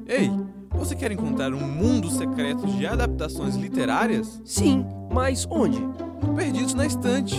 Ei, 0.07 0.31
você 0.85 0.97
quer 0.97 1.13
encontrar 1.13 1.55
um 1.55 1.61
mundo 1.61 2.11
secreto 2.11 2.67
de 2.67 2.85
adaptações 2.85 3.55
literárias? 3.55 4.43
Sim, 4.45 4.85
mas 5.13 5.47
onde? 5.49 5.79
Perdidos 6.35 6.75
na 6.75 6.85
estante. 6.85 7.37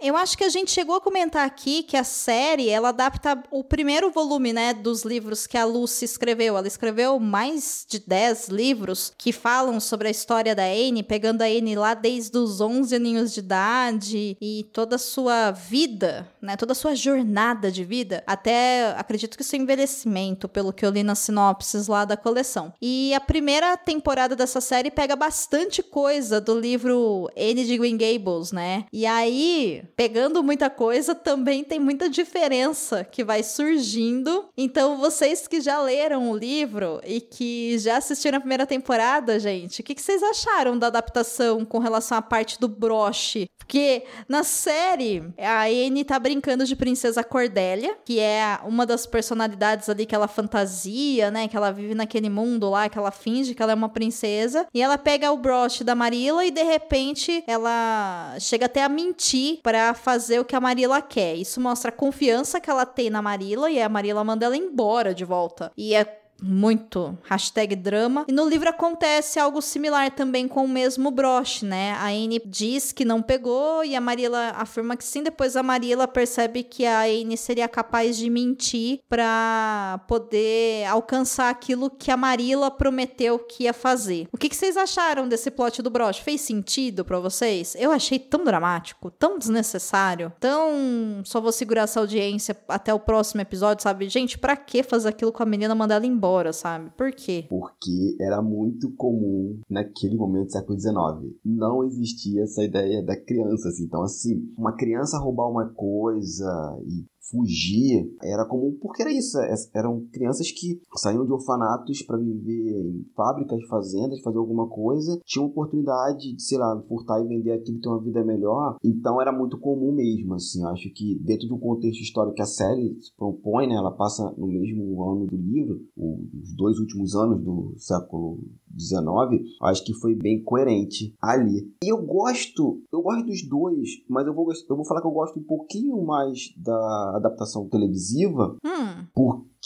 Eu 0.00 0.16
acho 0.16 0.38
que 0.38 0.44
a 0.44 0.48
gente 0.48 0.70
chegou 0.70 0.94
a 0.94 1.00
comentar 1.00 1.44
aqui 1.44 1.82
que 1.82 1.96
a 1.96 2.04
série, 2.04 2.68
ela 2.68 2.90
adapta 2.90 3.42
o 3.50 3.64
primeiro 3.64 4.12
volume, 4.12 4.52
né, 4.52 4.72
dos 4.72 5.02
livros 5.02 5.44
que 5.44 5.58
a 5.58 5.64
Lucy 5.64 6.04
escreveu. 6.04 6.56
Ela 6.56 6.68
escreveu 6.68 7.18
mais 7.18 7.84
de 7.88 7.98
10 7.98 8.48
livros 8.48 9.12
que 9.18 9.32
falam 9.32 9.80
sobre 9.80 10.06
a 10.06 10.10
história 10.10 10.54
da 10.54 10.62
Anne, 10.62 11.02
pegando 11.02 11.42
a 11.42 11.46
Anne 11.46 11.74
lá 11.74 11.94
desde 11.94 12.38
os 12.38 12.60
11 12.60 12.94
aninhos 12.94 13.34
de 13.34 13.40
idade 13.40 14.36
e 14.40 14.70
toda 14.72 14.94
a 14.94 15.00
sua 15.00 15.50
vida, 15.50 16.30
né, 16.40 16.56
toda 16.56 16.72
a 16.72 16.76
sua 16.76 16.94
jornada 16.94 17.68
de 17.68 17.82
vida, 17.82 18.22
até, 18.24 18.94
acredito 18.96 19.36
que 19.36 19.42
seu 19.42 19.58
envelhecimento, 19.58 20.48
pelo 20.48 20.72
que 20.72 20.86
eu 20.86 20.90
li 20.90 21.02
nas 21.02 21.18
sinopses 21.18 21.88
lá 21.88 22.04
da 22.04 22.16
coleção. 22.16 22.72
E 22.80 23.12
a 23.14 23.20
primeira 23.20 23.76
temporada 23.76 24.36
dessa 24.36 24.60
série 24.60 24.92
pega 24.92 25.16
bastante 25.16 25.82
coisa 25.82 26.40
do 26.40 26.56
livro 26.56 27.28
Anne 27.36 27.64
de 27.64 27.76
Green 27.76 27.96
Gables, 27.96 28.52
né? 28.52 28.84
E 28.92 29.04
aí, 29.04 29.87
pegando 29.98 30.44
muita 30.44 30.70
coisa, 30.70 31.12
também 31.12 31.64
tem 31.64 31.80
muita 31.80 32.08
diferença 32.08 33.02
que 33.02 33.24
vai 33.24 33.42
surgindo. 33.42 34.48
Então, 34.56 34.96
vocês 34.96 35.48
que 35.48 35.60
já 35.60 35.82
leram 35.82 36.30
o 36.30 36.36
livro 36.36 37.00
e 37.04 37.20
que 37.20 37.76
já 37.80 37.96
assistiram 37.96 38.38
a 38.38 38.40
primeira 38.40 38.64
temporada, 38.64 39.40
gente, 39.40 39.80
o 39.80 39.84
que, 39.84 39.96
que 39.96 40.00
vocês 40.00 40.22
acharam 40.22 40.78
da 40.78 40.86
adaptação 40.86 41.64
com 41.64 41.78
relação 41.78 42.16
à 42.16 42.22
parte 42.22 42.60
do 42.60 42.68
broche? 42.68 43.50
Porque 43.58 44.04
na 44.28 44.44
série, 44.44 45.24
a 45.36 45.64
Anne 45.64 46.04
tá 46.04 46.16
brincando 46.16 46.64
de 46.64 46.76
Princesa 46.76 47.24
Cordélia, 47.24 47.98
que 48.04 48.20
é 48.20 48.60
uma 48.64 48.86
das 48.86 49.04
personalidades 49.04 49.88
ali 49.88 50.06
que 50.06 50.14
ela 50.14 50.28
fantasia, 50.28 51.30
né? 51.30 51.48
Que 51.48 51.56
ela 51.56 51.72
vive 51.72 51.94
naquele 51.94 52.30
mundo 52.30 52.70
lá, 52.70 52.88
que 52.88 52.96
ela 52.96 53.10
finge 53.10 53.52
que 53.52 53.62
ela 53.62 53.72
é 53.72 53.74
uma 53.74 53.88
princesa. 53.88 54.66
E 54.72 54.80
ela 54.80 54.96
pega 54.96 55.32
o 55.32 55.36
broche 55.36 55.82
da 55.82 55.96
Marilla 55.96 56.46
e 56.46 56.52
de 56.52 56.62
repente 56.62 57.42
ela 57.48 58.36
chega 58.38 58.66
até 58.66 58.82
a 58.82 58.88
mentir 58.88 59.58
fazer 59.94 60.40
o 60.40 60.44
que 60.44 60.56
a 60.56 60.60
Marilla 60.60 61.00
quer. 61.00 61.34
Isso 61.34 61.60
mostra 61.60 61.90
a 61.90 61.92
confiança 61.92 62.60
que 62.60 62.70
ela 62.70 62.86
tem 62.86 63.10
na 63.10 63.22
Marilla 63.22 63.70
e 63.70 63.80
a 63.80 63.88
Marilla 63.88 64.24
manda 64.24 64.46
ela 64.46 64.56
embora 64.56 65.14
de 65.14 65.24
volta. 65.24 65.72
E 65.76 65.94
é 65.94 66.17
muito 66.42 67.18
hashtag 67.24 67.74
drama. 67.74 68.24
E 68.28 68.32
no 68.32 68.48
livro 68.48 68.68
acontece 68.68 69.38
algo 69.38 69.60
similar 69.60 70.10
também 70.10 70.46
com 70.46 70.64
o 70.64 70.68
mesmo 70.68 71.10
broche, 71.10 71.64
né? 71.64 71.92
A 71.92 72.06
Anne 72.06 72.40
diz 72.46 72.92
que 72.92 73.04
não 73.04 73.20
pegou 73.20 73.84
e 73.84 73.96
a 73.96 74.00
Marilla 74.00 74.50
afirma 74.50 74.96
que 74.96 75.04
sim. 75.04 75.22
Depois 75.22 75.56
a 75.56 75.62
Marilla 75.62 76.06
percebe 76.06 76.62
que 76.62 76.86
a 76.86 77.02
Anne 77.02 77.36
seria 77.36 77.68
capaz 77.68 78.16
de 78.16 78.30
mentir 78.30 79.00
para 79.08 80.00
poder 80.06 80.86
alcançar 80.86 81.50
aquilo 81.50 81.90
que 81.90 82.10
a 82.10 82.16
Marilla 82.16 82.70
prometeu 82.70 83.38
que 83.38 83.64
ia 83.64 83.72
fazer. 83.72 84.28
O 84.32 84.38
que, 84.38 84.48
que 84.48 84.56
vocês 84.56 84.76
acharam 84.76 85.28
desse 85.28 85.50
plot 85.50 85.82
do 85.82 85.90
broche? 85.90 86.22
Fez 86.22 86.40
sentido 86.40 87.04
para 87.04 87.18
vocês? 87.18 87.74
Eu 87.78 87.90
achei 87.90 88.18
tão 88.18 88.44
dramático, 88.44 89.10
tão 89.10 89.38
desnecessário, 89.38 90.32
tão 90.38 91.22
só 91.24 91.40
vou 91.40 91.52
segurar 91.52 91.82
essa 91.82 92.00
audiência 92.00 92.56
até 92.68 92.94
o 92.94 93.00
próximo 93.00 93.40
episódio, 93.40 93.82
sabe? 93.82 94.08
Gente, 94.08 94.38
para 94.38 94.56
que 94.56 94.82
fazer 94.82 95.08
aquilo 95.08 95.32
com 95.32 95.42
a 95.42 95.46
menina 95.46 95.74
mandar 95.74 95.96
ela 95.96 96.06
embora? 96.06 96.27
Embora, 96.28 96.52
sabe? 96.52 96.90
Por 96.96 97.10
quê? 97.12 97.46
Porque 97.48 98.16
era 98.20 98.42
muito 98.42 98.94
comum 98.94 99.58
naquele 99.68 100.16
momento 100.16 100.46
do 100.46 100.52
século 100.52 100.78
XIX. 100.78 101.34
Não 101.44 101.84
existia 101.84 102.42
essa 102.42 102.62
ideia 102.62 103.02
da 103.02 103.16
criança, 103.18 103.68
assim. 103.68 103.84
Então, 103.84 104.02
assim, 104.02 104.52
uma 104.56 104.76
criança 104.76 105.18
roubar 105.18 105.48
uma 105.48 105.68
coisa 105.70 106.78
e 106.86 107.06
fugir 107.30 108.10
era 108.22 108.44
comum 108.44 108.76
porque 108.80 109.02
era 109.02 109.12
isso 109.12 109.38
eram 109.74 110.06
crianças 110.12 110.50
que 110.50 110.80
saíam 110.96 111.24
de 111.24 111.32
orfanatos 111.32 112.02
para 112.02 112.18
viver 112.18 112.80
em 112.80 113.04
fábricas 113.14 113.62
fazendas 113.68 114.20
fazer 114.20 114.38
alguma 114.38 114.68
coisa 114.68 115.18
tinham 115.24 115.46
oportunidade 115.46 116.34
de 116.34 116.42
sei 116.42 116.58
lá 116.58 116.80
furtar 116.88 117.20
e 117.20 117.28
vender 117.28 117.52
aquilo 117.52 117.80
ter 117.80 117.88
uma 117.88 118.02
vida 118.02 118.24
melhor. 118.24 118.76
Então 118.82 119.20
era 119.20 119.32
muito 119.32 119.58
comum 119.58 119.92
mesmo 119.92 120.34
assim. 120.34 120.64
Acho 120.66 120.90
que 120.92 121.18
dentro 121.20 121.48
do 121.48 121.58
contexto 121.58 122.00
histórico 122.00 122.36
que 122.36 122.42
a 122.42 122.46
série 122.46 122.96
se 123.00 123.14
propõe 123.16 123.66
né 123.66 123.74
ela 123.74 123.90
passa 123.90 124.34
no 124.36 124.46
mesmo 124.46 125.02
ano 125.02 125.26
do 125.26 125.36
livro 125.36 125.80
os 125.96 126.54
dois 126.54 126.78
últimos 126.78 127.14
anos 127.14 127.42
do 127.42 127.74
século 127.76 128.38
19, 128.70 129.44
acho 129.62 129.84
que 129.84 129.94
foi 129.94 130.14
bem 130.14 130.42
coerente 130.42 131.14
ali. 131.20 131.72
E 131.82 131.92
eu 131.92 132.04
gosto, 132.04 132.82
eu 132.92 133.02
gosto 133.02 133.26
dos 133.26 133.42
dois, 133.48 133.88
mas 134.08 134.26
eu 134.26 134.34
vou, 134.34 134.48
eu 134.52 134.76
vou 134.76 134.84
falar 134.84 135.00
que 135.00 135.06
eu 135.06 135.12
gosto 135.12 135.38
um 135.38 135.44
pouquinho 135.44 136.04
mais 136.04 136.52
da 136.56 137.16
adaptação 137.16 137.68
televisiva, 137.68 138.56
hum. 138.64 139.06
porque 139.14 139.57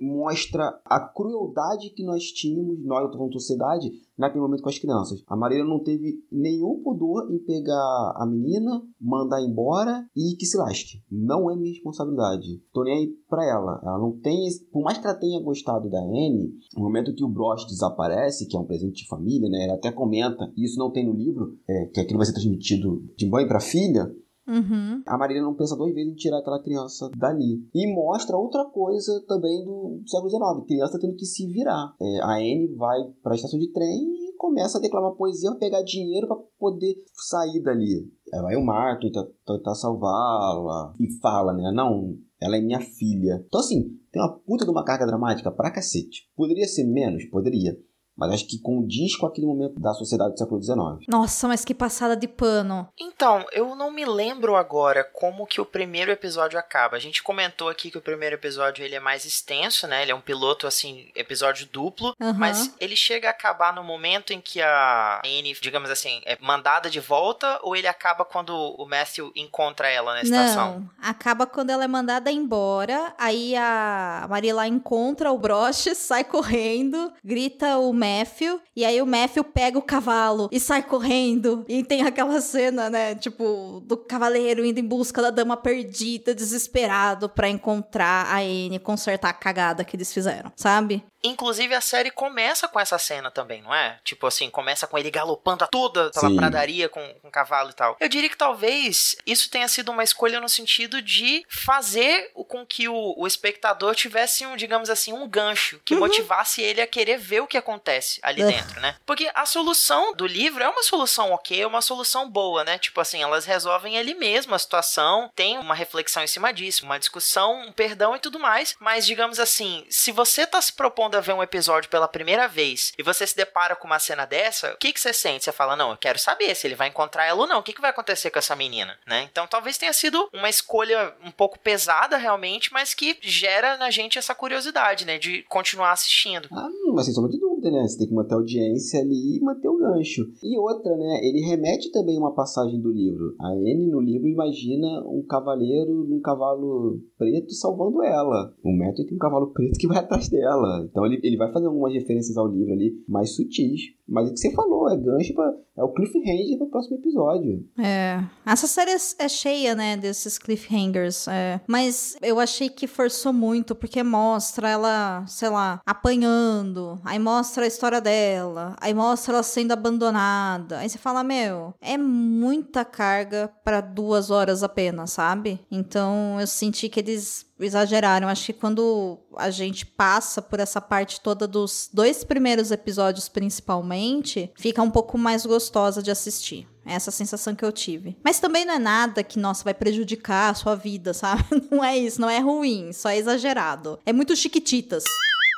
mostra 0.00 0.80
a 0.84 1.00
crueldade 1.00 1.90
que 1.90 2.04
nós 2.04 2.24
tínhamos, 2.24 2.84
nós, 2.84 3.14
eu 3.14 3.32
sociedade, 3.32 3.90
naquele 4.16 4.42
momento 4.42 4.62
com 4.62 4.68
as 4.68 4.78
crianças. 4.78 5.22
A 5.26 5.36
Marília 5.36 5.64
não 5.64 5.82
teve 5.82 6.22
nenhum 6.30 6.82
pudor 6.82 7.30
em 7.30 7.38
pegar 7.38 8.14
a 8.16 8.26
menina, 8.26 8.82
mandar 9.00 9.42
embora 9.42 10.06
e 10.16 10.36
que 10.36 10.46
se 10.46 10.56
lasque. 10.56 11.02
Não 11.10 11.50
é 11.50 11.56
minha 11.56 11.72
responsabilidade. 11.72 12.62
Tô 12.72 12.84
nem 12.84 12.94
aí 12.94 13.06
pra 13.28 13.44
ela. 13.44 13.80
Ela 13.82 13.98
não 13.98 14.12
tem. 14.20 14.48
Por 14.72 14.82
mais 14.82 14.98
que 14.98 15.06
ela 15.06 15.18
tenha 15.18 15.42
gostado 15.42 15.90
da 15.90 16.00
Anne, 16.00 16.52
no 16.76 16.82
momento 16.82 17.14
que 17.14 17.24
o 17.24 17.28
broche 17.28 17.66
desaparece, 17.66 18.46
que 18.46 18.56
é 18.56 18.60
um 18.60 18.66
presente 18.66 19.02
de 19.02 19.08
família, 19.08 19.48
né? 19.48 19.64
Ela 19.64 19.74
até 19.74 19.90
comenta, 19.90 20.52
e 20.56 20.64
isso 20.64 20.78
não 20.78 20.90
tem 20.90 21.06
no 21.06 21.14
livro, 21.14 21.58
é, 21.68 21.86
que 21.86 22.00
aquilo 22.00 22.18
vai 22.18 22.26
ser 22.26 22.34
transmitido 22.34 23.02
de 23.16 23.28
mãe 23.28 23.46
para 23.46 23.60
filha. 23.60 24.14
Uhum. 24.46 25.02
A 25.06 25.16
Marília 25.16 25.42
não 25.42 25.54
pensa 25.54 25.76
duas 25.76 25.94
vezes 25.94 26.12
em 26.12 26.16
tirar 26.16 26.38
aquela 26.38 26.62
criança 26.62 27.08
dali. 27.16 27.64
E 27.74 27.94
mostra 27.94 28.36
outra 28.36 28.64
coisa 28.64 29.24
também 29.26 29.64
do, 29.64 30.02
século 30.06 30.30
XIX: 30.30 30.66
criança 30.66 30.98
tendo 31.00 31.16
que 31.16 31.24
se 31.24 31.46
virar. 31.46 31.94
É, 32.00 32.20
a 32.22 32.36
Anne 32.36 32.74
vai 32.76 32.98
para 33.22 33.32
a 33.32 33.36
estação 33.36 33.58
de 33.58 33.72
trem 33.72 34.02
e 34.02 34.36
começa 34.36 34.78
a 34.78 34.80
declamar 34.80 35.12
poesia, 35.12 35.54
pegar 35.54 35.82
dinheiro 35.82 36.26
para 36.26 36.36
poder 36.58 36.96
sair 37.14 37.62
dali. 37.62 38.10
Aí 38.34 38.42
vai 38.42 38.56
o 38.56 38.64
Martin 38.64 39.10
tentar 39.46 39.74
salvá-la 39.74 40.94
e 40.98 41.10
fala, 41.20 41.52
né? 41.52 41.70
Não, 41.72 42.16
ela 42.40 42.56
é 42.56 42.60
minha 42.60 42.80
filha. 42.80 43.44
Então, 43.46 43.60
assim, 43.60 43.96
tem 44.10 44.20
uma 44.20 44.38
puta 44.40 44.64
de 44.64 44.70
uma 44.70 44.84
carga 44.84 45.06
dramática 45.06 45.50
pra 45.50 45.70
cacete. 45.70 46.28
Poderia 46.34 46.66
ser 46.66 46.84
menos? 46.84 47.24
Poderia 47.26 47.78
mas 48.16 48.32
acho 48.32 48.46
que 48.46 48.60
condiz 48.60 49.16
com 49.16 49.26
aquele 49.26 49.46
momento 49.46 49.80
da 49.80 49.92
sociedade 49.94 50.32
do 50.32 50.38
século 50.38 50.62
XIX. 50.62 51.06
Nossa, 51.08 51.48
mas 51.48 51.64
que 51.64 51.74
passada 51.74 52.16
de 52.16 52.28
pano. 52.28 52.88
Então, 52.98 53.44
eu 53.52 53.74
não 53.74 53.90
me 53.90 54.04
lembro 54.04 54.54
agora 54.56 55.04
como 55.04 55.46
que 55.46 55.60
o 55.60 55.66
primeiro 55.66 56.10
episódio 56.10 56.58
acaba. 56.58 56.96
A 56.96 57.00
gente 57.00 57.22
comentou 57.22 57.68
aqui 57.68 57.90
que 57.90 57.98
o 57.98 58.02
primeiro 58.02 58.36
episódio 58.36 58.84
ele 58.84 58.94
é 58.94 59.00
mais 59.00 59.24
extenso, 59.24 59.86
né? 59.86 60.02
Ele 60.02 60.12
é 60.12 60.14
um 60.14 60.20
piloto, 60.20 60.66
assim, 60.66 61.10
episódio 61.14 61.66
duplo, 61.66 62.14
uhum. 62.20 62.34
mas 62.34 62.74
ele 62.80 62.96
chega 62.96 63.28
a 63.28 63.30
acabar 63.30 63.74
no 63.74 63.82
momento 63.82 64.32
em 64.32 64.40
que 64.40 64.60
a 64.60 65.22
Anne, 65.24 65.56
digamos 65.60 65.90
assim, 65.90 66.20
é 66.24 66.36
mandada 66.40 66.90
de 66.90 67.00
volta 67.00 67.58
ou 67.62 67.74
ele 67.74 67.86
acaba 67.86 68.24
quando 68.24 68.54
o 68.54 68.86
Matthew 68.86 69.32
encontra 69.34 69.88
ela 69.88 70.14
na 70.14 70.22
estação? 70.22 70.80
Não, 70.80 70.90
acaba 71.00 71.46
quando 71.46 71.70
ela 71.70 71.84
é 71.84 71.88
mandada 71.88 72.30
embora, 72.30 73.14
aí 73.18 73.54
a 73.56 74.26
Marilla 74.28 74.66
encontra 74.66 75.32
o 75.32 75.38
broche, 75.38 75.94
sai 75.96 76.24
correndo, 76.24 77.12
grita 77.24 77.78
o 77.78 77.92
Matthew, 78.02 78.60
e 78.74 78.84
aí 78.84 79.00
o 79.00 79.06
Matthew 79.06 79.44
pega 79.44 79.78
o 79.78 79.82
cavalo 79.82 80.48
e 80.50 80.58
sai 80.58 80.82
correndo. 80.82 81.64
E 81.68 81.84
tem 81.84 82.02
aquela 82.02 82.40
cena, 82.40 82.90
né, 82.90 83.14
tipo, 83.14 83.80
do 83.86 83.96
cavaleiro 83.96 84.64
indo 84.64 84.80
em 84.80 84.86
busca 84.86 85.22
da 85.22 85.30
dama 85.30 85.56
perdida, 85.56 86.34
desesperado 86.34 87.28
para 87.28 87.48
encontrar 87.48 88.26
a 88.26 88.38
Anne 88.38 88.76
e 88.76 88.78
consertar 88.78 89.30
a 89.30 89.34
cagada 89.34 89.84
que 89.84 89.96
eles 89.96 90.12
fizeram, 90.12 90.52
sabe? 90.56 91.04
Inclusive, 91.24 91.72
a 91.72 91.80
série 91.80 92.10
começa 92.10 92.66
com 92.66 92.80
essa 92.80 92.98
cena 92.98 93.30
também, 93.30 93.62
não 93.62 93.72
é? 93.72 94.00
Tipo 94.02 94.26
assim, 94.26 94.50
começa 94.50 94.88
com 94.88 94.98
ele 94.98 95.10
galopando 95.10 95.62
a 95.62 95.68
toda 95.68 96.10
pela 96.10 96.28
Sim. 96.28 96.36
pradaria 96.36 96.88
com, 96.88 97.14
com 97.22 97.30
cavalo 97.30 97.70
e 97.70 97.74
tal. 97.74 97.96
Eu 98.00 98.08
diria 98.08 98.28
que 98.28 98.36
talvez 98.36 99.16
isso 99.24 99.48
tenha 99.48 99.68
sido 99.68 99.92
uma 99.92 100.02
escolha 100.02 100.40
no 100.40 100.48
sentido 100.48 101.00
de 101.00 101.44
fazer 101.48 102.32
com 102.48 102.66
que 102.66 102.88
o, 102.88 103.14
o 103.16 103.24
espectador 103.24 103.94
tivesse 103.94 104.44
um, 104.44 104.56
digamos 104.56 104.90
assim, 104.90 105.12
um 105.12 105.28
gancho 105.28 105.80
que 105.84 105.94
uhum. 105.94 106.00
motivasse 106.00 106.60
ele 106.60 106.80
a 106.80 106.86
querer 106.88 107.18
ver 107.18 107.40
o 107.40 107.46
que 107.46 107.56
acontece 107.56 107.91
acontece 107.92 108.20
ali 108.22 108.42
Ugh. 108.42 108.50
dentro, 108.50 108.80
né? 108.80 108.96
Porque 109.04 109.30
a 109.34 109.44
solução 109.44 110.14
do 110.14 110.26
livro 110.26 110.62
é 110.62 110.68
uma 110.68 110.82
solução 110.82 111.32
ok, 111.32 111.62
é 111.62 111.66
uma 111.66 111.82
solução 111.82 112.28
boa, 112.28 112.64
né? 112.64 112.78
Tipo 112.78 113.00
assim, 113.00 113.22
elas 113.22 113.44
resolvem 113.44 113.98
ali 113.98 114.14
mesmo 114.14 114.54
a 114.54 114.58
situação, 114.58 115.30
tem 115.34 115.58
uma 115.58 115.74
reflexão 115.74 116.22
em 116.22 116.26
cima 116.26 116.52
disso, 116.52 116.84
uma 116.84 116.98
discussão, 116.98 117.66
um 117.66 117.72
perdão 117.72 118.16
e 118.16 118.18
tudo 118.18 118.38
mais. 118.38 118.74
Mas, 118.80 119.04
digamos 119.04 119.38
assim, 119.38 119.84
se 119.88 120.12
você 120.12 120.46
tá 120.46 120.60
se 120.60 120.72
propondo 120.72 121.16
a 121.16 121.20
ver 121.20 121.32
um 121.32 121.42
episódio 121.42 121.90
pela 121.90 122.08
primeira 122.08 122.48
vez 122.48 122.92
e 122.98 123.02
você 123.02 123.26
se 123.26 123.36
depara 123.36 123.76
com 123.76 123.86
uma 123.86 123.98
cena 123.98 124.24
dessa, 124.24 124.72
o 124.72 124.76
que, 124.76 124.92
que 124.92 125.00
você 125.00 125.12
sente? 125.12 125.44
Você 125.44 125.52
fala, 125.52 125.76
não, 125.76 125.90
eu 125.90 125.96
quero 125.96 126.18
saber 126.18 126.54
se 126.54 126.66
ele 126.66 126.74
vai 126.74 126.88
encontrar 126.88 127.26
ela 127.26 127.40
ou 127.40 127.46
não. 127.46 127.58
O 127.58 127.62
que, 127.62 127.72
que 127.72 127.80
vai 127.80 127.90
acontecer 127.90 128.30
com 128.30 128.38
essa 128.38 128.56
menina, 128.56 128.98
né? 129.06 129.28
Então 129.30 129.46
talvez 129.46 129.76
tenha 129.76 129.92
sido 129.92 130.28
uma 130.32 130.48
escolha 130.48 131.14
um 131.24 131.30
pouco 131.30 131.58
pesada 131.58 132.16
realmente, 132.16 132.72
mas 132.72 132.94
que 132.94 133.18
gera 133.20 133.76
na 133.76 133.90
gente 133.90 134.18
essa 134.18 134.34
curiosidade, 134.34 135.04
né? 135.04 135.18
De 135.18 135.42
continuar 135.44 135.92
assistindo. 135.92 136.48
Ah, 136.52 136.68
mas 136.94 137.06
sem 137.06 137.14
sombra 137.14 137.30
de 137.30 137.38
dúvida, 137.38 137.70
né? 137.70 137.81
Você 137.86 137.98
tem 137.98 138.08
que 138.08 138.14
manter 138.14 138.34
a 138.34 138.38
audiência 138.38 139.00
ali 139.00 139.38
e 139.38 139.40
manter 139.40 139.68
o 139.68 139.78
gancho. 139.78 140.22
E 140.42 140.58
outra, 140.58 140.96
né? 140.96 141.20
Ele 141.22 141.40
remete 141.40 141.90
também 141.90 142.18
uma 142.18 142.34
passagem 142.34 142.80
do 142.80 142.90
livro. 142.90 143.34
A 143.40 143.48
Anne, 143.48 143.90
no 143.90 144.00
livro, 144.00 144.28
imagina 144.28 144.86
um 145.06 145.22
cavaleiro 145.28 146.04
num 146.04 146.20
cavalo 146.20 147.00
preto 147.18 147.52
salvando 147.52 148.02
ela. 148.02 148.54
O 148.64 148.76
Matthew 148.76 149.06
tem 149.06 149.16
um 149.16 149.18
cavalo 149.18 149.52
preto 149.52 149.78
que 149.78 149.86
vai 149.86 149.98
atrás 149.98 150.28
dela. 150.28 150.86
Então 150.90 151.04
ele, 151.06 151.20
ele 151.22 151.36
vai 151.36 151.52
fazer 151.52 151.66
algumas 151.66 151.92
referências 151.92 152.36
ao 152.36 152.48
livro 152.48 152.72
ali, 152.72 153.02
mais 153.08 153.34
sutis. 153.34 153.80
Mas 154.08 154.28
o 154.28 154.34
que 154.34 154.40
você 154.40 154.52
falou, 154.52 154.90
é 154.90 154.96
gancho 154.96 155.34
pra, 155.34 155.54
é 155.76 155.82
o 155.82 155.92
cliffhanger 155.92 156.58
pro 156.58 156.68
próximo 156.68 156.98
episódio. 156.98 157.64
É. 157.78 158.22
Essa 158.44 158.66
série 158.66 158.90
é 158.90 159.28
cheia, 159.28 159.74
né, 159.74 159.96
desses 159.96 160.38
cliffhangers. 160.38 161.26
É. 161.28 161.60
Mas 161.66 162.16
eu 162.20 162.38
achei 162.38 162.68
que 162.68 162.86
forçou 162.86 163.32
muito, 163.32 163.74
porque 163.74 164.02
mostra 164.02 164.68
ela, 164.68 165.24
sei 165.26 165.48
lá, 165.48 165.80
apanhando. 165.86 167.00
Aí 167.04 167.18
mostra 167.18 167.66
história 167.72 168.00
dela. 168.00 168.76
Aí 168.80 168.94
mostra 168.94 169.34
ela 169.34 169.42
sendo 169.42 169.72
abandonada. 169.72 170.78
Aí 170.78 170.88
você 170.88 170.98
fala, 170.98 171.22
meu, 171.22 171.74
é 171.80 171.96
muita 171.96 172.84
carga 172.84 173.50
pra 173.64 173.80
duas 173.80 174.30
horas 174.30 174.62
apenas, 174.62 175.12
sabe? 175.12 175.60
Então 175.70 176.38
eu 176.40 176.46
senti 176.46 176.88
que 176.88 177.00
eles 177.00 177.46
exageraram. 177.58 178.28
Acho 178.28 178.46
que 178.46 178.52
quando 178.52 179.18
a 179.36 179.50
gente 179.50 179.86
passa 179.86 180.42
por 180.42 180.60
essa 180.60 180.80
parte 180.80 181.20
toda 181.20 181.46
dos 181.46 181.88
dois 181.92 182.24
primeiros 182.24 182.70
episódios, 182.70 183.28
principalmente, 183.28 184.52
fica 184.56 184.82
um 184.82 184.90
pouco 184.90 185.16
mais 185.16 185.46
gostosa 185.46 186.02
de 186.02 186.10
assistir. 186.10 186.68
É 186.84 186.94
essa 186.94 187.10
sensação 187.10 187.54
que 187.54 187.64
eu 187.64 187.70
tive. 187.70 188.16
Mas 188.24 188.40
também 188.40 188.64
não 188.64 188.74
é 188.74 188.78
nada 188.78 189.22
que, 189.22 189.38
nossa, 189.38 189.62
vai 189.62 189.74
prejudicar 189.74 190.50
a 190.50 190.54
sua 190.54 190.74
vida, 190.74 191.14
sabe? 191.14 191.44
Não 191.70 191.82
é 191.82 191.96
isso, 191.96 192.20
não 192.20 192.28
é 192.28 192.38
ruim, 192.38 192.92
só 192.92 193.08
é 193.08 193.16
exagerado. 193.16 193.98
É 194.04 194.12
muito 194.12 194.36
chiquititas. 194.36 195.04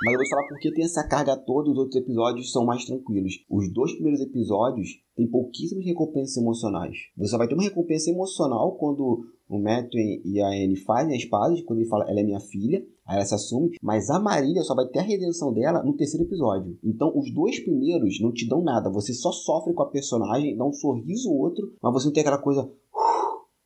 Mas 0.04 0.12
eu 0.12 0.18
vou 0.18 0.28
falar 0.28 0.48
porque 0.48 0.70
tem 0.70 0.84
essa 0.84 1.02
carga 1.08 1.34
toda, 1.34 1.70
os 1.70 1.78
outros 1.78 1.96
episódios 1.96 2.52
são 2.52 2.66
mais 2.66 2.84
tranquilos. 2.84 3.42
Os 3.48 3.72
dois 3.72 3.90
primeiros 3.94 4.20
episódios 4.20 4.90
têm 5.16 5.26
pouquíssimas 5.26 5.82
recompensas 5.82 6.36
emocionais. 6.36 6.94
Você 7.16 7.38
vai 7.38 7.48
ter 7.48 7.54
uma 7.54 7.62
recompensa 7.62 8.10
emocional 8.10 8.76
quando 8.76 9.24
o 9.48 9.58
Matthew 9.58 10.20
e 10.22 10.42
a 10.42 10.48
Anne 10.48 10.76
fazem 10.76 11.16
as 11.16 11.24
pazes, 11.24 11.62
quando 11.62 11.78
ele 11.78 11.88
fala, 11.88 12.04
ela 12.10 12.20
é 12.20 12.22
minha 12.22 12.40
filha, 12.40 12.84
aí 13.06 13.16
ela 13.16 13.24
se 13.24 13.34
assume, 13.34 13.70
mas 13.80 14.10
a 14.10 14.20
Marília 14.20 14.62
só 14.62 14.74
vai 14.74 14.86
ter 14.88 14.98
a 14.98 15.02
redenção 15.02 15.54
dela 15.54 15.82
no 15.82 15.96
terceiro 15.96 16.26
episódio. 16.26 16.78
Então, 16.84 17.10
os 17.16 17.32
dois 17.32 17.58
primeiros 17.60 18.20
não 18.20 18.30
te 18.30 18.46
dão 18.46 18.62
nada, 18.62 18.90
você 18.90 19.14
só 19.14 19.32
sofre 19.32 19.72
com 19.72 19.84
a 19.84 19.90
personagem, 19.90 20.54
dá 20.54 20.66
um 20.66 20.72
sorriso 20.72 21.30
ou 21.30 21.38
outro, 21.38 21.72
mas 21.82 21.92
você 21.94 22.06
não 22.06 22.12
tem 22.12 22.20
aquela 22.20 22.42
coisa, 22.42 22.70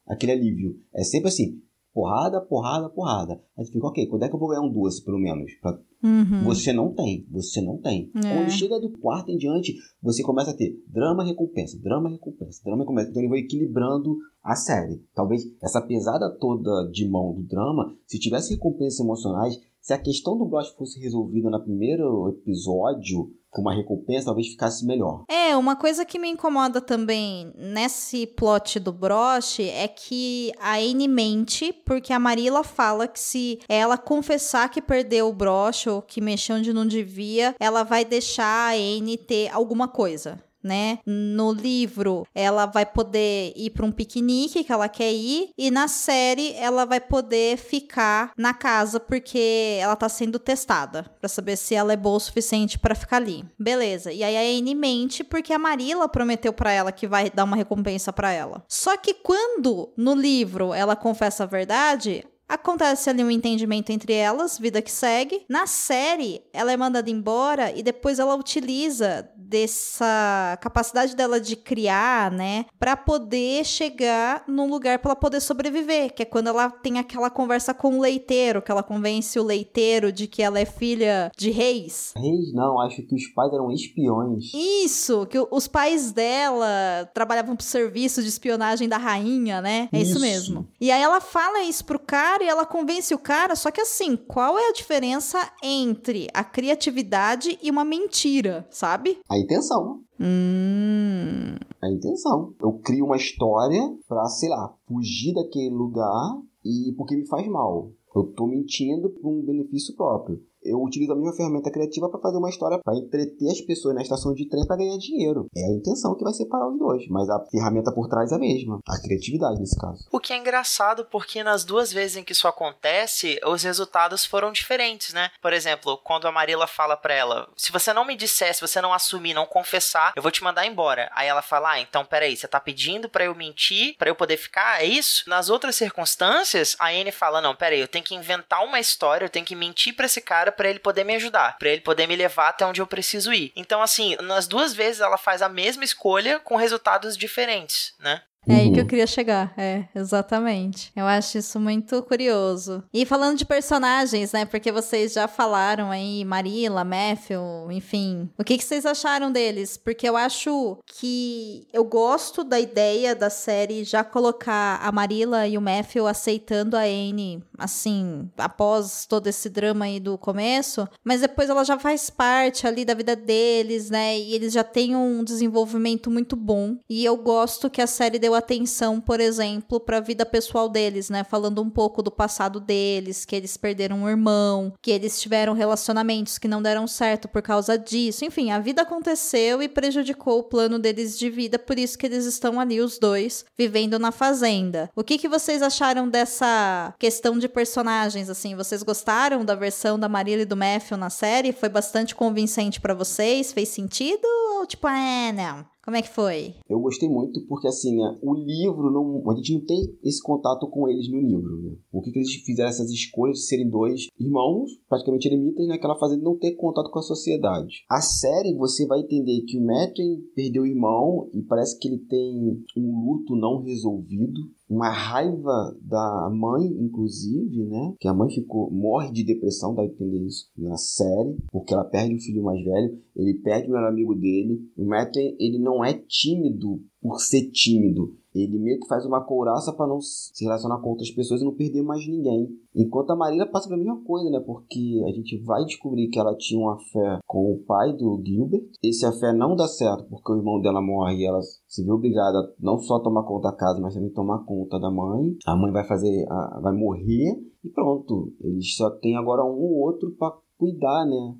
aquele 0.07 0.31
alívio. 0.31 0.77
É 0.95 1.03
sempre 1.03 1.31
assim, 1.31 1.61
porrada, 1.93 2.41
porrada, 2.41 2.89
porrada. 2.89 3.43
Aí 3.57 3.65
você 3.65 3.73
fica, 3.73 3.89
ok, 3.89 4.07
quando 4.07 4.23
é 4.23 4.29
que 4.29 4.35
eu 4.37 4.39
vou 4.39 4.51
ganhar 4.51 4.63
um 4.63 4.73
doce, 4.73 5.05
pelo 5.05 5.19
menos? 5.19 5.53
Pra 5.61 5.77
Uhum. 6.03 6.45
você 6.45 6.73
não 6.73 6.95
tem, 6.95 7.27
você 7.31 7.61
não 7.61 7.79
tem. 7.79 8.11
É. 8.15 8.21
Quando 8.21 8.51
chega 8.51 8.79
do 8.79 8.91
quarto 8.99 9.31
em 9.31 9.37
diante, 9.37 9.75
você 10.01 10.23
começa 10.23 10.53
a 10.53 10.57
ter 10.57 10.77
drama, 10.87 11.25
recompensa, 11.25 11.79
drama, 11.81 12.09
recompensa, 12.09 12.63
drama, 12.65 12.83
recompensa. 12.83 13.11
Então 13.11 13.23
ele 13.23 13.31
vai 13.31 13.41
equilibrando 13.41 14.17
a 14.43 14.55
série. 14.55 15.03
Talvez 15.15 15.43
essa 15.63 15.83
pesada 15.83 16.31
toda 16.39 16.89
de 16.91 17.09
mão 17.09 17.35
do 17.35 17.43
drama, 17.43 17.97
se 18.07 18.19
tivesse 18.19 18.55
recompensas 18.55 19.01
emocionais, 19.01 19.59
se 19.81 19.93
a 19.93 19.99
questão 19.99 20.37
do 20.37 20.45
Brosh 20.45 20.71
fosse 20.77 21.01
resolvida 21.01 21.49
no 21.51 21.63
primeiro 21.63 22.29
episódio, 22.29 23.31
com 23.51 23.63
uma 23.63 23.75
recompensa, 23.75 24.27
talvez 24.27 24.49
ficasse 24.49 24.85
melhor. 24.85 25.25
É, 25.29 25.57
uma 25.57 25.75
coisa 25.75 26.05
que 26.05 26.19
me 26.19 26.29
incomoda 26.29 26.81
também 26.81 27.53
nesse 27.57 28.27
plot 28.27 28.79
do 28.79 28.93
broche 28.93 29.69
é 29.69 29.89
que 29.89 30.53
a 30.61 30.77
Anne 30.77 31.09
mente, 31.09 31.73
porque 31.73 32.13
a 32.13 32.19
Marilla 32.19 32.63
fala 32.63 33.09
que 33.09 33.19
se 33.19 33.59
ela 33.69 33.97
confessar 33.97 34.71
que 34.71 34.83
perdeu 34.83 35.29
o 35.29 35.33
broche 35.33 35.89
ou 35.89 36.03
que 36.03 36.21
mexeu 36.21 36.57
onde 36.57 36.73
não 36.73 36.87
devia, 36.87 37.55
ela 37.59 37.83
vai 37.83 38.05
deixar 38.05 38.73
a 38.73 38.77
Anne 38.77 39.17
ter 39.17 39.49
alguma 39.49 39.89
coisa. 39.89 40.39
Né? 40.69 40.99
No 41.07 41.51
livro, 41.51 42.27
ela 42.35 42.67
vai 42.67 42.85
poder 42.85 43.55
ir 43.57 43.71
para 43.71 43.87
um 43.87 43.91
piquenique 43.91 44.63
que 44.63 44.71
ela 44.71 44.87
quer 44.87 45.11
ir, 45.11 45.49
e 45.57 45.71
na 45.71 45.89
série, 45.89 46.53
ela 46.57 46.85
vai 46.85 47.01
poder 47.01 47.57
ficar 47.57 48.33
na 48.37 48.53
casa 48.53 49.01
porque 49.01 49.79
ela 49.81 49.97
tá 49.97 50.11
sendo 50.11 50.39
testada 50.39 51.05
para 51.19 51.29
saber 51.29 51.57
se 51.57 51.75
ela 51.75 51.93
é 51.93 51.97
boa 51.97 52.17
o 52.17 52.21
suficiente 52.21 52.79
para 52.79 52.95
ficar 52.95 53.17
ali. 53.17 53.47
Beleza. 53.59 54.13
E 54.13 54.23
aí 54.23 54.37
a 54.37 54.59
Anne 54.59 54.75
mente 54.75 55.25
porque 55.25 55.55
a 55.55 55.59
Marilla 55.59 56.07
prometeu 56.07 56.53
para 56.53 56.71
ela 56.71 56.93
que 56.93 57.07
vai 57.07 57.31
dar 57.31 57.45
uma 57.45 57.57
recompensa 57.57 58.13
para 58.13 58.31
ela. 58.31 58.63
Só 58.69 58.97
que 58.97 59.15
quando 59.15 59.91
no 59.97 60.15
livro 60.15 60.75
ela 60.75 60.95
confessa 60.95 61.45
a 61.45 61.47
verdade, 61.47 62.25
Acontece 62.49 63.11
ali 63.11 63.23
um 63.23 63.31
entendimento 63.31 63.91
entre 63.91 64.13
elas, 64.13 64.59
vida 64.59 64.81
que 64.81 64.91
segue. 64.91 65.43
Na 65.49 65.67
série, 65.67 66.43
ela 66.53 66.73
é 66.73 66.77
mandada 66.77 67.11
embora 67.11 67.71
e 67.77 67.83
depois 67.83 68.19
ela 68.19 68.35
utiliza 68.35 69.29
dessa 69.37 70.59
capacidade 70.61 71.17
dela 71.17 71.41
de 71.41 71.57
criar, 71.57 72.31
né, 72.31 72.67
para 72.79 72.97
poder 72.97 73.65
chegar 73.65 74.45
num 74.47 74.69
lugar 74.69 74.99
para 74.99 75.13
ela 75.13 75.21
poder 75.21 75.41
sobreviver, 75.41 76.13
que 76.15 76.23
é 76.23 76.27
quando 76.27 76.49
ela 76.49 76.71
tem 76.71 76.99
aquela 76.99 77.31
conversa 77.31 77.73
com 77.73 77.97
o 77.97 78.01
leiteiro, 78.01 78.61
que 78.61 78.71
ela 78.71 78.83
convence 78.83 79.39
o 79.39 79.43
leiteiro 79.43 80.13
de 80.13 80.27
que 80.27 80.43
ela 80.43 80.61
é 80.61 80.67
filha 80.67 81.31
de 81.37 81.51
reis. 81.51 82.13
Reis, 82.17 82.53
não, 82.53 82.81
acho 82.81 83.03
que 83.03 83.15
os 83.15 83.27
pais 83.29 83.53
eram 83.53 83.71
espiões. 83.71 84.53
Isso, 84.55 85.27
que 85.27 85.39
os 85.51 85.67
pais 85.67 86.13
dela 86.13 87.09
trabalhavam 87.15 87.57
pro 87.57 87.65
serviço 87.65 88.23
de 88.23 88.29
espionagem 88.29 88.89
da 88.89 88.99
rainha, 88.99 89.61
né? 89.61 89.89
É 89.93 90.01
isso, 90.01 90.13
Isso. 90.13 90.21
mesmo. 90.21 90.69
E 90.81 90.91
aí 90.91 91.03
ela 91.03 91.21
fala 91.21 91.63
isso 91.63 91.85
pro 91.85 91.99
cara 91.99 92.38
e 92.43 92.49
ela 92.49 92.67
convence 92.67 93.15
o 93.15 93.19
cara, 93.19 93.55
só 93.55 93.71
que 93.71 93.81
assim, 93.81 94.17
qual 94.17 94.59
é 94.59 94.69
a 94.69 94.73
diferença 94.73 95.39
entre 95.63 96.29
a 96.33 96.45
criatividade 96.45 97.59
e 97.63 97.71
uma 97.71 97.85
mentira, 97.85 98.67
sabe? 98.71 99.19
A 99.29 99.39
intenção. 99.39 100.01
Hum. 100.21 101.57
A 101.81 101.91
intenção. 101.91 102.55
Eu 102.61 102.73
crio 102.75 103.07
uma 103.07 103.17
história 103.17 103.81
pra, 104.09 104.25
sei 104.27 104.49
lá, 104.49 104.75
fugir 104.87 105.35
daquele 105.35 105.75
lugar 105.75 106.39
e 106.65 106.93
porque 106.97 107.17
me 107.17 107.27
faz 107.27 107.47
mal. 107.49 107.91
Eu 108.15 108.25
tô 108.25 108.47
mentindo 108.47 109.11
por 109.11 109.29
um 109.29 109.43
benefício 109.43 109.95
próprio. 109.95 110.43
Eu 110.63 110.81
utilizo 110.83 111.13
a 111.13 111.17
mesma 111.17 111.37
ferramenta 111.37 111.71
criativa 111.71 112.09
para 112.09 112.21
fazer 112.21 112.39
uma 112.39 112.51
história 112.51 112.79
para 112.83 112.97
entreter 112.97 113.51
as 113.51 113.61
pessoas 113.61 113.95
na 113.95 114.03
estação 114.03 114.35
de 114.35 114.49
trem 114.49 114.67
para 114.67 114.77
ganhar 114.77 114.99
dinheiro. 114.99 115.47
É 115.57 115.65
a 115.65 115.73
intenção 115.73 116.17
que 116.17 116.25
vai 116.25 116.33
separar 116.33 116.69
os 116.69 116.79
dois, 116.79 117.07
mas 117.09 117.29
a 117.31 117.45
ferramenta 117.51 117.93
por 117.93 118.09
trás 118.09 118.33
é 118.33 118.35
a 118.35 118.39
mesma. 118.39 118.81
A 118.89 119.01
criatividade 119.01 119.61
nesse 119.61 119.79
caso. 119.79 120.07
O 120.11 120.21
que 120.21 120.33
é 120.33 120.37
engraçado 120.37 121.05
porque 121.11 121.43
nas 121.43 121.65
duas 121.65 121.93
vezes 121.93 122.17
em 122.17 122.25
que 122.25 122.33
isso 122.33 122.49
acontece, 122.49 123.41
os 123.47 123.63
resultados 123.63 124.25
foram 124.25 124.53
diferentes, 124.53 125.13
né? 125.13 125.31
Por 125.41 125.53
exemplo, 125.53 125.99
quando 125.99 126.27
a 126.27 126.33
Marilla 126.33 126.67
fala 126.67 126.97
pra 126.97 127.15
ela: 127.15 127.49
se 127.57 127.73
você 127.73 127.93
não 127.93 128.05
me 128.05 128.17
disser, 128.17 128.55
se 128.55 128.61
você 128.61 128.81
não 128.81 128.93
assumir, 128.93 129.35
não 129.35 129.47
confessar, 129.47 130.13
eu 130.17 130.23
vou 130.23 130.33
te 130.33 130.43
mandar 130.43 130.67
embora. 130.67 131.11
Aí 131.15 131.29
ela 131.29 131.43
fala: 131.43 131.73
ah, 131.73 131.81
então 131.81 132.05
peraí, 132.05 132.37
você 132.37 132.49
tá 132.49 132.61
pedindo 132.61 133.09
pra 133.09 133.25
eu 133.25 133.35
mentir, 133.35 133.97
pra 133.97 134.11
eu 134.11 134.15
poder 134.15 134.37
ficar? 134.37 134.83
É 134.83 134.85
isso? 134.85 135.25
Nas 135.29 135.49
outras 135.49 135.77
circunstâncias, 135.77 136.77
a 136.79 136.89
Anne 136.89 137.13
fala: 137.13 137.41
não, 137.41 137.55
peraí, 137.55 137.81
eu 137.81 137.89
tenho 137.89 138.05
que 138.05 138.15
inventar 138.15 138.65
uma 138.65 138.81
história, 138.81 139.25
eu 139.25 139.31
tenho 139.31 139.47
que 139.47 139.55
mentir 139.55 139.95
pra 139.95 140.07
esse 140.07 140.21
cara 140.21 140.48
pra 140.51 140.69
ele 140.69 140.79
poder 140.79 141.05
me 141.05 141.15
ajudar, 141.17 141.59
pra 141.59 141.69
ele 141.69 141.81
poder 141.81 142.07
me 142.07 142.17
levar 142.17 142.49
até 142.49 142.65
onde 142.65 142.81
eu 142.81 142.87
preciso 142.87 143.33
ir. 143.33 143.53
Então, 143.57 143.83
assim, 143.83 144.17
nas 144.23 144.47
duas 144.47 144.75
vezes 144.75 145.01
ela 145.01 145.17
faz 145.17 145.43
a 145.43 145.49
mesma 145.49 145.85
escolha 145.85 146.39
com 146.39 146.57
resultados 146.57 147.17
diferentes, 147.17 147.95
né? 147.99 148.23
É 148.49 148.55
aí 148.57 148.73
que 148.73 148.79
eu 148.79 148.83
Uhum. 148.83 148.89
queria 148.89 149.07
chegar. 149.07 149.53
É, 149.57 149.85
exatamente. 149.95 150.91
Eu 150.97 151.05
acho 151.07 151.39
isso 151.39 151.59
muito 151.61 152.03
curioso. 152.03 152.83
E 152.93 153.05
falando 153.05 153.37
de 153.39 153.45
personagens, 153.45 154.33
né? 154.33 154.45
Porque 154.45 154.73
vocês 154.73 155.13
já 155.13 155.29
falaram 155.29 155.91
aí, 155.91 156.25
Marilla, 156.25 156.85
Matthew, 156.85 157.41
enfim. 157.71 158.29
O 158.39 158.45
que, 158.45 158.57
que 158.59 158.65
vocês 158.65 158.85
acharam 158.87 159.31
deles? 159.31 159.77
Porque 159.77 160.09
eu 160.09 160.17
acho 160.17 160.79
que 160.87 161.67
eu 161.73 161.85
gosto 161.85 162.43
da 162.45 162.59
ideia 162.59 163.15
da 163.15 163.31
série 163.31 163.85
já 163.85 164.03
colocar 164.03 164.81
a 164.83 164.91
Marilla 164.93 165.47
e 165.47 165.57
o 165.57 165.61
Matthew 165.61 166.07
aceitando 166.07 166.77
a 166.77 166.81
Anne, 166.83 167.43
assim, 167.57 168.31
após 168.37 169.07
todo 169.07 169.27
esse 169.27 169.49
drama 169.49 169.85
aí 169.85 170.01
do 170.01 170.17
começo. 170.17 170.89
Mas 171.05 171.21
depois 171.21 171.51
ela 171.51 171.65
já 171.65 171.79
faz 171.79 172.11
parte 172.11 172.67
ali 172.67 172.85
da 172.85 172.95
vida 172.95 173.15
deles, 173.15 173.91
né? 173.91 174.19
E 174.19 174.35
eles 174.35 174.53
já 174.53 174.65
têm 174.65 174.97
um 174.97 175.23
desenvolvimento 175.23 176.11
muito 176.11 176.35
bom. 176.37 176.77
E 176.89 177.05
eu 177.05 177.17
gosto 177.17 177.69
que 177.71 177.83
a 177.83 177.87
série 177.87 178.19
deu 178.19 178.35
atenção, 178.39 179.01
por 179.01 179.21
exemplo, 179.21 179.79
para 179.81 179.99
a 179.99 180.01
vida 180.01 180.25
pessoal 180.25 180.69
deles, 180.69 181.11
né? 181.11 181.25
Falando 181.25 181.63
um 181.63 181.71
pouco 181.71 182.03
do 182.03 182.11
passado 182.11 182.61
deles, 182.61 183.25
que 183.25 183.37
eles 183.37 183.57
perderam 183.57 184.03
um 184.03 184.09
irmão, 184.09 184.73
que 184.81 184.91
eles 184.91 185.21
tiveram 185.21 185.53
relacionamentos 185.53 186.39
que 186.39 186.49
não 186.49 186.63
deram 186.63 186.87
certo 186.87 187.29
por 187.29 187.43
causa 187.43 187.79
disso. 187.79 188.25
Enfim, 188.25 188.51
a 188.51 188.59
vida 188.59 188.83
aconteceu 188.83 189.63
e 189.63 189.69
prejudicou 189.69 190.39
o 190.39 190.45
plano 190.45 190.79
deles 190.79 191.19
de 191.19 191.31
vida, 191.31 191.59
por 191.59 191.79
isso 191.79 191.99
que 191.99 192.07
eles 192.07 192.25
estão 192.25 192.59
ali 192.59 192.81
os 192.81 192.99
dois 192.99 193.45
vivendo 193.57 193.99
na 193.99 194.13
fazenda. 194.13 194.91
O 194.95 195.05
que 195.05 195.19
que 195.19 195.29
vocês 195.29 195.63
acharam 195.63 196.09
dessa 196.09 196.95
questão 196.99 197.39
de 197.39 197.49
personagens 197.49 198.31
assim? 198.31 198.55
Vocês 198.55 198.83
gostaram 198.83 199.45
da 199.45 199.55
versão 199.55 199.99
da 199.99 200.09
Marília 200.09 200.43
e 200.43 200.47
do 200.47 200.57
Matthew 200.57 200.97
na 200.97 201.11
série? 201.11 201.53
Foi 201.53 201.69
bastante 201.69 202.15
convincente 202.15 202.81
para 202.81 202.95
vocês? 202.95 203.53
Fez 203.53 203.69
sentido 203.69 204.27
ou 204.59 204.67
tipo, 204.67 204.89
é, 204.89 205.33
não? 205.33 205.67
Como 205.89 205.97
é 205.97 206.03
que 206.03 206.11
foi? 206.11 206.55
Eu 206.69 206.79
gostei 206.81 207.09
muito 207.09 207.41
porque, 207.47 207.67
assim, 207.67 207.97
né, 207.97 208.19
o 208.21 208.35
livro, 208.35 208.91
não, 208.91 209.23
a 209.31 209.35
gente 209.37 209.55
não 209.55 209.65
tem 209.65 209.97
esse 210.05 210.23
contato 210.23 210.69
com 210.69 210.87
eles 210.87 211.11
no 211.11 211.19
livro, 211.19 211.63
né? 211.63 211.77
O 211.91 212.03
que, 212.03 212.13
que 212.13 212.19
eles 212.19 212.31
fizeram 212.45 212.69
essas 212.69 212.91
escolhas 212.91 213.39
de 213.39 213.47
serem 213.47 213.71
dois 213.71 214.09
irmãos, 214.21 214.71
praticamente 214.87 215.27
eremitas, 215.27 215.67
naquela 215.67 215.95
né, 215.95 216.01
fazenda, 216.01 216.23
não 216.23 216.37
ter 216.37 216.57
contato 216.57 216.91
com 216.91 216.99
a 216.99 217.03
sociedade. 217.03 217.87
A 217.91 218.03
série, 218.03 218.55
você 218.55 218.87
vai 218.87 219.01
entender 219.01 219.41
que 219.47 219.57
o 219.57 219.65
Matthew 219.65 220.25
perdeu 220.35 220.65
o 220.65 220.67
irmão 220.67 221.31
e 221.33 221.41
parece 221.41 221.79
que 221.79 221.89
ele 221.89 222.01
tem 222.01 222.63
um 222.77 223.07
luto 223.07 223.35
não 223.35 223.63
resolvido, 223.63 224.43
uma 224.69 224.91
raiva 224.91 225.77
da 225.81 226.31
mãe, 226.31 226.67
inclusive, 226.67 227.65
né? 227.65 227.95
Que 227.99 228.09
a 228.09 228.15
mãe 228.15 228.29
ficou 228.29 228.71
morre 228.71 229.11
de 229.11 229.25
depressão, 229.25 229.75
dá 229.75 229.83
a 229.83 229.87
entender 229.87 230.25
isso 230.27 230.51
na 230.57 230.77
série, 230.77 231.37
porque 231.51 231.73
ela 231.73 231.85
perde 231.85 232.15
o 232.15 232.21
filho 232.21 232.43
mais 232.43 232.63
velho, 232.63 232.99
ele 233.17 233.35
perde 233.35 233.69
o 233.69 233.73
melhor 233.73 233.89
amigo 233.89 234.15
dele. 234.15 234.61
O 234.77 234.85
Matthew, 234.85 235.37
ele 235.39 235.59
não 235.59 235.85
é 235.85 235.95
tímido 235.95 236.81
por 237.01 237.21
ser 237.21 237.51
tímido. 237.51 238.15
Ele 238.35 238.59
meio 238.59 238.79
que 238.79 238.89
faz 238.89 239.05
uma 239.07 239.25
couraça 239.25 239.73
para 239.73 239.87
não 239.87 240.01
se 240.01 240.45
relacionar 240.45 240.81
com 240.81 240.91
outras 240.91 241.11
pessoas 241.11 241.41
e 241.41 241.45
não 241.45 241.55
perder 241.55 241.83
mais 241.83 242.07
ninguém. 242.07 242.49
Enquanto 242.75 243.11
a 243.11 243.17
Marília 243.17 243.51
passa 243.51 243.69
pela 243.69 243.79
mesma 243.83 244.03
coisa, 244.05 244.31
né? 244.31 244.41
Porque 244.41 245.03
a 245.07 245.13
gente 245.13 245.43
vai 245.45 245.65
descobrir 245.65 246.09
que 246.09 246.19
ela 246.19 246.37
tinha 246.37 246.61
uma 246.61 246.79
fé 246.79 247.19
com 247.27 247.53
o 247.53 247.59
pai 247.65 247.93
do 247.97 248.23
Gilbert. 248.25 248.69
Esse 248.83 249.07
a 249.07 249.13
fé 249.13 249.33
não 249.33 249.57
dá 249.57 249.67
certo 249.67 250.09
porque 250.09 250.33
o 250.33 250.37
irmão 250.37 250.61
dela 250.61 250.81
morre 250.81 251.17
e 251.17 251.27
ela 251.27 251.41
se 251.67 251.85
vê 251.85 251.91
obrigada 251.91 252.39
a 252.39 252.49
não 252.61 252.79
só 252.79 253.01
tomar 253.01 253.25
conta 253.25 253.51
da 253.51 253.57
casa, 253.57 253.81
mas 253.81 253.95
também 253.95 254.11
tomar 254.11 254.45
conta 254.45 254.79
da 254.79 254.91
mãe. 254.91 255.37
A 255.47 255.57
mãe 255.57 255.73
vai 255.73 255.85
fazer, 255.85 256.27
a, 256.31 256.61
vai 256.63 256.73
morrer 256.73 257.41
e 257.65 257.69
pronto. 257.71 258.33
Eles 258.41 258.77
só 258.77 258.91
tem 258.91 259.17
agora 259.17 259.45
um 259.45 259.59
ou 259.59 259.81
outro 259.81 260.15
para 260.19 260.37
cuidar, 260.59 261.07
né? 261.07 261.35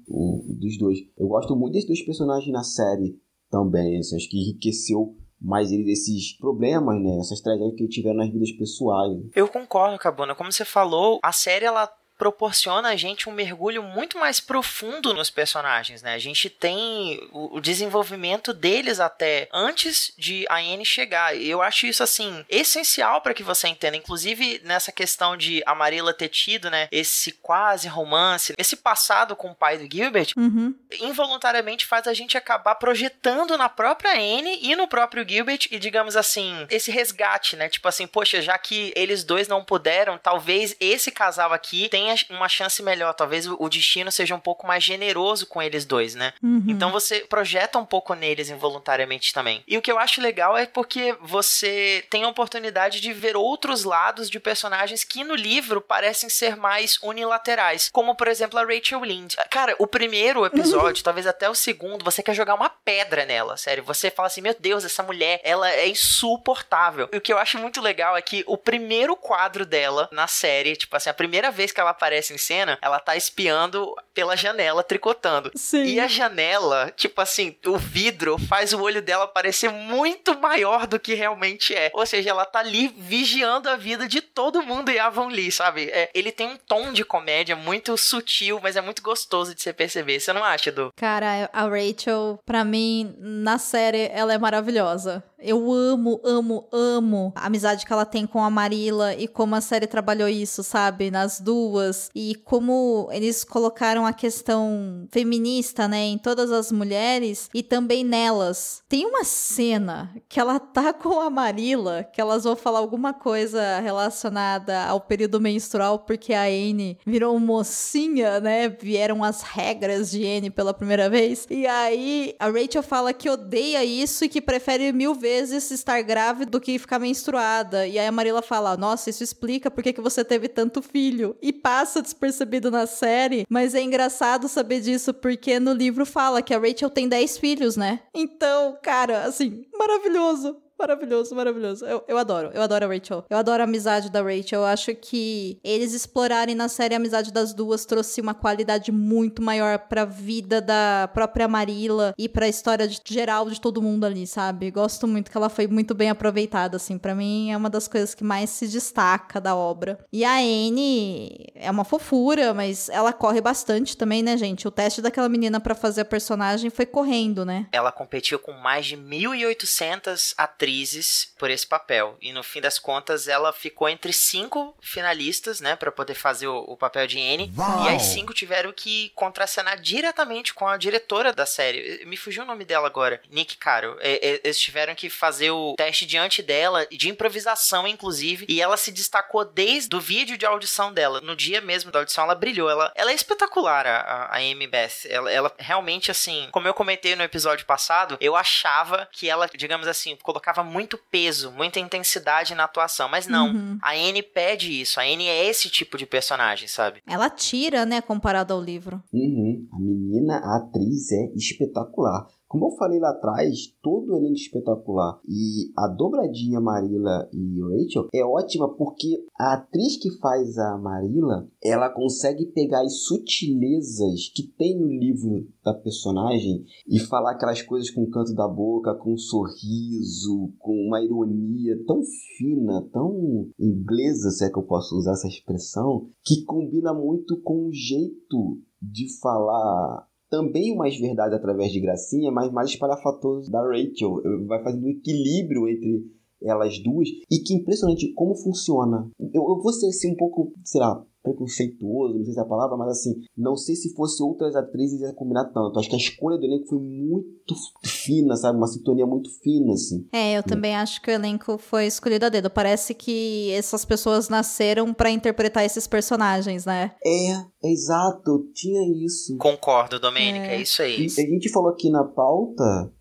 Dos 0.61 0.79
dois. 0.79 0.99
Eu 1.19 1.29
gosto 1.29 1.55
muito 1.57 1.73
desses 1.73 1.89
dois 1.89 2.05
personagens 2.05 2.53
na 2.53 2.63
série 2.63 3.19
também. 3.51 3.99
Assim, 3.99 4.17
acho 4.17 4.29
que 4.29 4.39
enriqueceu 4.39 5.15
mais 5.41 5.71
ele 5.71 5.85
desses 5.85 6.33
problemas, 6.37 7.01
né? 7.01 7.19
Essas 7.19 7.41
tragédias 7.41 7.77
que 7.77 7.89
tiveram 7.89 8.17
nas 8.17 8.31
vidas 8.31 8.53
pessoais. 8.53 9.19
Eu 9.35 9.49
concordo, 9.49 9.99
Cabona. 9.99 10.35
Como 10.35 10.53
você 10.53 10.65
falou, 10.65 11.19
a 11.23 11.33
série 11.33 11.65
ela 11.65 11.89
proporciona 12.19 12.89
a 12.89 12.97
gente 12.97 13.29
um 13.29 13.33
mergulho 13.33 13.83
muito 13.83 14.19
mais 14.19 14.41
profundo 14.41 15.15
nos 15.15 15.31
personagens, 15.31 16.03
né? 16.03 16.15
A 16.15 16.19
gente 16.19 16.51
tem 16.51 17.29
o, 17.33 17.61
desenvolvimento 17.61 18.53
deles 18.53 18.99
até 18.99 19.49
antes 19.53 20.13
de 20.19 20.45
a 20.49 20.57
Anne 20.57 20.85
chegar. 20.85 21.37
E 21.37 21.49
eu 21.49 21.63
acho 21.63 21.87
isso 21.87 22.03
assim 22.03 22.45
essencial 22.49 23.21
para 23.21 23.33
que 23.33 23.43
você 23.43 23.69
entenda, 23.69 23.97
inclusive 23.97 24.61
nessa 24.65 24.91
questão 24.91 25.37
de 25.37 25.63
a 25.65 25.75
Marilla 25.75 26.13
ter 26.13 26.29
tido, 26.29 26.69
né, 26.69 26.89
esse 26.91 27.33
quase 27.33 27.87
romance, 27.87 28.55
esse 28.59 28.77
passado 28.77 29.37
com 29.37 29.51
o 29.51 29.55
pai 29.55 29.79
do 29.79 29.89
Gilbert, 29.91 30.33
uhum. 30.37 30.75
involuntariamente 31.01 31.87
faz 31.87 32.09
a 32.09 32.15
gente 32.15 32.37
acabar 32.37 32.75
projetando 32.75 33.57
na 33.57 33.69
própria 33.69 34.13
Anne 34.13 34.59
e 34.63 34.75
no 34.75 34.89
próprio 34.89 35.27
Gilbert 35.29 35.69
e 35.71 35.79
digamos 35.79 36.17
assim, 36.17 36.67
esse 36.69 36.91
resgate, 36.91 37.55
né? 37.55 37.69
Tipo 37.69 37.87
assim, 37.87 38.07
poxa, 38.07 38.43
já 38.43 38.59
que 38.59 38.93
eles 38.97 39.23
dois 39.23 39.47
não 39.47 39.63
puderam, 39.63 40.19
talvez 40.19 40.75
esse 40.81 41.13
casal 41.13 41.53
aqui 41.53 41.89
tenha 41.89 42.08
uma 42.31 42.49
chance 42.49 42.83
melhor. 42.83 43.15
Talvez 43.15 43.47
o 43.47 43.69
destino 43.69 44.11
seja 44.11 44.35
um 44.35 44.41
pouco 44.41 44.67
mais 44.67 44.83
generoso 44.83 45.47
com 45.47 45.63
eles 45.63 45.85
dois, 45.85 46.15
né? 46.15 46.33
Uhum. 46.43 46.65
Então 46.69 46.91
você 46.91 47.21
projeta 47.21 47.79
um 47.79 47.85
pouco 47.85 48.15
neles 48.15 48.51
involuntariamente 48.51 49.33
também. 49.33 49.63
E 49.67 49.77
o 49.77 49.83
que 49.83 49.91
eu 49.91 49.99
acho 49.99 50.21
legal 50.21 50.57
é 50.57 50.67
porque 50.67 51.17
você 51.21 52.05
tem 52.11 52.25
a 52.25 52.29
oportunidade 52.29 53.01
de 53.01 53.13
ver 53.13 53.37
outros 53.37 53.85
lados 53.85 54.31
de 54.31 54.41
personagens 54.41 55.05
que 55.05 55.25
no 55.25 55.35
livro 55.35 55.81
parecem 55.81 56.29
ser 56.29 56.57
mais 56.57 56.99
unilaterais. 57.03 57.89
Como, 57.93 58.15
por 58.15 58.29
exemplo, 58.29 58.59
a 58.59 58.65
Rachel 58.65 59.05
Lind. 59.05 59.35
Cara, 59.51 59.75
o 59.79 59.87
primeiro 59.87 60.45
episódio, 60.45 61.03
talvez 61.05 61.27
até 61.27 61.49
o 61.49 61.55
segundo, 61.55 62.05
você 62.05 62.23
quer 62.23 62.35
jogar 62.35 62.55
uma 62.55 62.69
pedra 62.69 63.25
nela, 63.25 63.57
sério. 63.57 63.85
Você 63.85 64.11
fala 64.11 64.27
assim: 64.27 64.41
meu 64.41 64.55
Deus, 64.59 64.85
essa 64.85 65.03
mulher, 65.03 65.41
ela 65.43 65.71
é 65.71 65.89
insuportável. 65.89 67.09
E 67.13 67.17
o 67.17 67.21
que 67.21 67.33
eu 67.33 67.39
acho 67.39 67.59
muito 67.59 67.81
legal 67.81 68.17
é 68.17 68.23
que 68.23 68.45
o 68.47 68.57
primeiro 68.57 69.17
quadro 69.17 69.65
dela 69.65 70.09
na 70.13 70.27
série, 70.27 70.77
tipo 70.77 70.97
assim, 70.97 71.11
a 71.11 71.15
primeira 71.15 71.51
vez 71.51 71.73
que 71.73 71.81
ela 71.81 71.95
aparece 71.99 72.33
em 72.33 72.39
cena, 72.39 72.79
ela 72.81 73.01
tá 73.01 73.17
espiando 73.17 73.93
pela 74.15 74.37
janela, 74.37 74.83
tricotando. 74.83 75.51
Sim. 75.55 75.85
E 75.85 76.01
a 76.01 76.07
janela, 76.07 76.93
tipo 76.97 77.21
assim, 77.21 77.57
o 77.67 77.77
vidro 77.77 78.39
faz 78.39 78.73
o 78.73 78.81
olho 78.81 79.03
dela 79.03 79.27
parecer 79.27 79.69
muito 79.69 80.39
maior 80.39 80.87
do 80.87 80.99
que 80.99 81.15
realmente 81.15 81.75
é. 81.75 81.91
Ou 81.93 82.07
seja, 82.07 82.31
ela 82.31 82.45
tá 82.45 82.61
ali 82.61 82.89
vigiando 82.97 83.69
a 83.69 83.77
vida 83.77 84.07
de 84.07 84.21
todo 84.21 84.63
mundo 84.63 84.91
e 84.91 84.99
Avon 84.99 85.29
Lee, 85.29 85.51
sabe? 85.51 85.91
É, 85.91 86.11
ele 86.15 86.31
tem 86.31 86.47
um 86.47 86.57
tom 86.57 86.93
de 86.93 87.05
comédia 87.05 87.57
muito 87.57 87.97
sutil, 87.97 88.61
mas 88.63 88.77
é 88.77 88.81
muito 88.81 89.03
gostoso 89.03 89.55
de 89.55 89.61
você 89.61 89.73
perceber. 89.73 90.21
Você 90.21 90.33
não 90.33 90.45
acha, 90.45 90.71
Du? 90.71 90.93
Cara, 90.97 91.51
a 91.53 91.63
Rachel, 91.63 92.39
pra 92.47 92.65
mim, 92.65 93.15
na 93.19 93.59
série, 93.59 94.09
ela 94.13 94.33
é 94.33 94.39
maravilhosa. 94.39 95.23
Eu 95.41 95.73
amo, 95.73 96.21
amo, 96.25 96.67
amo 96.73 97.33
a 97.37 97.47
amizade 97.47 97.87
que 97.87 97.93
ela 97.93 98.05
tem 98.05 98.27
com 98.27 98.43
a 98.43 98.51
Marilla 98.51 99.15
e 99.15 99.29
como 99.29 99.55
a 99.55 99.61
série 99.61 99.87
trabalhou 99.87 100.29
isso, 100.29 100.65
sabe? 100.65 101.11
Nas 101.11 101.41
duas. 101.41 102.11
E 102.15 102.35
como 102.35 103.09
eles 103.13 103.45
colocaram 103.45 104.05
a 104.05 104.13
questão 104.13 105.07
feminista, 105.13 105.87
né? 105.87 106.07
Em 106.07 106.19
todas 106.19 106.51
as 106.51 106.73
mulheres 106.73 107.49
e 107.55 107.63
também 107.63 108.03
nelas. 108.03 108.83
Tem 108.89 109.07
uma 109.07 109.23
cena 109.23 110.13
que 110.29 110.41
ela 110.41 110.59
tá 110.59 110.93
com 110.99 111.21
a 111.21 111.31
Marilla, 111.31 112.03
que 112.03 112.21
elas 112.21 112.43
vão 112.43 112.57
falar 112.57 112.81
alguma 112.81 113.15
coisa 113.15 113.79
relacionada 113.79 114.87
ao 114.87 115.01
período 115.01 115.41
menstrual, 115.41 116.01
porque 116.01 116.35
a 116.35 116.45
Anne 116.45 116.99
virou 117.07 117.39
mocinha, 117.39 118.41
né? 118.41 118.69
Vieram 118.69 119.23
as 119.23 119.43
regras 119.43 120.11
de 120.11 120.27
Anne 120.27 120.51
pela 120.51 120.75
primeira 120.75 121.09
vez. 121.09 121.47
E 121.49 121.65
aí 121.65 122.35
a 122.41 122.47
Rachel 122.47 122.83
fala 122.83 123.13
que 123.13 123.31
odeia 123.31 123.85
isso 123.85 124.25
e 124.25 124.29
que 124.29 124.41
prefere 124.41 124.93
mil 124.93 125.15
vezes 125.15 125.28
vezes 125.29 125.71
estar 125.71 126.01
grávida 126.01 126.51
do 126.51 126.61
que 126.61 126.79
ficar 126.79 126.99
menstruada. 126.99 127.87
E 127.87 127.99
aí 127.99 128.07
a 128.07 128.13
Marilla 128.13 128.41
fala: 128.41 128.77
Nossa, 128.77 129.11
isso 129.11 129.23
explica 129.23 129.71
por 129.71 129.83
que 129.83 130.01
você 130.01 130.25
teve 130.25 130.49
tanto 130.49 130.81
filho. 130.81 131.37
E 131.43 131.53
passa 131.53 132.01
despercebido 132.01 132.71
na 132.71 132.87
série, 132.87 133.45
mas 133.49 133.75
é 133.75 133.83
engraçado 133.83 134.49
saber 134.49 134.81
disso 134.81 135.13
porque 135.13 135.61
no 135.61 135.73
livro 135.73 136.07
fala 136.07 136.41
que 136.41 136.55
a 136.55 136.59
Rachel 136.59 136.91
tem 136.91 137.09
10 137.09 137.39
filhos, 137.39 137.77
né? 137.77 138.01
Então, 138.15 138.79
cara, 138.83 139.25
assim, 139.25 139.67
maravilhoso. 139.79 140.57
Maravilhoso, 140.79 141.35
maravilhoso. 141.35 141.85
Eu, 141.85 142.05
eu 142.07 142.17
adoro, 142.17 142.51
eu 142.55 142.63
adoro 142.63 142.85
a 142.85 142.89
Rachel. 142.89 143.25
Eu 143.29 143.37
adoro 143.37 143.63
a 143.63 143.65
amizade 143.65 144.11
da 144.11 144.23
Rachel. 144.23 144.61
Eu 144.61 144.65
acho 144.65 144.95
que 144.95 145.59
eles 145.65 145.93
explorarem 145.93 146.55
na 146.55 146.69
série 146.69 146.95
a 146.95 146.99
amizade 146.99 147.33
das 147.33 147.53
duas 147.53 147.85
trouxe 147.85 148.21
uma 148.21 148.33
qualidade 148.33 148.93
muito 148.93 149.43
maior 149.43 149.81
pra 149.81 150.05
vida 150.05 150.61
da 150.61 151.11
própria 151.13 151.49
Marilla 151.49 152.15
e 152.17 152.29
pra 152.29 152.47
história 152.47 152.87
de, 152.87 153.01
geral 153.05 153.51
de 153.51 153.61
todo 153.61 153.83
mundo 153.83 154.05
ali, 154.05 154.25
sabe? 154.25 154.71
Gosto 154.71 155.09
muito 155.09 155.33
que 155.33 155.37
ela 155.37 155.49
foi 155.49 155.67
muito 155.67 155.95
bem 155.97 156.11
aproveitada, 156.11 156.77
assim. 156.77 156.97
para 156.97 157.15
mim 157.15 157.51
é 157.51 157.57
uma 157.57 157.69
das 157.69 157.89
coisas 157.89 158.15
que 158.15 158.23
mais 158.23 158.51
se 158.51 158.69
destaca 158.69 159.41
da 159.41 159.57
obra. 159.57 159.99
E 160.13 160.25
a 160.25 160.37
Anne 160.37 161.49
é 161.57 161.71
uma 161.73 161.85
fofura, 161.85 162.55
mas 162.55 162.89
ela 162.89 163.13
corre 163.13 163.41
bastante 163.41 163.97
também, 163.97 164.23
né, 164.23 164.37
gente? 164.37 164.69
O 164.69 164.71
teste 164.71 165.03
daquela 165.03 165.29
menina 165.29 165.59
para 165.59 165.75
fazer 165.75 166.03
a 166.03 166.05
personagem 166.05 166.71
foi 166.71 166.87
correndo, 166.87 167.45
né? 167.45 167.67
Ela 167.73 167.91
competiu 167.91 168.39
com 168.39 168.53
mais 168.53 168.87
de 168.87 168.97
1.800 168.97 170.35
atrizes 170.39 170.68
atrizes 170.69 171.33
por 171.39 171.51
esse 171.51 171.67
papel. 171.67 172.17
E 172.21 172.33
no 172.33 172.43
fim 172.43 172.61
das 172.61 172.79
contas, 172.79 173.27
ela 173.27 173.53
ficou 173.53 173.89
entre 173.89 174.13
cinco 174.13 174.77
finalistas, 174.81 175.61
né, 175.61 175.75
para 175.75 175.91
poder 175.91 176.15
fazer 176.15 176.47
o, 176.47 176.59
o, 176.59 176.77
papel 176.77 177.07
de 177.07 177.19
Anne. 177.19 177.53
Uau. 177.57 177.85
E 177.85 177.95
as 177.95 178.03
cinco 178.03 178.35
tiveram 178.35 178.73
que 178.73 179.11
contracenar 179.15 179.81
diretamente 179.81 180.53
com 180.53 180.67
a 180.67 180.77
diretora 180.77 181.33
da 181.33 181.47
série. 181.47 182.05
Me 182.05 182.17
fugiu 182.17 182.43
o 182.43 182.47
nome 182.47 182.65
dela 182.65 182.87
agora. 182.87 183.21
Nick 183.31 183.57
Caro. 183.57 183.97
eles 184.01 184.61
tiveram 184.61 184.95
que 184.95 185.09
fazer 185.09 185.51
o 185.51 185.75
teste 185.77 186.05
diante 186.05 186.43
dela, 186.43 186.87
de 186.87 187.09
improvisação, 187.09 187.87
inclusive. 187.87 188.47
E 188.49 188.61
ela 188.61 188.77
se 188.77 188.93
destacou 188.93 189.45
desde 189.45 189.95
o 189.97 190.01
vídeo 190.01 190.37
de 190.37 190.45
audição 190.45 190.93
dela. 190.93 191.21
No 191.21 191.35
dia 191.35 191.61
mesmo 191.61 191.91
da 191.91 192.01
audição, 192.01 192.25
ela 192.25 192.35
brilhou. 192.35 192.69
Ela, 192.69 192.93
ela 192.95 193.11
é 193.11 193.15
espetacular, 193.15 193.87
a, 193.87 194.27
a 194.27 194.37
Amy 194.37 194.67
Beth. 194.67 195.07
Ela, 195.09 195.31
ela 195.31 195.55
realmente, 195.59 196.11
assim, 196.11 196.49
como 196.51 196.69
eu 196.69 196.75
comentei 196.75 197.17
no 197.17 197.23
episódio 197.23 197.65
passado, 197.65 198.17
eu 198.21 198.37
achava 198.37 199.09
que 199.13 199.29
ela, 199.29 199.49
digamos 199.55 199.87
assim, 199.87 200.17
colocava 200.17 200.58
colocava 200.59 200.65
muito 200.65 200.99
peso, 201.11 201.53
muita 201.53 201.79
intensidade 201.79 202.55
na 202.55 202.65
atuação. 202.65 203.09
Mas 203.09 203.27
não, 203.27 203.53
uhum. 203.53 203.79
a 203.83 203.93
Anne 203.93 204.23
pede 204.23 204.81
isso. 204.81 205.01
A 205.01 205.05
Anne 205.05 205.27
é 205.27 205.47
esse 205.47 205.71
tipo 205.71 205.97
de 205.97 206.07
personagem, 206.07 206.69
sabe? 206.69 207.03
Ela 207.07 207.31
tira, 207.31 207.87
né, 207.87 208.01
comparado 208.01 208.53
ao 208.53 208.61
livro. 208.61 209.03
Uhum. 209.13 209.69
A 209.73 209.79
menina, 209.79 210.37
a 210.39 210.57
atriz 210.57 211.13
é 211.13 211.33
espetacular. 211.35 212.27
Como 212.49 212.67
eu 212.67 212.71
falei 212.77 212.99
lá 212.99 213.11
atrás, 213.11 213.77
todo 213.83 214.11
o 214.11 214.17
elenco 214.17 214.35
espetacular. 214.35 215.21
E 215.29 215.71
a 215.77 215.87
dobradinha 215.87 216.61
Marilla 216.61 217.29
e 217.31 217.61
Rachel 217.61 218.09
é 218.13 218.25
ótima 218.25 218.75
porque 218.75 219.23
a 219.39 219.53
atriz 219.53 219.99
que 219.99 220.11
faz 220.19 220.57
a 220.57 220.79
Marilla, 220.79 221.47
ela 221.63 221.91
consegue 221.91 222.47
pegar 222.47 222.81
as 222.81 223.05
sutilezas 223.05 224.33
que 224.35 224.45
tem 224.45 224.79
no 224.79 224.89
livro 224.89 225.47
da 225.63 225.75
personagem 225.75 226.65
e 226.89 226.99
falar 226.99 227.33
aquelas 227.33 227.61
coisas 227.61 227.91
com 227.91 228.03
o 228.05 228.11
canto 228.11 228.35
da 228.35 228.49
boca, 228.49 228.95
com 228.95 229.13
um 229.13 229.19
sorriso, 229.19 230.51
com 230.59 230.73
uma 230.73 231.03
ironia 231.03 231.77
tão 231.87 232.01
fina, 232.39 232.83
tão 232.91 233.51
inglesa, 233.59 234.31
se 234.31 234.47
é 234.47 234.51
que 234.51 234.59
eu 234.59 234.63
posso 234.63 234.97
usar 234.97 235.13
essa 235.13 235.29
expressão, 235.29 236.09
que 236.25 236.45
combina 236.45 236.95
muito 236.95 237.39
com 237.43 237.67
o 237.67 237.73
jeito 237.73 238.59
de 238.81 239.09
falar 239.21 240.08
também 240.31 240.73
umas 240.73 240.99
verdades 240.99 241.37
através 241.37 241.73
de 241.73 241.81
gracinha, 241.81 242.31
mas 242.31 242.53
mais 242.53 242.71
espalhafatoso 242.71 243.51
da 243.51 243.63
Rachel. 243.63 244.21
Vai 244.47 244.63
fazendo 244.63 244.87
um 244.87 244.91
equilíbrio 244.91 245.69
entre 245.69 246.05
elas 246.43 246.79
duas. 246.83 247.09
E 247.31 247.39
que 247.41 247.55
impressionante 247.55 248.13
como 248.15 248.35
funciona. 248.35 249.11
Eu, 249.19 249.43
eu 249.43 249.61
vou 249.61 249.73
ser 249.73 249.89
assim 249.89 250.13
um 250.13 250.17
pouco, 250.17 250.53
sei 250.65 250.81
lá, 250.81 251.05
preconceituoso, 251.29 252.17
não 252.17 252.25
sei 252.25 252.35
se 252.35 252.39
é 252.39 252.43
a 252.43 252.47
palavra, 252.47 252.77
mas 252.77 252.89
assim, 252.89 253.23
não 253.37 253.57
sei 253.57 253.75
se 253.77 253.95
fosse 253.95 254.23
outras 254.23 254.57
atrizes 254.57 255.01
ia 255.01 255.13
combinar 255.13 255.45
tanto. 255.47 255.79
Acho 255.79 255.89
que 255.89 255.95
a 255.95 255.99
escolha 255.99 256.39
do 256.39 256.45
elenco 256.45 256.67
foi 256.67 256.79
muito 256.79 257.55
fina, 257.85 258.37
sabe? 258.37 258.59
Uma 258.59 258.67
sintonia 258.67 259.07
muito 259.07 259.31
fina, 259.43 259.73
assim. 259.73 260.07
É, 260.13 260.37
eu 260.37 260.43
também 260.43 260.75
acho 260.75 261.03
que 261.03 261.11
o 261.11 261.15
elenco 261.15 261.59
foi 261.59 261.87
escolhido 261.87 262.27
a 262.27 262.29
dedo. 262.29 262.51
Parece 262.51 262.95
que 262.95 263.51
essas 263.53 263.85
pessoas 263.85 264.29
nasceram 264.29 264.93
para 264.95 265.11
interpretar 265.11 265.65
esses 265.65 265.87
personagens, 265.87 266.65
né? 266.65 266.93
É, 267.05 267.33
é 267.65 267.73
exato, 267.73 268.49
tinha 268.55 268.83
isso. 269.05 269.37
Concordo, 269.37 270.01
Domênica, 270.01 270.47
é, 270.47 270.57
é 270.57 270.63
isso 270.63 270.83
aí. 270.83 271.07
E 271.07 271.21
a 271.21 271.27
gente 271.27 271.49
falou 271.51 271.71
aqui 271.71 271.91
na 271.91 272.05
pauta. 272.05 272.93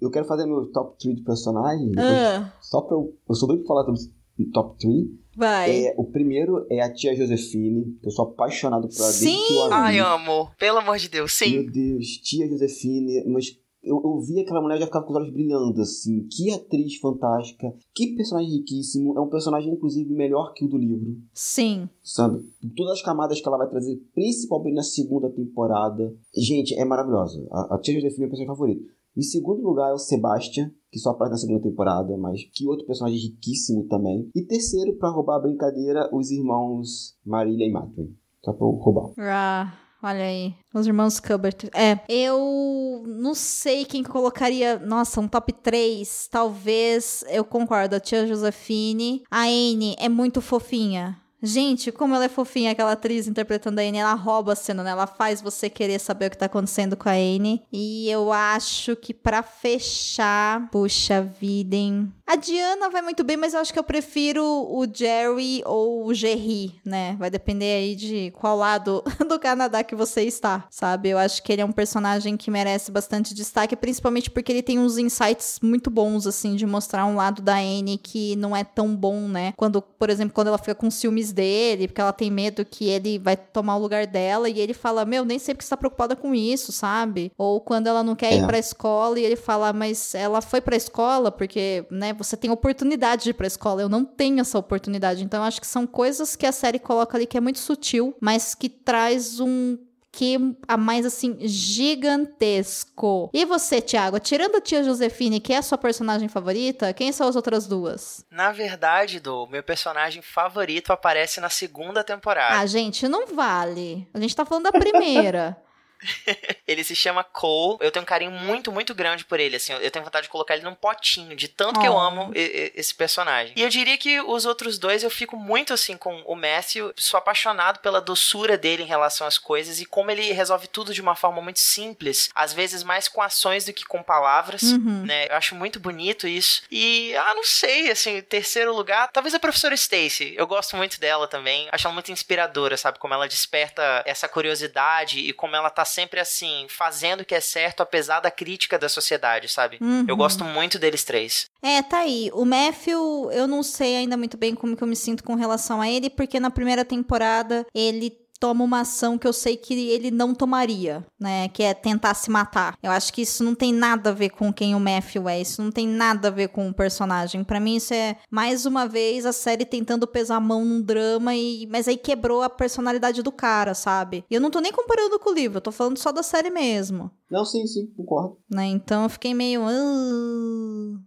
Eu 0.00 0.10
quero 0.10 0.26
fazer 0.26 0.44
meu 0.44 0.70
top 0.70 0.98
3 0.98 1.16
de 1.16 1.22
personagens. 1.22 1.92
Uh. 1.92 2.52
Só 2.60 2.82
pra 2.82 2.96
eu. 2.96 3.14
Eu 3.28 3.34
sou 3.34 3.48
doido 3.48 3.64
pra 3.64 3.68
falar 3.68 3.84
sobre 3.84 4.50
top 4.52 4.78
3. 4.78 5.21
Vai. 5.36 5.86
É, 5.86 5.94
o 5.96 6.04
primeiro 6.04 6.66
é 6.70 6.80
a 6.80 6.92
tia 6.92 7.14
Josefine, 7.16 7.96
que 8.00 8.06
eu 8.06 8.10
sou 8.10 8.26
apaixonado 8.26 8.88
por 8.88 9.00
ela 9.00 9.12
sim. 9.12 9.26
desde 9.26 9.46
que 9.46 9.54
eu 9.54 9.62
a 9.62 9.66
vi. 9.68 9.74
Ai, 9.74 9.98
amo. 9.98 10.50
Pelo 10.58 10.78
amor 10.78 10.98
de 10.98 11.08
Deus, 11.08 11.32
sim. 11.32 11.50
Meu 11.50 11.70
Deus, 11.70 12.06
tia 12.18 12.48
Josefine, 12.48 13.24
mas 13.26 13.56
eu, 13.82 14.00
eu 14.04 14.20
vi 14.20 14.38
aquela 14.38 14.60
mulher 14.60 14.78
já 14.78 14.86
ficava 14.86 15.04
com 15.04 15.12
os 15.12 15.18
olhos 15.18 15.32
brilhando, 15.32 15.80
assim. 15.80 16.26
Que 16.28 16.52
atriz 16.52 16.96
fantástica, 16.96 17.74
que 17.94 18.14
personagem 18.14 18.58
riquíssimo. 18.58 19.18
É 19.18 19.20
um 19.20 19.28
personagem, 19.28 19.72
inclusive, 19.72 20.14
melhor 20.14 20.52
que 20.54 20.64
o 20.64 20.68
do 20.68 20.78
livro. 20.78 21.16
Sim. 21.34 21.88
Sabe? 22.02 22.44
Todas 22.76 22.92
as 22.92 23.02
camadas 23.02 23.40
que 23.40 23.48
ela 23.48 23.58
vai 23.58 23.68
trazer, 23.68 24.00
principalmente 24.14 24.74
na 24.74 24.82
segunda 24.82 25.28
temporada. 25.28 26.14
Gente, 26.36 26.78
é 26.78 26.84
maravilhosa. 26.84 27.44
A, 27.50 27.74
a 27.74 27.78
tia 27.78 27.94
Josefine 27.94 28.24
é 28.24 28.26
o 28.26 28.30
personagem 28.30 28.46
favorito. 28.46 28.86
Em 29.16 29.22
segundo 29.22 29.62
lugar 29.62 29.90
é 29.90 29.94
o 29.94 29.98
Sebastian, 29.98 30.70
que 30.90 30.98
só 30.98 31.10
aparece 31.10 31.32
na 31.32 31.38
segunda 31.38 31.62
temporada, 31.62 32.16
mas 32.16 32.40
que 32.52 32.66
outro 32.66 32.86
personagem 32.86 33.18
riquíssimo 33.18 33.86
também. 33.88 34.30
E 34.34 34.42
terceiro, 34.42 34.96
para 34.98 35.10
roubar 35.10 35.36
a 35.36 35.42
brincadeira, 35.42 36.08
os 36.12 36.30
irmãos 36.30 37.16
Marília 37.24 37.66
e 37.66 37.72
Matwin. 37.72 38.14
Só 38.44 38.52
pra 38.52 38.66
roubar. 38.66 39.12
Ah, 39.18 39.72
olha 40.02 40.24
aí. 40.24 40.54
Os 40.74 40.86
irmãos 40.86 41.20
Cuthbert. 41.20 41.70
É, 41.74 42.00
eu 42.08 43.04
não 43.06 43.34
sei 43.34 43.84
quem 43.84 44.02
colocaria. 44.02 44.78
Nossa, 44.78 45.20
um 45.20 45.28
top 45.28 45.52
3. 45.52 46.28
Talvez 46.30 47.24
eu 47.30 47.44
concordo. 47.44 47.94
A 47.94 48.00
tia 48.00 48.26
Josefine. 48.26 49.22
A 49.30 49.44
Anne 49.44 49.94
é 49.98 50.08
muito 50.08 50.40
fofinha. 50.40 51.21
Gente, 51.44 51.90
como 51.90 52.14
ela 52.14 52.26
é 52.26 52.28
fofinha, 52.28 52.70
aquela 52.70 52.92
atriz 52.92 53.26
interpretando 53.26 53.80
a 53.80 53.82
Anne, 53.82 53.98
ela 53.98 54.14
rouba 54.14 54.52
a 54.52 54.56
cena, 54.56 54.84
né? 54.84 54.92
Ela 54.92 55.08
faz 55.08 55.42
você 55.42 55.68
querer 55.68 55.98
saber 55.98 56.26
o 56.26 56.30
que 56.30 56.38
tá 56.38 56.46
acontecendo 56.46 56.96
com 56.96 57.08
a 57.08 57.12
Anne. 57.12 57.62
E 57.72 58.08
eu 58.08 58.32
acho 58.32 58.94
que 58.94 59.12
para 59.12 59.42
fechar, 59.42 60.70
puxa 60.70 61.20
vida, 61.20 61.74
hein? 61.74 62.12
A 62.32 62.36
Diana 62.36 62.88
vai 62.88 63.02
muito 63.02 63.22
bem, 63.22 63.36
mas 63.36 63.52
eu 63.52 63.60
acho 63.60 63.74
que 63.74 63.78
eu 63.78 63.84
prefiro 63.84 64.42
o 64.42 64.86
Jerry 64.90 65.62
ou 65.66 66.06
o 66.06 66.14
Jerry, 66.14 66.80
né? 66.82 67.14
Vai 67.18 67.28
depender 67.28 67.74
aí 67.74 67.94
de 67.94 68.30
qual 68.30 68.56
lado 68.56 69.04
do 69.28 69.38
Canadá 69.38 69.84
que 69.84 69.94
você 69.94 70.22
está, 70.22 70.64
sabe? 70.70 71.10
Eu 71.10 71.18
acho 71.18 71.42
que 71.42 71.52
ele 71.52 71.60
é 71.60 71.64
um 71.64 71.70
personagem 71.70 72.34
que 72.38 72.50
merece 72.50 72.90
bastante 72.90 73.34
destaque, 73.34 73.76
principalmente 73.76 74.30
porque 74.30 74.50
ele 74.50 74.62
tem 74.62 74.78
uns 74.78 74.96
insights 74.96 75.60
muito 75.62 75.90
bons, 75.90 76.26
assim, 76.26 76.56
de 76.56 76.64
mostrar 76.64 77.04
um 77.04 77.16
lado 77.16 77.42
da 77.42 77.56
Anne 77.56 77.98
que 77.98 78.34
não 78.36 78.56
é 78.56 78.64
tão 78.64 78.96
bom, 78.96 79.28
né? 79.28 79.52
Quando, 79.54 79.82
por 79.82 80.08
exemplo, 80.08 80.32
quando 80.32 80.46
ela 80.46 80.56
fica 80.56 80.74
com 80.74 80.90
ciúmes 80.90 81.32
dele, 81.32 81.86
porque 81.86 82.00
ela 82.00 82.14
tem 82.14 82.30
medo 82.30 82.64
que 82.64 82.88
ele 82.88 83.18
vai 83.18 83.36
tomar 83.36 83.76
o 83.76 83.80
lugar 83.80 84.06
dela, 84.06 84.48
e 84.48 84.58
ele 84.58 84.72
fala, 84.72 85.04
meu, 85.04 85.26
nem 85.26 85.38
sei 85.38 85.54
porque 85.54 85.66
você 85.66 85.70
tá 85.70 85.76
preocupada 85.76 86.16
com 86.16 86.34
isso, 86.34 86.72
sabe? 86.72 87.30
Ou 87.36 87.60
quando 87.60 87.88
ela 87.88 88.02
não 88.02 88.16
quer 88.16 88.32
é. 88.32 88.38
ir 88.38 88.46
pra 88.46 88.58
escola 88.58 89.20
e 89.20 89.22
ele 89.22 89.36
fala, 89.36 89.70
mas 89.74 90.14
ela 90.14 90.40
foi 90.40 90.62
pra 90.62 90.74
escola 90.74 91.30
porque, 91.30 91.84
né, 91.90 92.14
você 92.22 92.36
tem 92.36 92.50
oportunidade 92.50 93.24
de 93.24 93.30
ir 93.30 93.34
pra 93.34 93.46
escola. 93.46 93.82
Eu 93.82 93.88
não 93.88 94.04
tenho 94.04 94.40
essa 94.40 94.58
oportunidade. 94.58 95.24
Então, 95.24 95.42
acho 95.42 95.60
que 95.60 95.66
são 95.66 95.86
coisas 95.86 96.36
que 96.36 96.46
a 96.46 96.52
série 96.52 96.78
coloca 96.78 97.16
ali 97.16 97.26
que 97.26 97.36
é 97.36 97.40
muito 97.40 97.58
sutil, 97.58 98.16
mas 98.20 98.54
que 98.54 98.68
traz 98.68 99.40
um 99.40 99.78
que 100.12 100.36
a 100.68 100.76
mais 100.76 101.06
assim 101.06 101.38
gigantesco. 101.40 103.30
E 103.32 103.46
você, 103.46 103.80
Thiago, 103.80 104.20
tirando 104.20 104.56
a 104.56 104.60
tia 104.60 104.84
Josefine, 104.84 105.40
que 105.40 105.54
é 105.54 105.56
a 105.56 105.62
sua 105.62 105.78
personagem 105.78 106.28
favorita, 106.28 106.92
quem 106.92 107.10
são 107.10 107.26
as 107.26 107.34
outras 107.34 107.66
duas? 107.66 108.24
Na 108.30 108.52
verdade, 108.52 109.18
do 109.18 109.46
meu 109.46 109.62
personagem 109.62 110.20
favorito 110.20 110.92
aparece 110.92 111.40
na 111.40 111.48
segunda 111.48 112.04
temporada. 112.04 112.58
Ah, 112.60 112.66
gente, 112.66 113.08
não 113.08 113.26
vale. 113.26 114.06
A 114.12 114.20
gente 114.20 114.36
tá 114.36 114.44
falando 114.44 114.64
da 114.64 114.72
primeira. 114.72 115.56
ele 116.66 116.84
se 116.84 116.94
chama 116.94 117.24
Cole. 117.24 117.78
Eu 117.80 117.90
tenho 117.90 118.02
um 118.02 118.06
carinho 118.06 118.30
muito, 118.30 118.72
muito 118.72 118.94
grande 118.94 119.24
por 119.24 119.40
ele. 119.40 119.56
Assim, 119.56 119.72
eu 119.72 119.90
tenho 119.90 120.04
vontade 120.04 120.24
de 120.24 120.30
colocar 120.30 120.54
ele 120.54 120.64
num 120.64 120.74
potinho, 120.74 121.36
de 121.36 121.48
tanto 121.48 121.78
oh. 121.78 121.80
que 121.80 121.88
eu 121.88 121.98
amo 121.98 122.30
esse 122.34 122.94
personagem. 122.94 123.54
E 123.56 123.62
eu 123.62 123.68
diria 123.68 123.96
que 123.96 124.20
os 124.20 124.46
outros 124.46 124.78
dois 124.78 125.02
eu 125.02 125.10
fico 125.10 125.36
muito 125.36 125.72
assim 125.72 125.96
com 125.96 126.22
o 126.26 126.34
Matthew. 126.34 126.92
Sou 126.96 127.18
apaixonado 127.18 127.80
pela 127.80 128.00
doçura 128.00 128.56
dele 128.56 128.82
em 128.82 128.86
relação 128.86 129.26
às 129.26 129.38
coisas 129.38 129.80
e 129.80 129.86
como 129.86 130.10
ele 130.10 130.32
resolve 130.32 130.66
tudo 130.66 130.94
de 130.94 131.00
uma 131.00 131.14
forma 131.14 131.40
muito 131.40 131.60
simples, 131.60 132.30
às 132.34 132.52
vezes 132.52 132.82
mais 132.82 133.08
com 133.08 133.22
ações 133.22 133.64
do 133.64 133.72
que 133.72 133.84
com 133.84 134.02
palavras, 134.02 134.62
uhum. 134.62 135.04
né? 135.04 135.26
Eu 135.28 135.36
acho 135.36 135.54
muito 135.54 135.78
bonito 135.78 136.26
isso. 136.26 136.62
E, 136.70 137.14
ah, 137.16 137.34
não 137.34 137.44
sei, 137.44 137.90
assim, 137.90 138.20
terceiro 138.22 138.74
lugar, 138.74 139.08
talvez 139.12 139.34
a 139.34 139.38
professora 139.38 139.74
Stacy. 139.74 140.34
Eu 140.36 140.46
gosto 140.46 140.76
muito 140.76 140.98
dela 141.00 141.26
também. 141.26 141.68
Acho 141.70 141.86
ela 141.86 141.94
muito 141.94 142.12
inspiradora, 142.12 142.76
sabe? 142.76 142.98
Como 142.98 143.14
ela 143.14 143.28
desperta 143.28 144.02
essa 144.06 144.28
curiosidade 144.28 145.20
e 145.20 145.32
como 145.32 145.56
ela 145.56 145.70
tá 145.70 145.84
sempre 145.92 146.18
assim, 146.20 146.66
fazendo 146.68 147.20
o 147.20 147.24
que 147.24 147.34
é 147.34 147.40
certo, 147.40 147.82
apesar 147.82 148.20
da 148.20 148.30
crítica 148.30 148.78
da 148.78 148.88
sociedade, 148.88 149.48
sabe? 149.48 149.78
Uhum. 149.80 150.04
Eu 150.08 150.16
gosto 150.16 150.44
muito 150.44 150.78
deles 150.78 151.04
três. 151.04 151.46
É, 151.62 151.82
tá 151.82 151.98
aí. 151.98 152.30
O 152.32 152.44
Matthew, 152.44 153.30
eu 153.32 153.46
não 153.46 153.62
sei 153.62 153.96
ainda 153.96 154.16
muito 154.16 154.36
bem 154.36 154.54
como 154.54 154.76
que 154.76 154.82
eu 154.82 154.88
me 154.88 154.96
sinto 154.96 155.22
com 155.22 155.34
relação 155.34 155.80
a 155.80 155.88
ele, 155.88 156.10
porque 156.10 156.40
na 156.40 156.50
primeira 156.50 156.84
temporada 156.84 157.66
ele 157.74 158.21
toma 158.42 158.64
uma 158.64 158.80
ação 158.80 159.16
que 159.16 159.24
eu 159.24 159.32
sei 159.32 159.56
que 159.56 159.72
ele 159.72 160.10
não 160.10 160.34
tomaria, 160.34 161.06
né? 161.16 161.46
Que 161.50 161.62
é 161.62 161.72
tentar 161.72 162.12
se 162.14 162.28
matar. 162.28 162.76
Eu 162.82 162.90
acho 162.90 163.12
que 163.12 163.22
isso 163.22 163.44
não 163.44 163.54
tem 163.54 163.72
nada 163.72 164.10
a 164.10 164.12
ver 164.12 164.30
com 164.30 164.52
quem 164.52 164.74
o 164.74 164.80
Matthew 164.80 165.28
é, 165.28 165.40
isso 165.40 165.62
não 165.62 165.70
tem 165.70 165.86
nada 165.86 166.26
a 166.26 166.30
ver 166.32 166.48
com 166.48 166.68
o 166.68 166.74
personagem. 166.74 167.44
Para 167.44 167.60
mim, 167.60 167.76
isso 167.76 167.94
é 167.94 168.16
mais 168.28 168.66
uma 168.66 168.84
vez 168.84 169.24
a 169.24 169.32
série 169.32 169.64
tentando 169.64 170.08
pesar 170.08 170.38
a 170.38 170.40
mão 170.40 170.64
num 170.64 170.82
drama, 170.82 171.36
e 171.36 171.68
mas 171.70 171.86
aí 171.86 171.96
quebrou 171.96 172.42
a 172.42 172.50
personalidade 172.50 173.22
do 173.22 173.30
cara, 173.30 173.74
sabe? 173.74 174.24
E 174.28 174.34
eu 174.34 174.40
não 174.40 174.50
tô 174.50 174.58
nem 174.58 174.72
comparando 174.72 175.20
com 175.20 175.30
o 175.30 175.34
livro, 175.34 175.58
eu 175.58 175.62
tô 175.62 175.70
falando 175.70 175.96
só 175.96 176.10
da 176.10 176.24
série 176.24 176.50
mesmo. 176.50 177.12
Não, 177.30 177.44
sim, 177.44 177.64
sim, 177.64 177.86
concordo. 177.96 178.38
Né? 178.50 178.66
Então 178.66 179.04
eu 179.04 179.08
fiquei 179.08 179.34
meio. 179.34 179.62
Uh... 179.62 180.98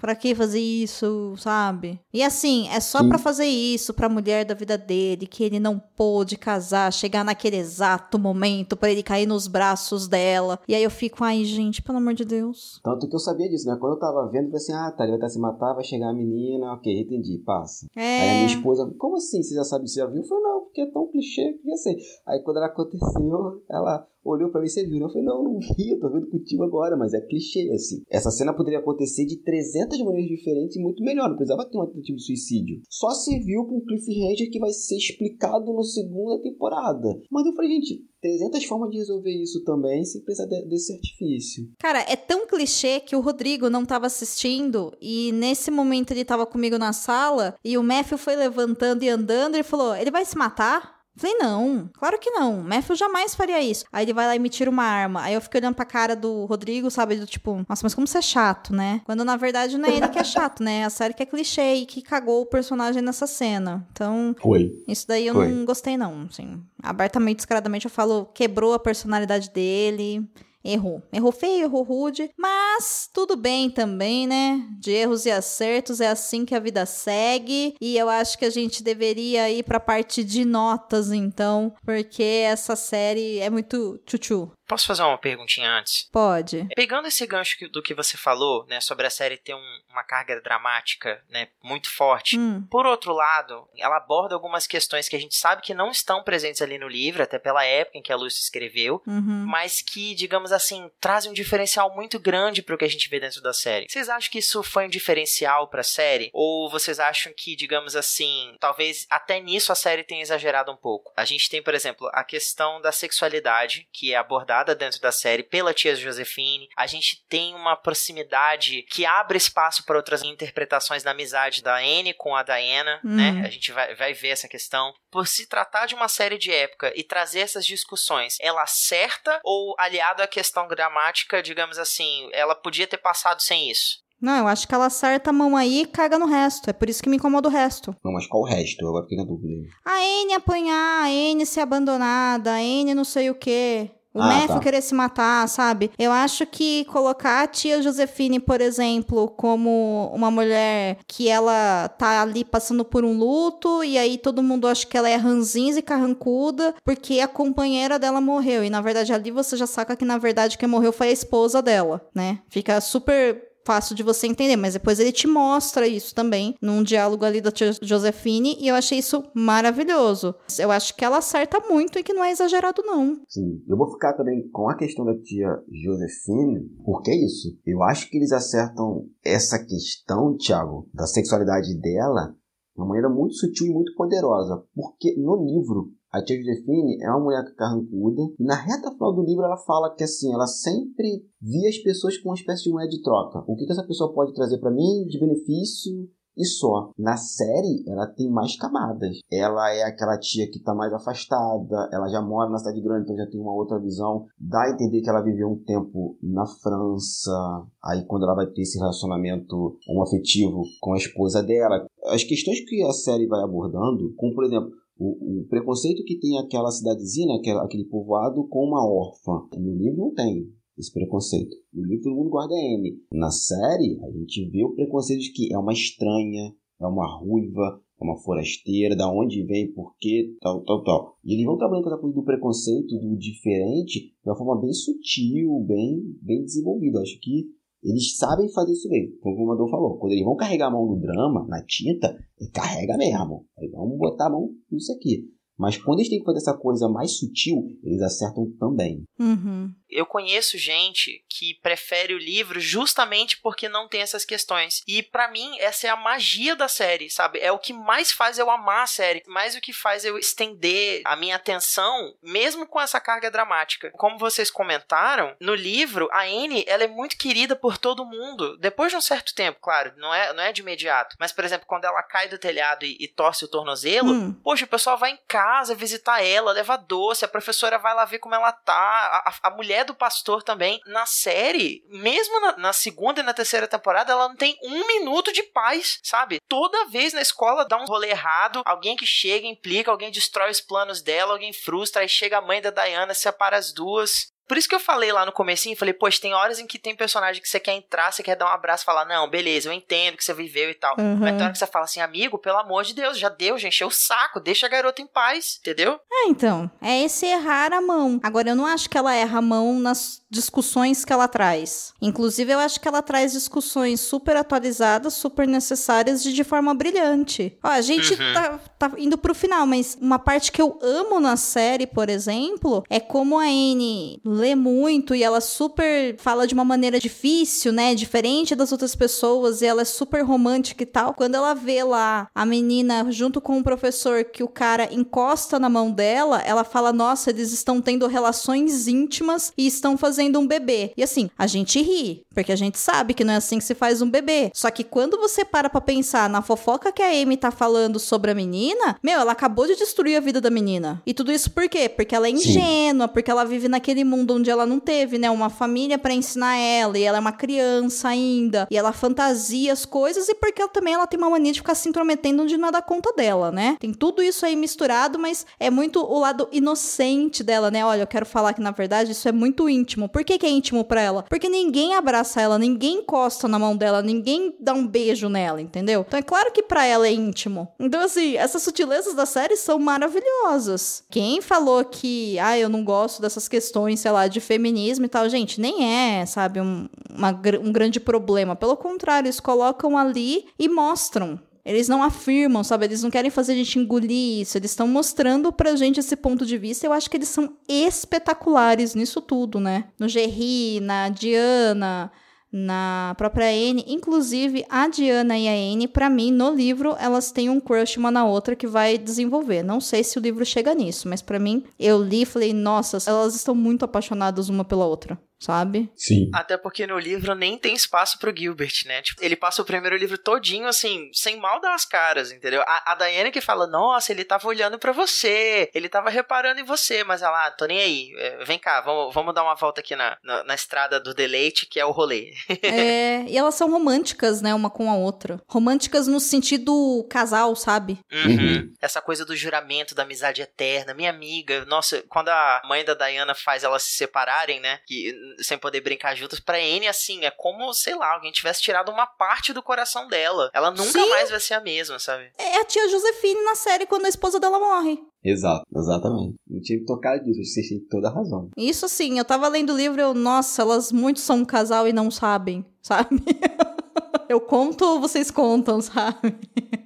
Pra 0.00 0.16
que 0.16 0.34
fazer 0.34 0.60
isso, 0.60 1.34
sabe? 1.36 2.00
E 2.12 2.22
assim, 2.22 2.68
é 2.68 2.80
só 2.80 3.06
para 3.06 3.16
fazer 3.16 3.46
isso 3.46 3.94
pra 3.94 4.08
mulher 4.08 4.44
da 4.44 4.54
vida 4.54 4.76
dele, 4.76 5.26
que 5.26 5.44
ele 5.44 5.60
não 5.60 5.78
pôde 5.78 6.36
casar, 6.36 6.92
chegar 6.92 7.24
naquele 7.24 7.56
exato 7.56 8.18
momento 8.18 8.76
para 8.76 8.90
ele 8.90 9.02
cair 9.02 9.26
nos 9.26 9.46
braços 9.46 10.08
dela. 10.08 10.58
E 10.66 10.74
aí 10.74 10.82
eu 10.82 10.90
fico, 10.90 11.22
ai, 11.22 11.44
gente, 11.44 11.80
pelo 11.80 11.98
amor 11.98 12.14
de 12.14 12.24
Deus. 12.24 12.80
Tanto 12.82 13.08
que 13.08 13.14
eu 13.14 13.20
sabia 13.20 13.48
disso, 13.48 13.68
né? 13.68 13.76
Quando 13.78 13.94
eu 13.94 14.00
tava 14.00 14.28
vendo, 14.30 14.46
eu 14.46 14.50
falei 14.50 14.56
assim: 14.56 14.72
ah, 14.72 14.90
tá, 14.90 15.04
ele 15.04 15.12
vai 15.12 15.18
estar 15.18 15.28
se 15.28 15.38
matar, 15.38 15.74
vai 15.74 15.84
chegar 15.84 16.10
a 16.10 16.14
menina, 16.14 16.72
ok, 16.72 17.00
entendi, 17.00 17.38
passa. 17.44 17.86
É. 17.94 18.20
Aí 18.20 18.30
a 18.30 18.34
minha 18.34 18.46
esposa, 18.46 18.92
como 18.98 19.16
assim? 19.16 19.42
Você 19.42 19.54
já 19.54 19.64
sabe, 19.64 19.88
você 19.88 20.00
já 20.00 20.06
viu? 20.06 20.22
Eu 20.22 20.28
falei, 20.28 20.44
não, 20.44 20.60
porque 20.62 20.80
é 20.80 20.90
tão 20.90 21.06
clichê 21.06 21.52
que 21.52 21.68
ia 21.68 21.76
ser. 21.76 21.96
Aí 22.26 22.42
quando 22.42 22.56
ela 22.56 22.66
aconteceu, 22.66 23.62
ela 23.70 24.06
olhou 24.24 24.50
para 24.50 24.60
mim 24.60 24.68
você 24.68 24.86
viu. 24.86 25.00
Eu 25.00 25.08
falei, 25.08 25.24
não, 25.24 25.44
não 25.44 25.58
vi, 25.58 25.90
eu 25.90 26.00
tô 26.00 26.10
vendo 26.10 26.28
contigo 26.28 26.62
agora, 26.64 26.96
mas 26.96 27.12
é 27.14 27.20
clichê, 27.20 27.70
assim. 27.72 28.02
Essa 28.10 28.30
cena 28.30 28.54
poderia 28.54 28.78
acontecer 28.78 29.24
de 29.26 29.42
300 29.42 29.98
maneiras 30.00 30.28
diferentes 30.28 30.76
e 30.76 30.80
muito 30.80 31.02
melhor, 31.02 31.28
não 31.28 31.36
precisava 31.36 31.68
ter 31.68 31.78
um 31.78 31.86
tentativa 31.86 32.16
de 32.16 32.24
suicídio. 32.24 32.80
Só 32.88 33.10
serviu 33.10 33.64
com 33.64 33.76
um 33.76 33.84
cliffhanger 33.84 34.50
que 34.50 34.58
vai 34.58 34.70
ser 34.70 34.96
explicado 34.96 35.72
na 35.72 35.82
segunda 35.82 36.42
temporada. 36.42 37.08
Mas 37.30 37.46
eu 37.46 37.54
falei, 37.54 37.70
gente, 37.72 38.04
300 38.20 38.64
formas 38.64 38.90
de 38.90 38.96
resolver 38.96 39.42
isso 39.42 39.62
também 39.64 40.02
sem 40.04 40.22
precisar 40.22 40.48
de, 40.48 40.66
desse 40.66 40.94
artifício. 40.94 41.68
Cara, 41.78 42.00
é 42.08 42.16
tão 42.16 42.46
clichê 42.46 43.00
que 43.00 43.14
o 43.14 43.20
Rodrigo 43.20 43.68
não 43.68 43.84
tava 43.84 44.06
assistindo 44.06 44.92
e 45.00 45.30
nesse 45.32 45.70
momento 45.70 46.12
ele 46.12 46.24
tava 46.24 46.46
comigo 46.46 46.78
na 46.78 46.94
sala 46.94 47.54
e 47.62 47.76
o 47.76 47.82
Matthew 47.82 48.16
foi 48.16 48.34
levantando 48.34 49.02
e 49.02 49.08
andando 49.10 49.56
e 49.56 49.62
falou: 49.62 49.94
ele 49.94 50.10
vai 50.10 50.24
se 50.24 50.38
matar? 50.38 50.93
Falei, 51.16 51.36
não, 51.38 51.88
claro 51.92 52.18
que 52.18 52.30
não. 52.30 52.60
Matthew 52.62 52.96
jamais 52.96 53.34
faria 53.34 53.62
isso. 53.62 53.84
Aí 53.92 54.04
ele 54.04 54.12
vai 54.12 54.26
lá 54.26 54.34
e 54.34 54.38
me 54.38 54.48
tira 54.48 54.68
uma 54.68 54.84
arma. 54.84 55.22
Aí 55.22 55.34
eu 55.34 55.40
fico 55.40 55.56
olhando 55.56 55.74
pra 55.74 55.84
cara 55.84 56.16
do 56.16 56.44
Rodrigo, 56.46 56.90
sabe? 56.90 57.16
Do 57.16 57.26
tipo, 57.26 57.64
nossa, 57.68 57.82
mas 57.84 57.94
como 57.94 58.06
você 58.06 58.18
é 58.18 58.22
chato, 58.22 58.74
né? 58.74 59.00
Quando 59.04 59.24
na 59.24 59.36
verdade 59.36 59.78
não 59.78 59.88
é 59.88 59.96
ele 59.96 60.08
que 60.08 60.18
é 60.18 60.24
chato, 60.24 60.62
né? 60.62 60.84
A 60.84 60.90
série 60.90 61.14
que 61.14 61.22
é 61.22 61.26
clichê 61.26 61.74
e 61.74 61.86
que 61.86 62.02
cagou 62.02 62.42
o 62.42 62.46
personagem 62.46 63.00
nessa 63.00 63.26
cena. 63.26 63.86
Então. 63.92 64.34
Foi. 64.40 64.82
Isso 64.88 65.06
daí 65.06 65.26
eu 65.26 65.34
não 65.34 65.64
gostei, 65.64 65.96
não. 65.96 66.26
Assim, 66.28 66.60
abertamente, 66.82 67.36
descaradamente, 67.36 67.86
eu 67.86 67.90
falo, 67.90 68.26
quebrou 68.34 68.74
a 68.74 68.78
personalidade 68.78 69.50
dele. 69.50 70.28
Errou. 70.64 71.02
Errou 71.12 71.30
feio, 71.30 71.64
errou 71.64 71.82
rude. 71.82 72.30
Mas 72.38 73.08
tudo 73.12 73.36
bem 73.36 73.68
também, 73.68 74.26
né? 74.26 74.66
De 74.80 74.90
erros 74.90 75.26
e 75.26 75.30
acertos, 75.30 76.00
é 76.00 76.08
assim 76.08 76.44
que 76.44 76.54
a 76.54 76.60
vida 76.60 76.86
segue. 76.86 77.74
E 77.80 77.98
eu 77.98 78.08
acho 78.08 78.38
que 78.38 78.44
a 78.44 78.50
gente 78.50 78.82
deveria 78.82 79.50
ir 79.50 79.62
pra 79.62 79.78
parte 79.78 80.24
de 80.24 80.44
notas, 80.44 81.12
então. 81.12 81.74
Porque 81.84 82.22
essa 82.22 82.74
série 82.74 83.38
é 83.38 83.50
muito 83.50 83.98
tchutchu. 84.06 84.50
Posso 84.66 84.86
fazer 84.86 85.02
uma 85.02 85.18
perguntinha 85.18 85.70
antes? 85.70 86.08
Pode. 86.10 86.66
Pegando 86.74 87.06
esse 87.08 87.26
gancho 87.26 87.68
do 87.68 87.82
que 87.82 87.92
você 87.94 88.16
falou, 88.16 88.64
né, 88.66 88.80
sobre 88.80 89.06
a 89.06 89.10
série 89.10 89.36
ter 89.36 89.54
um- 89.54 89.80
uma 89.90 90.02
carga 90.02 90.40
dramática, 90.40 91.22
né, 91.28 91.48
muito 91.62 91.90
forte. 91.90 92.38
Hum. 92.38 92.66
Por 92.70 92.86
outro 92.86 93.12
lado, 93.12 93.68
ela 93.76 93.98
aborda 93.98 94.34
algumas 94.34 94.66
questões 94.66 95.08
que 95.08 95.16
a 95.16 95.18
gente 95.20 95.36
sabe 95.36 95.60
que 95.62 95.74
não 95.74 95.90
estão 95.90 96.22
presentes 96.22 96.62
ali 96.62 96.78
no 96.78 96.88
livro, 96.88 97.22
até 97.22 97.38
pela 97.38 97.64
época 97.64 97.98
em 97.98 98.02
que 98.02 98.12
a 98.12 98.16
Lucy 98.16 98.40
escreveu, 98.40 99.02
Uhum. 99.06 99.44
mas 99.46 99.82
que, 99.82 100.14
digamos 100.14 100.50
assim, 100.50 100.90
trazem 101.00 101.30
um 101.30 101.34
diferencial 101.34 101.94
muito 101.94 102.18
grande 102.18 102.62
pro 102.62 102.78
que 102.78 102.84
a 102.84 102.90
gente 102.90 103.08
vê 103.08 103.20
dentro 103.20 103.42
da 103.42 103.52
série. 103.52 103.86
Vocês 103.88 104.08
acham 104.08 104.30
que 104.30 104.38
isso 104.38 104.62
foi 104.62 104.86
um 104.86 104.90
diferencial 104.90 105.68
pra 105.68 105.82
série? 105.82 106.30
Ou 106.32 106.70
vocês 106.70 106.98
acham 106.98 107.32
que, 107.36 107.54
digamos 107.54 107.94
assim, 107.94 108.56
talvez 108.58 109.06
até 109.10 109.40
nisso 109.40 109.70
a 109.72 109.74
série 109.74 110.02
tenha 110.04 110.22
exagerado 110.22 110.72
um 110.72 110.76
pouco? 110.76 111.12
A 111.16 111.24
gente 111.24 111.50
tem, 111.50 111.62
por 111.62 111.74
exemplo, 111.74 112.08
a 112.14 112.24
questão 112.24 112.80
da 112.80 112.90
sexualidade, 112.92 113.86
que 113.92 114.12
é 114.14 114.16
abordada 114.16 114.53
dentro 114.62 115.00
da 115.00 115.10
série 115.10 115.42
pela 115.42 115.74
tia 115.74 115.96
Josefine. 115.96 116.68
A 116.76 116.86
gente 116.86 117.24
tem 117.28 117.54
uma 117.54 117.74
proximidade 117.74 118.82
que 118.90 119.04
abre 119.04 119.36
espaço 119.38 119.84
para 119.84 119.96
outras 119.96 120.22
interpretações 120.22 121.02
da 121.02 121.10
amizade 121.10 121.62
da 121.62 121.76
Anne 121.78 122.14
com 122.14 122.36
a 122.36 122.42
Diana, 122.42 123.00
Hum. 123.04 123.16
né? 123.16 123.42
A 123.44 123.50
gente 123.50 123.72
vai, 123.72 123.94
vai 123.94 124.12
ver 124.12 124.28
essa 124.28 124.46
questão. 124.48 124.92
Por 125.10 125.26
se 125.26 125.48
tratar 125.48 125.86
de 125.86 125.94
uma 125.94 126.08
série 126.08 126.38
de 126.38 126.52
época 126.52 126.92
e 126.94 127.02
trazer 127.02 127.40
essas 127.40 127.64
discussões, 127.66 128.36
ela 128.40 128.62
acerta 128.62 129.40
ou 129.42 129.74
aliado 129.78 130.22
à 130.22 130.26
questão 130.26 130.68
gramática, 130.68 131.42
digamos 131.42 131.78
assim, 131.78 132.28
ela 132.32 132.54
podia 132.54 132.86
ter 132.86 132.98
passado 132.98 133.40
sem 133.42 133.70
isso? 133.70 134.04
Não, 134.20 134.38
eu 134.38 134.48
acho 134.48 134.66
que 134.66 134.74
ela 134.74 134.86
acerta 134.86 135.30
a 135.30 135.32
mão 135.32 135.54
aí 135.56 135.82
e 135.82 135.86
caga 135.86 136.18
no 136.18 136.26
resto. 136.26 136.70
É 136.70 136.72
por 136.72 136.88
isso 136.88 137.02
que 137.02 137.08
me 137.10 137.16
incomoda 137.16 137.48
o 137.48 137.52
resto. 137.52 137.94
Não, 138.02 138.12
mas 138.12 138.26
qual 138.26 138.42
o 138.42 138.46
resto? 138.46 138.82
Eu 138.82 138.88
agora 138.88 139.02
fiquei 139.04 139.18
na 139.18 139.24
dúvida. 139.24 139.68
A 139.84 140.00
N 140.00 140.32
apanhar, 140.34 141.02
a 141.04 141.10
N 141.10 141.44
ser 141.44 141.60
abandonada, 141.60 142.52
a 142.54 142.62
N 142.62 142.94
não 142.94 143.04
sei 143.04 143.28
o 143.28 143.34
quê. 143.34 143.90
O 144.14 144.22
Ah, 144.22 144.28
Matthew 144.28 144.54
tá. 144.54 144.60
querer 144.60 144.80
se 144.80 144.94
matar, 144.94 145.48
sabe? 145.48 145.90
Eu 145.98 146.12
acho 146.12 146.46
que 146.46 146.84
colocar 146.84 147.42
a 147.42 147.46
tia 147.48 147.82
Josefine, 147.82 148.38
por 148.38 148.60
exemplo, 148.60 149.26
como 149.28 150.08
uma 150.14 150.30
mulher 150.30 150.98
que 151.08 151.28
ela 151.28 151.88
tá 151.88 152.22
ali 152.22 152.44
passando 152.44 152.84
por 152.84 153.04
um 153.04 153.18
luto, 153.18 153.82
e 153.82 153.98
aí 153.98 154.16
todo 154.16 154.40
mundo 154.42 154.68
acha 154.68 154.86
que 154.86 154.96
ela 154.96 155.08
é 155.10 155.16
ranzinza 155.16 155.80
e 155.80 155.82
carrancuda, 155.82 156.74
porque 156.84 157.18
a 157.18 157.26
companheira 157.26 157.98
dela 157.98 158.20
morreu. 158.20 158.62
E 158.62 158.70
na 158.70 158.80
verdade 158.80 159.12
ali 159.12 159.32
você 159.32 159.56
já 159.56 159.66
saca 159.66 159.96
que 159.96 160.04
na 160.04 160.16
verdade 160.16 160.56
quem 160.56 160.68
morreu 160.68 160.92
foi 160.92 161.08
a 161.08 161.12
esposa 161.12 161.60
dela, 161.60 162.00
né? 162.14 162.38
Fica 162.48 162.80
super 162.80 163.42
fácil 163.64 163.94
de 163.94 164.02
você 164.02 164.26
entender, 164.26 164.56
mas 164.56 164.74
depois 164.74 165.00
ele 165.00 165.12
te 165.12 165.26
mostra 165.26 165.86
isso 165.86 166.14
também 166.14 166.54
num 166.60 166.82
diálogo 166.82 167.24
ali 167.24 167.40
da 167.40 167.50
tia 167.50 167.72
Josefine 167.80 168.56
e 168.60 168.68
eu 168.68 168.74
achei 168.74 168.98
isso 168.98 169.24
maravilhoso. 169.34 170.34
Eu 170.58 170.70
acho 170.70 170.94
que 170.94 171.04
ela 171.04 171.18
acerta 171.18 171.60
muito 171.68 171.98
e 171.98 172.02
que 172.02 172.12
não 172.12 172.24
é 172.24 172.30
exagerado 172.30 172.82
não. 172.82 173.20
Sim, 173.28 173.62
eu 173.68 173.76
vou 173.76 173.90
ficar 173.92 174.12
também 174.12 174.48
com 174.50 174.68
a 174.68 174.76
questão 174.76 175.04
da 175.04 175.14
tia 175.14 175.48
Josefine, 175.70 176.60
porque 176.84 177.10
é 177.10 177.24
isso. 177.24 177.58
Eu 177.64 177.82
acho 177.82 178.08
que 178.10 178.18
eles 178.18 178.32
acertam 178.32 179.06
essa 179.24 179.58
questão, 179.58 180.36
Thiago, 180.36 180.88
da 180.92 181.06
sexualidade 181.06 181.74
dela 181.80 182.34
de 182.74 182.80
uma 182.80 182.88
maneira 182.88 183.08
muito 183.08 183.34
sutil 183.34 183.68
e 183.68 183.72
muito 183.72 183.94
poderosa. 183.94 184.62
Porque 184.74 185.14
no 185.16 185.36
livro, 185.36 185.92
a 186.14 186.22
tia 186.22 186.38
Josefine 186.38 187.02
é 187.02 187.10
uma 187.10 187.24
mulher 187.24 187.44
carrancuda, 187.56 188.22
e 188.38 188.44
na 188.44 188.54
reta 188.54 188.92
final 188.92 189.12
do 189.12 189.24
livro 189.24 189.42
ela 189.42 189.56
fala 189.56 189.92
que 189.94 190.04
assim, 190.04 190.32
ela 190.32 190.46
sempre 190.46 191.26
via 191.42 191.68
as 191.68 191.78
pessoas 191.78 192.16
com 192.18 192.28
uma 192.28 192.36
espécie 192.36 192.64
de 192.64 192.70
moeda 192.70 192.88
de 192.88 193.02
troca. 193.02 193.40
O 193.48 193.56
que, 193.56 193.66
que 193.66 193.72
essa 193.72 193.86
pessoa 193.86 194.14
pode 194.14 194.32
trazer 194.32 194.58
para 194.58 194.70
mim 194.70 195.06
de 195.08 195.18
benefício 195.18 196.08
e 196.36 196.44
só. 196.44 196.90
Na 196.98 197.16
série, 197.16 197.84
ela 197.88 198.06
tem 198.06 198.30
mais 198.30 198.56
camadas. 198.56 199.18
Ela 199.30 199.72
é 199.72 199.84
aquela 199.84 200.18
tia 200.18 200.50
que 200.50 200.60
tá 200.60 200.74
mais 200.74 200.92
afastada, 200.92 201.88
ela 201.92 202.08
já 202.08 202.20
mora 202.20 202.50
na 202.50 202.58
cidade 202.58 202.80
grande, 202.80 203.04
então 203.04 203.16
já 203.16 203.26
tem 203.30 203.40
uma 203.40 203.54
outra 203.54 203.78
visão. 203.78 204.26
Dá 204.38 204.62
a 204.62 204.70
entender 204.70 205.00
que 205.00 205.08
ela 205.08 205.22
viveu 205.22 205.48
um 205.48 205.62
tempo 205.64 206.16
na 206.22 206.46
França, 206.46 207.66
aí 207.82 208.04
quando 208.06 208.24
ela 208.24 208.34
vai 208.34 208.46
ter 208.46 208.62
esse 208.62 208.78
relacionamento 208.78 209.76
homoafetivo 209.88 210.62
com 210.80 210.94
a 210.94 210.98
esposa 210.98 211.42
dela. 211.42 211.86
As 212.06 212.24
questões 212.24 212.60
que 212.68 212.82
a 212.82 212.92
série 212.92 213.26
vai 213.26 213.42
abordando, 213.42 214.12
como 214.16 214.34
por 214.34 214.44
exemplo, 214.44 214.70
o, 214.98 215.40
o 215.42 215.46
preconceito 215.48 216.04
que 216.04 216.18
tem 216.18 216.38
aquela 216.38 216.70
cidadezinha, 216.70 217.36
aquela- 217.36 217.64
aquele 217.64 217.84
povoado 217.84 218.46
com 218.48 218.64
uma 218.66 218.84
órfã. 218.86 219.46
No 219.58 219.74
livro 219.74 219.98
não 219.98 220.14
tem 220.14 220.48
esse 220.78 220.92
preconceito. 220.92 221.56
No 221.72 221.84
livro 221.84 222.04
todo 222.04 222.16
mundo 222.16 222.30
guarda 222.30 222.54
M. 222.54 222.98
Na 223.12 223.30
série, 223.30 223.98
a 224.02 224.10
gente 224.10 224.48
vê 224.50 224.64
o 224.64 224.74
preconceito 224.74 225.20
de 225.20 225.32
que 225.32 225.52
é 225.52 225.58
uma 225.58 225.72
estranha, 225.72 226.52
é 226.80 226.86
uma 226.86 227.06
ruiva, 227.18 227.80
é 228.00 228.04
uma 228.04 228.16
forasteira, 228.18 228.96
da 228.96 229.08
onde 229.10 229.44
vem, 229.44 229.72
por 229.72 229.94
quê, 229.98 230.34
tal, 230.40 230.64
tal, 230.64 230.82
tal. 230.82 231.16
E 231.24 231.34
eles 231.34 231.44
vão 231.46 231.56
trabalhando 231.56 231.84
com 231.84 231.90
essa 231.90 232.00
coisa 232.00 232.14
do 232.16 232.24
preconceito, 232.24 232.98
do 232.98 233.16
diferente, 233.16 234.00
de 234.00 234.28
uma 234.28 234.36
forma 234.36 234.60
bem 234.60 234.72
sutil, 234.72 235.60
bem, 235.66 236.02
bem 236.20 236.42
desenvolvida. 236.44 237.00
Acho 237.00 237.18
que 237.20 237.46
eles 237.84 238.16
sabem 238.16 238.50
fazer 238.50 238.72
isso 238.72 238.88
bem. 238.88 239.14
Como 239.20 239.36
o 239.36 239.46
Mandou 239.46 239.68
falou, 239.68 239.98
quando 239.98 240.12
eles 240.12 240.24
vão 240.24 240.36
carregar 240.36 240.68
a 240.68 240.70
mão 240.70 240.86
no 240.86 240.98
drama, 240.98 241.46
na 241.46 241.62
tinta, 241.66 242.16
ele 242.40 242.50
carrega 242.50 242.96
mesmo. 242.96 243.46
Aí 243.58 243.68
vamos 243.68 243.98
botar 243.98 244.28
a 244.28 244.30
mão 244.30 244.48
nisso 244.70 244.92
aqui. 244.92 245.33
Mas 245.58 245.76
quando 245.76 246.00
eles 246.00 246.08
têm 246.08 246.18
que 246.18 246.24
fazer 246.24 246.38
essa 246.38 246.56
coisa 246.56 246.88
mais 246.88 247.18
sutil, 247.18 247.78
eles 247.82 248.02
acertam 248.02 248.50
também. 248.58 249.04
Uhum. 249.18 249.72
Eu 249.88 250.04
conheço 250.04 250.58
gente 250.58 251.24
que 251.28 251.54
prefere 251.62 252.14
o 252.14 252.18
livro 252.18 252.58
justamente 252.58 253.40
porque 253.40 253.68
não 253.68 253.88
tem 253.88 254.00
essas 254.00 254.24
questões. 254.24 254.82
E 254.88 255.02
pra 255.02 255.30
mim, 255.30 255.56
essa 255.60 255.86
é 255.86 255.90
a 255.90 255.96
magia 255.96 256.56
da 256.56 256.66
série, 256.66 257.08
sabe? 257.08 257.38
É 257.38 257.52
o 257.52 257.58
que 257.58 257.72
mais 257.72 258.10
faz 258.10 258.38
eu 258.38 258.50
amar 258.50 258.82
a 258.82 258.88
série, 258.88 259.22
mais 259.28 259.54
o 259.54 259.60
que 259.60 259.72
faz 259.72 260.04
eu 260.04 260.18
estender 260.18 261.02
a 261.04 261.14
minha 261.14 261.36
atenção, 261.36 262.14
mesmo 262.20 262.66
com 262.66 262.80
essa 262.80 263.00
carga 263.00 263.30
dramática. 263.30 263.92
Como 263.92 264.18
vocês 264.18 264.50
comentaram, 264.50 265.36
no 265.40 265.54
livro, 265.54 266.08
a 266.10 266.22
Anne, 266.22 266.64
ela 266.66 266.82
é 266.82 266.88
muito 266.88 267.16
querida 267.16 267.54
por 267.54 267.78
todo 267.78 268.04
mundo. 268.04 268.56
Depois 268.58 268.90
de 268.90 268.96
um 268.96 269.00
certo 269.00 269.32
tempo, 269.32 269.60
claro, 269.60 269.92
não 269.96 270.12
é, 270.12 270.32
não 270.32 270.42
é 270.42 270.52
de 270.52 270.62
imediato. 270.62 271.14
Mas, 271.20 271.30
por 271.30 271.44
exemplo, 271.44 271.66
quando 271.68 271.84
ela 271.84 272.02
cai 272.02 272.28
do 272.28 272.38
telhado 272.38 272.84
e, 272.84 272.96
e 272.98 273.06
torce 273.06 273.44
o 273.44 273.48
tornozelo, 273.48 274.12
Hum. 274.12 274.32
Poxa, 274.42 274.64
o 274.64 274.68
pessoal 274.68 274.96
vai 274.96 275.12
em 275.12 275.18
casa 275.28 275.43
visitar 275.74 276.22
ela, 276.22 276.52
leva 276.52 276.76
doce, 276.76 277.24
a 277.24 277.28
professora 277.28 277.78
vai 277.78 277.94
lá 277.94 278.04
ver 278.04 278.18
como 278.18 278.34
ela 278.34 278.52
tá, 278.52 278.72
a, 278.74 279.28
a- 279.30 279.48
a 279.48 279.50
mulher 279.50 279.84
do 279.84 279.94
pastor 279.94 280.42
também. 280.42 280.80
Na 280.86 281.06
série, 281.06 281.82
mesmo 281.88 282.40
na, 282.40 282.56
na 282.56 282.72
segunda 282.72 283.20
e 283.20 283.22
na 283.24 283.34
terceira 283.34 283.66
temporada, 283.66 284.12
ela 284.12 284.28
não 284.28 284.36
tem 284.36 284.58
um 284.62 284.86
minuto 284.86 285.32
de 285.32 285.42
paz, 285.42 285.98
sabe? 286.02 286.40
Toda 286.48 286.86
vez 286.86 287.12
na 287.12 287.20
escola 287.22 287.64
dá 287.66 287.76
um 287.76 287.84
rolê 287.86 288.10
errado, 288.10 288.62
alguém 288.64 288.96
que 288.96 289.06
chega, 289.06 289.46
implica, 289.46 289.90
alguém 289.90 290.10
destrói 290.10 290.50
os 290.50 290.60
planos 290.60 291.02
dela, 291.02 291.32
alguém 291.32 291.52
frustra, 291.52 292.02
aí 292.02 292.08
chega 292.08 292.38
a 292.38 292.42
mãe 292.42 292.60
da 292.62 292.70
Diana, 292.70 293.14
separa 293.14 293.56
as 293.56 293.72
duas. 293.72 294.32
Por 294.46 294.58
isso 294.58 294.68
que 294.68 294.74
eu 294.74 294.80
falei 294.80 295.12
lá 295.12 295.24
no 295.24 295.32
comecinho, 295.32 295.76
falei, 295.76 295.94
poxa, 295.94 296.20
tem 296.20 296.34
horas 296.34 296.58
em 296.58 296.66
que 296.66 296.78
tem 296.78 296.94
personagem 296.94 297.40
que 297.40 297.48
você 297.48 297.58
quer 297.58 297.72
entrar, 297.72 298.12
você 298.12 298.22
quer 298.22 298.36
dar 298.36 298.46
um 298.46 298.54
abraço 298.54 298.82
e 298.82 298.86
falar, 298.86 299.04
não, 299.04 299.28
beleza, 299.28 299.68
eu 299.68 299.72
entendo 299.72 300.16
que 300.16 300.24
você 300.24 300.34
viveu 300.34 300.70
e 300.70 300.74
tal. 300.74 300.96
Uhum. 300.98 301.16
Mas 301.16 301.32
tem 301.32 301.42
hora 301.42 301.52
que 301.52 301.58
você 301.58 301.66
fala 301.66 301.84
assim, 301.84 302.00
amigo, 302.00 302.38
pelo 302.38 302.58
amor 302.58 302.84
de 302.84 302.94
Deus, 302.94 303.18
já 303.18 303.28
deu, 303.28 303.58
já 303.58 303.68
encheu 303.68 303.88
o 303.88 303.92
saco, 303.92 304.40
deixa 304.40 304.66
a 304.66 304.68
garota 304.68 305.00
em 305.00 305.06
paz, 305.06 305.58
entendeu? 305.60 305.98
É, 306.12 306.28
então, 306.28 306.70
é 306.82 307.02
esse 307.02 307.26
errar 307.26 307.72
a 307.72 307.80
mão. 307.80 308.20
Agora, 308.22 308.50
eu 308.50 308.56
não 308.56 308.66
acho 308.66 308.88
que 308.88 308.98
ela 308.98 309.14
erra 309.14 309.38
a 309.38 309.42
mão 309.42 309.78
nas 309.78 310.23
discussões 310.34 311.04
que 311.04 311.12
ela 311.12 311.28
traz. 311.28 311.94
Inclusive, 312.02 312.52
eu 312.52 312.58
acho 312.58 312.80
que 312.80 312.88
ela 312.88 313.00
traz 313.00 313.32
discussões 313.32 314.00
super 314.00 314.36
atualizadas, 314.36 315.14
super 315.14 315.46
necessárias 315.46 316.26
e 316.26 316.32
de 316.32 316.44
forma 316.44 316.74
brilhante. 316.74 317.56
Ó, 317.62 317.68
a 317.68 317.80
gente 317.80 318.12
Uhum. 318.14 318.32
tá, 318.34 318.60
tá 318.78 318.92
indo 318.98 319.16
pro 319.16 319.34
final, 319.34 319.64
mas 319.66 319.96
uma 320.00 320.18
parte 320.18 320.50
que 320.52 320.60
eu 320.60 320.78
amo 320.82 321.20
na 321.20 321.36
série, 321.36 321.86
por 321.86 322.08
exemplo, 322.08 322.82
é 322.90 322.98
como 323.00 323.38
a 323.38 323.44
Anne 323.44 324.20
lê 324.24 324.54
muito 324.54 325.14
e 325.14 325.22
ela 325.22 325.40
super 325.40 326.16
fala 326.18 326.46
de 326.46 326.54
uma 326.54 326.64
maneira 326.64 326.98
difícil, 326.98 327.72
né? 327.72 327.94
Diferente 327.94 328.54
das 328.54 328.72
outras 328.72 328.94
pessoas 328.94 329.62
e 329.62 329.66
ela 329.66 329.82
é 329.82 329.84
super 329.84 330.22
romântica 330.24 330.82
e 330.82 330.86
tal. 330.86 331.14
Quando 331.14 331.36
ela 331.36 331.54
vê 331.54 331.82
lá 331.84 332.28
a 332.34 332.44
menina 332.44 333.06
junto 333.10 333.40
com 333.40 333.58
o 333.58 333.62
professor 333.64 334.24
que 334.24 334.42
o 334.42 334.48
cara 334.48 334.92
encosta 334.92 335.58
na 335.58 335.68
mão 335.68 335.90
dela, 335.90 336.40
ela 336.42 336.64
fala: 336.64 336.92
Nossa, 336.92 337.30
eles 337.30 337.52
estão 337.52 337.80
tendo 337.80 338.06
relações 338.06 338.88
íntimas 338.88 339.52
e 339.56 339.66
estão 339.66 339.96
fazendo 339.96 340.23
um 340.38 340.46
bebê. 340.46 340.92
E 340.96 341.02
assim, 341.02 341.30
a 341.38 341.46
gente 341.46 341.80
ri, 341.80 342.24
porque 342.34 342.52
a 342.52 342.56
gente 342.56 342.78
sabe 342.78 343.14
que 343.14 343.24
não 343.24 343.34
é 343.34 343.36
assim 343.36 343.58
que 343.58 343.64
se 343.64 343.74
faz 343.74 344.02
um 344.02 344.10
bebê. 344.10 344.50
Só 344.54 344.70
que 344.70 344.84
quando 344.84 345.18
você 345.18 345.44
para 345.44 345.68
pra 345.68 345.80
pensar 345.80 346.28
na 346.28 346.42
fofoca 346.42 346.92
que 346.92 347.02
a 347.02 347.08
Amy 347.08 347.36
tá 347.36 347.50
falando 347.50 347.98
sobre 347.98 348.30
a 348.30 348.34
menina, 348.34 348.96
meu, 349.02 349.20
ela 349.20 349.32
acabou 349.32 349.66
de 349.66 349.76
destruir 349.76 350.16
a 350.16 350.20
vida 350.20 350.40
da 350.40 350.50
menina. 350.50 351.02
E 351.06 351.14
tudo 351.14 351.32
isso 351.32 351.50
por 351.50 351.68
quê? 351.68 351.88
Porque 351.88 352.14
ela 352.14 352.26
é 352.26 352.30
ingênua, 352.30 353.06
Sim. 353.06 353.12
porque 353.12 353.30
ela 353.30 353.44
vive 353.44 353.68
naquele 353.68 354.04
mundo 354.04 354.34
onde 354.34 354.50
ela 354.50 354.66
não 354.66 354.80
teve, 354.80 355.18
né, 355.18 355.30
uma 355.30 355.50
família 355.50 355.98
para 355.98 356.14
ensinar 356.14 356.56
ela, 356.56 356.98
e 356.98 357.02
ela 357.02 357.18
é 357.18 357.20
uma 357.20 357.32
criança 357.32 358.08
ainda, 358.08 358.66
e 358.70 358.76
ela 358.76 358.92
fantasia 358.92 359.72
as 359.72 359.84
coisas, 359.84 360.28
e 360.28 360.34
porque 360.34 360.62
ela, 360.62 360.70
também 360.70 360.94
ela 360.94 361.06
tem 361.06 361.18
uma 361.18 361.30
mania 361.30 361.52
de 361.52 361.60
ficar 361.60 361.74
se 361.74 361.88
intrometendo 361.88 362.42
onde 362.42 362.56
não 362.56 362.68
é 362.68 362.72
da 362.72 362.82
conta 362.82 363.12
dela, 363.12 363.50
né? 363.50 363.76
Tem 363.80 363.92
tudo 363.92 364.22
isso 364.22 364.44
aí 364.44 364.56
misturado, 364.56 365.18
mas 365.18 365.46
é 365.58 365.70
muito 365.70 366.00
o 366.04 366.18
lado 366.18 366.48
inocente 366.52 367.42
dela, 367.42 367.70
né? 367.70 367.84
Olha, 367.84 368.02
eu 368.02 368.06
quero 368.06 368.26
falar 368.26 368.54
que 368.54 368.60
na 368.60 368.70
verdade 368.70 369.12
isso 369.12 369.28
é 369.28 369.32
muito 369.32 369.68
íntimo. 369.68 370.08
Por 370.14 370.22
que, 370.22 370.38
que 370.38 370.46
é 370.46 370.48
íntimo 370.48 370.84
para 370.84 371.00
ela? 371.00 371.24
Porque 371.24 371.48
ninguém 371.48 371.96
abraça 371.96 372.40
ela, 372.40 372.56
ninguém 372.56 372.98
encosta 372.98 373.48
na 373.48 373.58
mão 373.58 373.76
dela, 373.76 374.00
ninguém 374.00 374.54
dá 374.60 374.72
um 374.72 374.86
beijo 374.86 375.28
nela, 375.28 375.60
entendeu? 375.60 376.04
Então 376.06 376.16
é 376.16 376.22
claro 376.22 376.52
que 376.52 376.62
para 376.62 376.86
ela 376.86 377.08
é 377.08 377.12
íntimo. 377.12 377.66
Então 377.80 378.00
assim, 378.00 378.36
essas 378.36 378.62
sutilezas 378.62 379.14
da 379.14 379.26
série 379.26 379.56
são 379.56 379.76
maravilhosas. 379.76 381.02
Quem 381.10 381.40
falou 381.40 381.84
que, 381.84 382.38
ah, 382.38 382.56
eu 382.56 382.68
não 382.68 382.84
gosto 382.84 383.20
dessas 383.20 383.48
questões, 383.48 383.98
sei 383.98 384.12
lá, 384.12 384.28
de 384.28 384.40
feminismo 384.40 385.04
e 385.04 385.08
tal, 385.08 385.28
gente, 385.28 385.60
nem 385.60 385.84
é, 385.84 386.24
sabe, 386.24 386.60
um, 386.60 386.88
uma, 387.10 387.30
um 387.60 387.72
grande 387.72 387.98
problema. 387.98 388.54
Pelo 388.54 388.76
contrário, 388.76 389.26
eles 389.26 389.40
colocam 389.40 389.98
ali 389.98 390.46
e 390.56 390.68
mostram 390.68 391.40
eles 391.64 391.88
não 391.88 392.02
afirmam, 392.02 392.62
sabe? 392.62 392.84
Eles 392.84 393.02
não 393.02 393.10
querem 393.10 393.30
fazer 393.30 393.52
a 393.52 393.56
gente 393.56 393.78
engolir 393.78 394.42
isso. 394.42 394.58
Eles 394.58 394.70
estão 394.70 394.86
mostrando 394.86 395.50
pra 395.50 395.74
gente 395.76 395.98
esse 395.98 396.14
ponto 396.14 396.44
de 396.44 396.58
vista. 396.58 396.86
Eu 396.86 396.92
acho 396.92 397.08
que 397.08 397.16
eles 397.16 397.28
são 397.28 397.56
espetaculares 397.66 398.94
nisso 398.94 399.22
tudo, 399.22 399.58
né? 399.58 399.84
No 399.98 400.06
Gerry, 400.06 400.78
na 400.80 401.08
Diana, 401.08 402.12
na 402.52 403.14
própria 403.16 403.46
Anne. 403.46 403.84
Inclusive, 403.88 404.66
a 404.68 404.88
Diana 404.88 405.38
e 405.38 405.48
a 405.48 405.52
Anne, 405.52 405.88
para 405.88 406.10
mim, 406.10 406.30
no 406.30 406.52
livro, 406.52 406.94
elas 407.00 407.32
têm 407.32 407.48
um 407.48 407.58
crush 407.58 407.96
uma 407.96 408.10
na 408.10 408.26
outra 408.26 408.54
que 408.54 408.66
vai 408.66 408.98
desenvolver. 408.98 409.62
Não 409.62 409.80
sei 409.80 410.04
se 410.04 410.18
o 410.18 410.22
livro 410.22 410.44
chega 410.44 410.74
nisso, 410.74 411.08
mas 411.08 411.22
para 411.22 411.38
mim, 411.38 411.64
eu 411.80 412.02
li 412.02 412.22
e 412.22 412.26
falei, 412.26 412.52
nossa, 412.52 412.98
elas 413.08 413.34
estão 413.34 413.54
muito 413.54 413.84
apaixonadas 413.84 414.50
uma 414.50 414.64
pela 414.64 414.84
outra 414.84 415.18
sabe? 415.44 415.90
Sim. 415.94 416.30
Até 416.32 416.56
porque 416.56 416.86
no 416.86 416.98
livro 416.98 417.34
nem 417.34 417.58
tem 417.58 417.74
espaço 417.74 418.18
pro 418.18 418.34
Gilbert, 418.34 418.72
né? 418.86 419.02
Tipo, 419.02 419.22
ele 419.22 419.36
passa 419.36 419.60
o 419.60 419.64
primeiro 419.64 419.96
livro 419.96 420.16
todinho, 420.16 420.66
assim, 420.66 421.10
sem 421.12 421.38
mal 421.38 421.60
dar 421.60 421.74
as 421.74 421.84
caras, 421.84 422.32
entendeu? 422.32 422.62
A, 422.62 422.92
a 422.92 422.94
Diana 422.94 423.30
que 423.30 423.40
fala, 423.40 423.66
nossa, 423.66 424.12
ele 424.12 424.24
tava 424.24 424.48
olhando 424.48 424.78
para 424.78 424.92
você, 424.92 425.70
ele 425.74 425.88
tava 425.88 426.08
reparando 426.08 426.60
em 426.60 426.64
você, 426.64 427.04
mas 427.04 427.20
ela, 427.20 427.46
ah, 427.46 427.50
tô 427.50 427.66
nem 427.66 427.78
aí, 427.78 428.12
é, 428.16 428.44
vem 428.44 428.58
cá, 428.58 428.80
vamos, 428.80 429.14
vamos 429.14 429.34
dar 429.34 429.42
uma 429.42 429.54
volta 429.54 429.80
aqui 429.80 429.94
na, 429.94 430.16
na, 430.22 430.44
na 430.44 430.54
estrada 430.54 430.98
do 430.98 431.12
deleite, 431.12 431.66
que 431.66 431.78
é 431.78 431.84
o 431.84 431.90
rolê. 431.90 432.32
é, 432.62 433.24
e 433.28 433.36
elas 433.36 433.54
são 433.54 433.70
românticas, 433.70 434.40
né, 434.40 434.54
uma 434.54 434.70
com 434.70 434.90
a 434.90 434.96
outra. 434.96 435.40
Românticas 435.46 436.06
no 436.06 436.20
sentido 436.20 437.06
casal, 437.10 437.54
sabe? 437.54 437.98
Uhum. 438.10 438.34
Uhum. 438.34 438.72
Essa 438.80 439.00
coisa 439.00 439.24
do 439.24 439.36
juramento, 439.36 439.94
da 439.94 440.02
amizade 440.02 440.42
eterna. 440.42 440.94
Minha 440.94 441.10
amiga, 441.10 441.64
nossa, 441.66 442.02
quando 442.08 442.28
a 442.28 442.62
mãe 442.64 442.84
da 442.84 442.94
Diana 442.94 443.34
faz 443.34 443.64
elas 443.64 443.82
se 443.82 443.96
separarem, 443.96 444.60
né, 444.60 444.78
que 444.86 445.12
sem 445.40 445.58
poder 445.58 445.80
brincar 445.80 446.14
juntas, 446.14 446.40
pra 446.40 446.58
Anne, 446.58 446.88
assim, 446.88 447.24
é 447.24 447.30
como, 447.30 447.72
sei 447.72 447.94
lá, 447.94 448.14
alguém 448.14 448.32
tivesse 448.32 448.62
tirado 448.62 448.90
uma 448.90 449.06
parte 449.06 449.52
do 449.52 449.62
coração 449.62 450.08
dela. 450.08 450.50
Ela 450.52 450.70
nunca 450.70 450.84
Sim. 450.84 451.08
mais 451.10 451.30
vai 451.30 451.40
ser 451.40 451.54
a 451.54 451.60
mesma, 451.60 451.98
sabe? 451.98 452.30
É 452.38 452.60
a 452.60 452.64
tia 452.64 452.88
Josefine 452.88 453.44
na 453.44 453.54
série 453.54 453.86
quando 453.86 454.06
a 454.06 454.08
esposa 454.08 454.38
dela 454.40 454.58
morre. 454.58 454.98
Exato, 455.24 455.64
exatamente. 455.74 456.34
Não 456.46 456.60
tinha 456.60 456.78
que 456.78 456.84
tocar 456.84 457.18
disso, 457.18 457.42
vocês 457.42 457.68
têm 457.68 457.80
toda 457.88 458.08
a 458.08 458.12
razão. 458.12 458.50
Isso 458.56 458.88
sim, 458.88 459.18
eu 459.18 459.24
tava 459.24 459.48
lendo 459.48 459.72
o 459.72 459.76
livro 459.76 460.00
eu, 460.00 460.12
nossa, 460.12 460.60
elas 460.60 460.92
muito 460.92 461.20
são 461.20 461.38
um 461.38 461.44
casal 461.44 461.88
e 461.88 461.92
não 461.92 462.10
sabem, 462.10 462.64
sabe? 462.82 463.16
eu 464.28 464.40
conto, 464.40 465.00
vocês 465.00 465.30
contam, 465.30 465.80
sabe? 465.80 466.36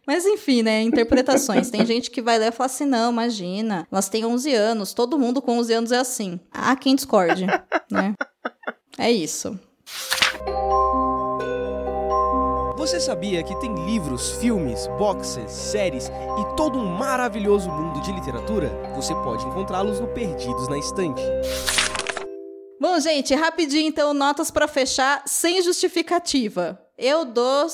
Mas 0.08 0.24
enfim, 0.24 0.62
né? 0.62 0.80
Interpretações. 0.80 1.68
Tem 1.68 1.84
gente 1.84 2.10
que 2.10 2.22
vai 2.22 2.38
ler 2.38 2.48
e 2.48 2.50
fala 2.50 2.64
assim: 2.64 2.86
não, 2.86 3.12
imagina, 3.12 3.86
elas 3.92 4.08
têm 4.08 4.24
11 4.24 4.54
anos, 4.54 4.94
todo 4.94 5.18
mundo 5.18 5.42
com 5.42 5.58
11 5.58 5.74
anos 5.74 5.92
é 5.92 5.98
assim. 5.98 6.40
Há 6.50 6.74
quem 6.76 6.94
discorde, 6.94 7.44
né? 7.92 8.14
É 8.96 9.12
isso. 9.12 9.60
Você 12.78 12.98
sabia 12.98 13.42
que 13.42 13.54
tem 13.60 13.74
livros, 13.84 14.30
filmes, 14.40 14.86
boxes, 14.98 15.50
séries 15.52 16.08
e 16.08 16.56
todo 16.56 16.78
um 16.78 16.86
maravilhoso 16.86 17.68
mundo 17.68 18.00
de 18.00 18.10
literatura? 18.10 18.70
Você 18.96 19.14
pode 19.16 19.44
encontrá-los 19.44 20.00
no 20.00 20.08
Perdidos 20.08 20.68
na 20.68 20.78
Estante. 20.78 21.20
Bom, 22.80 22.98
gente, 22.98 23.34
rapidinho 23.34 23.88
então, 23.88 24.14
notas 24.14 24.50
para 24.50 24.66
fechar 24.66 25.22
sem 25.26 25.60
justificativa. 25.60 26.80
Eu 26.96 27.26
dou 27.26 27.68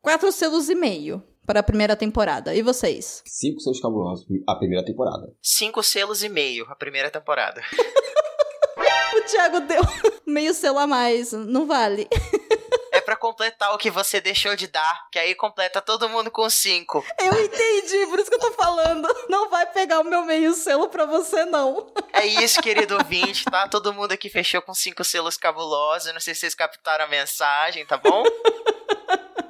quatro 0.00 0.30
selos 0.32 0.68
e 0.68 0.74
meio 0.74 1.22
para 1.46 1.60
a 1.60 1.62
primeira 1.62 1.96
temporada. 1.96 2.54
E 2.54 2.62
vocês? 2.62 3.22
Cinco 3.26 3.60
selos 3.60 3.80
cabulosos, 3.80 4.26
a 4.46 4.54
primeira 4.54 4.84
temporada. 4.84 5.32
Cinco 5.42 5.82
selos 5.82 6.22
e 6.22 6.28
meio, 6.28 6.66
a 6.68 6.76
primeira 6.76 7.10
temporada. 7.10 7.62
o 9.16 9.22
Thiago 9.22 9.60
deu 9.60 9.80
meio 10.26 10.52
selo 10.52 10.78
a 10.78 10.86
mais, 10.86 11.32
não 11.32 11.66
vale. 11.66 12.08
É 12.90 13.02
para 13.02 13.14
completar 13.14 13.72
o 13.74 13.78
que 13.78 13.90
você 13.90 14.20
deixou 14.20 14.56
de 14.56 14.66
dar, 14.66 15.08
que 15.12 15.18
aí 15.18 15.34
completa 15.34 15.80
todo 15.80 16.08
mundo 16.08 16.30
com 16.32 16.48
cinco. 16.50 17.04
Eu 17.20 17.44
entendi, 17.44 18.06
por 18.06 18.18
isso 18.18 18.30
que 18.30 18.34
eu 18.34 18.40
tô 18.40 18.50
falando. 18.52 19.06
Não 19.28 19.48
vai 19.50 19.66
pegar 19.66 20.00
o 20.00 20.04
meu 20.04 20.24
meio 20.24 20.52
selo 20.54 20.88
pra 20.88 21.04
você, 21.04 21.44
não. 21.44 21.92
É 22.12 22.26
isso, 22.26 22.60
querido 22.60 22.96
ouvinte, 22.96 23.44
tá? 23.44 23.68
Todo 23.68 23.92
mundo 23.92 24.12
aqui 24.12 24.28
fechou 24.28 24.60
com 24.62 24.74
cinco 24.74 25.04
selos 25.04 25.36
cabulosos. 25.36 26.12
Não 26.12 26.20
sei 26.20 26.34
se 26.34 26.40
vocês 26.40 26.54
captaram 26.54 27.04
a 27.04 27.08
mensagem, 27.08 27.86
tá 27.86 27.98
bom? 27.98 28.24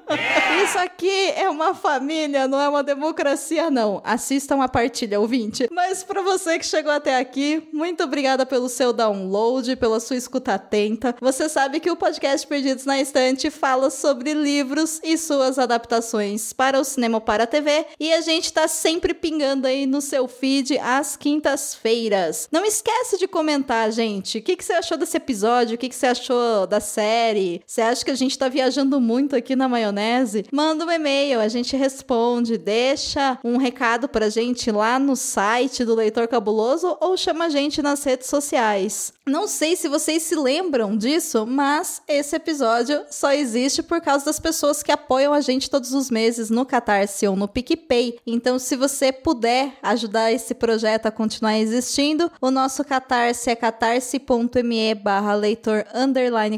Isso 0.64 0.78
aqui 0.78 1.30
é 1.36 1.48
uma 1.48 1.74
família, 1.74 2.48
não 2.48 2.60
é 2.60 2.68
uma 2.68 2.82
democracia, 2.82 3.70
não. 3.70 4.00
Assistam 4.04 4.62
a 4.62 4.68
partilha, 4.68 5.20
ouvinte. 5.20 5.68
Mas 5.70 6.02
para 6.02 6.22
você 6.22 6.58
que 6.58 6.66
chegou 6.66 6.92
até 6.92 7.18
aqui, 7.18 7.68
muito 7.72 8.02
obrigada 8.02 8.46
pelo 8.46 8.68
seu 8.68 8.92
download, 8.92 9.76
pela 9.76 10.00
sua 10.00 10.16
escuta 10.16 10.54
atenta. 10.54 11.14
Você 11.20 11.48
sabe 11.48 11.80
que 11.80 11.90
o 11.90 11.96
podcast 11.96 12.46
Perdidos 12.46 12.84
na 12.84 13.00
Estante 13.00 13.50
fala 13.50 13.90
sobre 13.90 14.32
livros 14.32 15.00
e 15.02 15.18
suas 15.18 15.58
adaptações 15.58 16.52
para 16.52 16.80
o 16.80 16.84
cinema 16.84 17.18
ou 17.18 17.20
para 17.20 17.44
a 17.44 17.46
TV. 17.46 17.86
E 18.00 18.12
a 18.12 18.20
gente 18.20 18.52
tá 18.52 18.66
sempre 18.66 19.12
pingando 19.12 19.66
aí 19.66 19.86
no 19.86 20.00
seu 20.00 20.26
feed 20.26 20.78
às 20.78 21.16
quintas-feiras. 21.16 22.48
Não 22.50 22.64
esquece 22.64 23.18
de 23.18 23.28
comentar, 23.28 23.90
gente. 23.92 24.38
O 24.38 24.42
que, 24.42 24.56
que 24.56 24.64
você 24.64 24.72
achou 24.72 24.96
desse 24.96 25.16
episódio? 25.16 25.74
O 25.74 25.78
que, 25.78 25.88
que 25.88 25.94
você 25.94 26.06
achou 26.06 26.66
da 26.66 26.80
série? 26.80 27.62
Você 27.66 27.80
acha 27.80 28.04
que 28.04 28.10
a 28.10 28.16
gente 28.16 28.38
tá 28.38 28.48
viajando 28.48 29.00
muito 29.00 29.36
aqui 29.36 29.54
na 29.54 29.68
maionese? 29.68 29.97
Maionese, 29.98 30.46
manda 30.52 30.86
um 30.86 30.90
e-mail, 30.90 31.40
a 31.40 31.48
gente 31.48 31.76
responde, 31.76 32.56
deixa 32.56 33.38
um 33.42 33.56
recado 33.56 34.08
pra 34.08 34.28
gente 34.28 34.70
lá 34.70 34.98
no 34.98 35.16
site 35.16 35.84
do 35.84 35.94
Leitor 35.94 36.28
Cabuloso 36.28 36.96
ou 37.00 37.16
chama 37.16 37.46
a 37.46 37.48
gente 37.48 37.82
nas 37.82 38.04
redes 38.04 38.28
sociais. 38.28 39.12
Não 39.26 39.46
sei 39.46 39.76
se 39.76 39.88
vocês 39.88 40.22
se 40.22 40.34
lembram 40.34 40.96
disso, 40.96 41.44
mas 41.46 42.00
esse 42.08 42.36
episódio 42.36 43.04
só 43.10 43.32
existe 43.32 43.82
por 43.82 44.00
causa 44.00 44.24
das 44.24 44.40
pessoas 44.40 44.82
que 44.82 44.92
apoiam 44.92 45.34
a 45.34 45.40
gente 45.40 45.68
todos 45.68 45.92
os 45.92 46.10
meses 46.10 46.48
no 46.48 46.64
Catarse 46.64 47.26
ou 47.26 47.36
no 47.36 47.48
PicPay. 47.48 48.18
Então, 48.26 48.58
se 48.58 48.76
você 48.76 49.12
puder 49.12 49.74
ajudar 49.82 50.32
esse 50.32 50.54
projeto 50.54 51.06
a 51.06 51.10
continuar 51.10 51.58
existindo, 51.58 52.30
o 52.40 52.50
nosso 52.50 52.84
Catarse 52.84 53.50
é 53.50 53.56
catarse.me 53.56 54.94
barra 54.94 55.34
leitor 55.34 55.84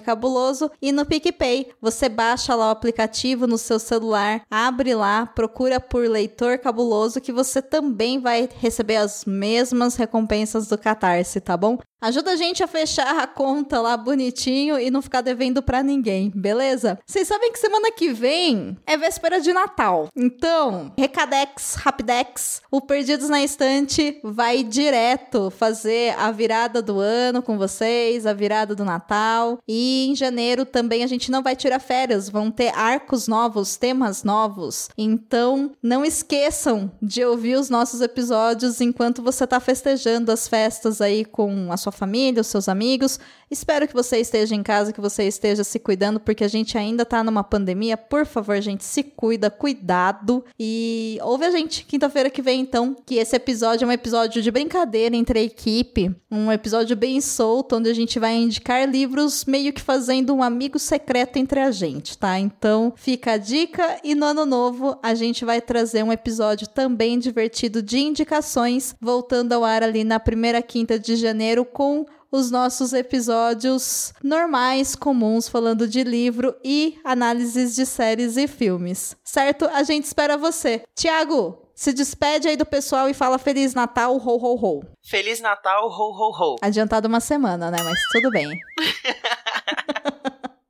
cabuloso 0.05 0.71
e 0.81 0.93
no 0.93 1.05
PicPay 1.05 1.71
você 1.81 2.09
baixa 2.09 2.55
lá 2.55 2.69
o 2.69 2.71
aplicativo 2.71 3.30
aplicativo 3.31 3.47
no 3.47 3.59
seu 3.59 3.79
celular, 3.79 4.43
abre 4.51 4.95
lá, 4.95 5.27
procura 5.27 5.81
por 5.81 6.09
Leitor 6.09 6.59
Cabuloso 6.59 7.21
que 7.21 7.33
você 7.33 7.63
também 7.63 8.19
vai 8.21 8.49
receber 8.59 8.97
as 8.97 9.25
mesmas 9.25 9.97
recompensas 9.97 10.67
do 10.67 10.79
Catarse, 10.79 11.41
tá 11.41 11.57
bom? 11.57 11.79
Ajuda 12.03 12.31
a 12.31 12.37
gente 12.37 12.63
a 12.63 12.67
fechar 12.67 13.23
a 13.23 13.27
conta 13.27 13.79
lá 13.79 13.95
bonitinho 13.95 14.79
e 14.79 14.91
não 14.91 15.03
ficar 15.03 15.21
devendo 15.21 15.63
para 15.63 15.83
ninguém, 15.83 16.33
beleza? 16.35 16.99
Vocês 17.07 17.29
sabem 17.29 17.53
que 17.53 17.59
semana 17.59 17.93
que 17.93 18.11
vem 18.11 18.79
é 18.87 18.97
véspera 18.97 19.39
de 19.39 19.53
Natal. 19.53 20.09
Então, 20.17 20.95
Recadex, 20.99 21.75
Rapidex, 21.75 22.63
o 22.71 22.81
Perdidos 22.81 23.29
na 23.29 23.43
Estante 23.43 24.19
vai 24.25 24.65
direto 24.65 25.51
fazer 25.51 26.15
a 26.19 26.31
virada 26.31 26.81
do 26.81 26.99
ano 26.99 27.43
com 27.43 27.59
vocês, 27.59 28.25
a 28.25 28.33
virada 28.33 28.75
do 28.75 28.85
Natal. 28.85 29.59
E 29.69 30.07
em 30.09 30.15
janeiro 30.15 30.65
também 30.65 31.05
a 31.05 31.07
gente 31.07 31.31
não 31.31 31.43
vai 31.43 31.55
tirar 31.55 31.81
férias, 31.81 32.31
vão 32.31 32.51
ter 32.51 32.73
arcos 32.75 33.20
assuntos 33.21 33.29
novos, 33.29 33.77
temas 33.77 34.25
novos. 34.25 34.89
Então, 34.97 35.73
não 35.83 36.05
esqueçam 36.05 36.91
de 37.03 37.25
ouvir 37.25 37.57
os 37.57 37.69
nossos 37.69 38.01
episódios 38.01 38.81
enquanto 38.81 39.23
você 39.23 39.45
está 39.45 39.61
festejando 39.61 40.33
as 40.33 40.49
festas 40.49 41.01
aí 41.01 41.25
com 41.25 41.73
a 41.73 41.77
sua 41.77 41.93
família, 41.93 42.41
os 42.41 42.47
seus 42.47 42.69
amigos. 42.69 43.19
Espero 43.51 43.89
que 43.89 43.95
você 43.95 44.19
esteja 44.19 44.55
em 44.55 44.63
casa, 44.63 44.93
que 44.93 45.01
você 45.01 45.25
esteja 45.25 45.65
se 45.65 45.79
cuidando, 45.81 46.21
porque 46.21 46.45
a 46.45 46.49
gente 46.49 46.79
ainda 46.79 47.05
tá 47.05 47.25
numa 47.25 47.43
pandemia. 47.43 47.97
Por 47.97 48.25
favor, 48.25 48.61
gente, 48.61 48.85
se 48.85 49.03
cuida, 49.03 49.51
cuidado. 49.51 50.45
E 50.59 51.19
ouve 51.23 51.45
a 51.45 51.51
gente 51.51 51.85
quinta-feira 51.85 52.31
que 52.31 52.41
vem, 52.41 52.61
então, 52.61 52.97
que 53.05 53.17
esse 53.17 53.35
episódio 53.35 53.85
é 53.85 53.89
um 53.89 53.93
episódio 53.93 54.41
de 54.41 54.51
brincadeira 54.53 55.17
entre 55.17 55.41
a 55.41 55.43
equipe, 55.43 56.15
um 56.31 56.53
episódio 56.53 56.97
bem 56.97 57.21
solto, 57.21 57.77
onde 57.77 57.91
a 57.91 57.95
gente 57.95 58.21
vai 58.21 58.35
indicar 58.37 58.89
livros 58.89 59.45
meio 59.45 59.73
que 59.73 59.83
fazendo 59.83 60.33
um 60.33 60.45
amigo 60.45 60.79
secreto 60.79 61.37
entre 61.37 61.59
a 61.59 61.73
gente, 61.73 62.17
tá? 62.17 62.39
Então, 62.39 62.93
fica 62.95 63.10
a 63.27 63.37
dica 63.37 63.99
e 64.05 64.15
no 64.15 64.27
ano 64.27 64.45
novo 64.45 64.99
a 65.03 65.15
gente 65.15 65.45
vai 65.45 65.61
trazer 65.61 66.03
um 66.03 66.13
episódio 66.13 66.69
também 66.69 67.19
divertido 67.19 67.83
de 67.83 67.99
indicações, 67.99 68.95
voltando 69.01 69.53
ao 69.53 69.65
ar 69.65 69.83
ali 69.83 70.05
na 70.05 70.21
primeira 70.21 70.61
quinta 70.61 70.99
de 70.99 71.17
janeiro 71.17 71.65
com 71.65 72.07
os 72.31 72.51
nossos 72.51 72.93
episódios 72.93 74.13
normais, 74.23 74.95
comuns, 74.95 75.49
falando 75.49 75.89
de 75.89 76.05
livro 76.05 76.55
e 76.65 76.99
análises 77.05 77.75
de 77.75 77.85
séries 77.85 78.37
e 78.37 78.47
filmes. 78.47 79.17
Certo? 79.25 79.67
A 79.73 79.83
gente 79.83 80.05
espera 80.05 80.37
você. 80.37 80.83
Tiago, 80.95 81.59
se 81.75 81.93
despede 81.93 82.47
aí 82.47 82.57
do 82.57 82.67
pessoal 82.67 83.09
e 83.09 83.15
fala 83.15 83.39
Feliz 83.39 83.75
Natal, 83.75 84.17
ho, 84.17 84.37
ho, 84.37 84.55
ho. 84.55 84.85
Feliz 85.03 85.41
Natal, 85.41 85.89
ho, 85.89 86.13
ho, 86.13 86.31
ho. 86.31 86.57
Adiantado 86.63 87.09
uma 87.09 87.21
semana, 87.21 87.71
né? 87.71 87.79
Mas 87.83 87.99
tudo 88.13 88.31
bem. 88.31 88.47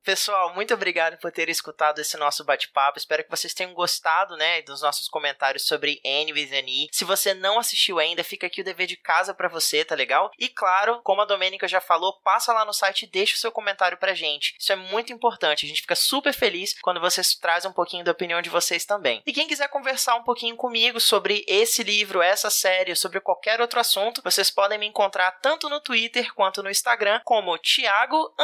Pessoal, 0.03 0.55
muito 0.55 0.73
obrigado 0.73 1.19
por 1.19 1.31
terem 1.31 1.53
escutado 1.53 2.01
esse 2.01 2.17
nosso 2.17 2.43
bate-papo. 2.43 2.99
Espero 2.99 3.23
que 3.23 3.31
vocês 3.31 3.53
tenham 3.53 3.75
gostado, 3.75 4.35
né, 4.37 4.63
dos 4.63 4.81
nossos 4.81 5.09
comentários 5.09 5.67
sobre 5.67 6.01
Anne 6.05 6.33
with 6.33 6.55
an 6.55 6.65
E. 6.67 6.89
Se 6.91 7.05
você 7.05 7.35
não 7.35 7.59
assistiu 7.59 7.99
ainda, 7.99 8.25
fica 8.25 8.47
aqui 8.47 8.63
o 8.63 8.65
dever 8.65 8.87
de 8.87 8.97
casa 8.97 9.35
para 9.35 9.49
você, 9.49 9.85
tá 9.85 9.95
legal? 9.95 10.31
E 10.39 10.49
claro, 10.49 11.01
como 11.03 11.21
a 11.21 11.27
Domênica 11.27 11.69
já 11.69 11.83
falou, 11.83 12.19
passa 12.23 12.53
lá 12.53 12.65
no 12.65 12.73
site 12.73 13.03
e 13.03 13.11
deixa 13.11 13.35
o 13.35 13.39
seu 13.39 13.53
comentário 13.53 13.99
pra 13.99 14.15
gente. 14.15 14.55
Isso 14.59 14.73
é 14.73 14.77
muito 14.77 15.13
importante. 15.13 15.67
A 15.67 15.69
gente 15.69 15.83
fica 15.83 15.95
super 15.95 16.33
feliz 16.33 16.75
quando 16.81 17.01
vocês 17.01 17.35
trazem 17.35 17.71
um 17.71 17.75
pouquinho 17.75 18.05
da 18.05 18.13
opinião 18.13 18.41
de 18.41 18.49
vocês 18.49 18.87
também. 18.87 19.23
E 19.27 19.33
quem 19.35 19.47
quiser 19.47 19.69
conversar 19.69 20.15
um 20.15 20.25
pouquinho 20.25 20.57
comigo 20.57 20.99
sobre 20.99 21.45
esse 21.47 21.83
livro, 21.83 22.23
essa 22.23 22.49
série, 22.49 22.97
sobre 22.97 23.21
qualquer 23.21 23.61
outro 23.61 23.79
assunto, 23.79 24.23
vocês 24.25 24.51
podem 24.51 24.79
me 24.79 24.87
encontrar 24.87 25.33
tanto 25.43 25.69
no 25.69 25.81
Twitter 25.81 26.33
quanto 26.35 26.63
no 26.63 26.71
Instagram 26.71 27.21
como 27.23 27.59
Thiago 27.59 28.35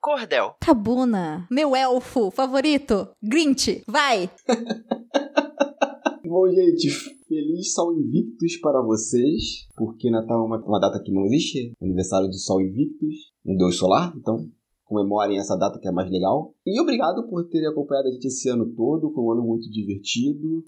Cordel. 0.00 0.56
Cabuna, 0.64 1.44
meu 1.50 1.74
elfo 1.74 2.30
favorito, 2.30 3.08
Grinch, 3.20 3.82
vai! 3.84 4.30
Bom, 6.24 6.48
gente, 6.50 6.88
feliz 7.26 7.74
Sol 7.74 7.92
Invictus 7.98 8.60
para 8.60 8.80
vocês, 8.80 9.66
porque 9.76 10.08
Natal 10.08 10.40
é 10.40 10.46
uma, 10.46 10.64
uma 10.64 10.78
data 10.78 11.02
que 11.02 11.10
não 11.10 11.24
existe, 11.24 11.72
aniversário 11.82 12.28
do 12.28 12.38
Sol 12.38 12.60
Invictus, 12.60 13.32
um 13.44 13.56
deus 13.56 13.76
solar, 13.76 14.14
então 14.16 14.48
comemorem 14.84 15.38
essa 15.38 15.56
data 15.56 15.80
que 15.80 15.88
é 15.88 15.90
mais 15.90 16.08
legal. 16.08 16.54
E 16.64 16.80
obrigado 16.80 17.26
por 17.28 17.48
terem 17.48 17.66
acompanhado 17.66 18.06
a 18.06 18.12
gente 18.12 18.26
esse 18.26 18.48
ano 18.48 18.72
todo, 18.76 19.10
foi 19.12 19.24
um 19.24 19.32
ano 19.32 19.42
muito 19.42 19.68
divertido. 19.68 20.62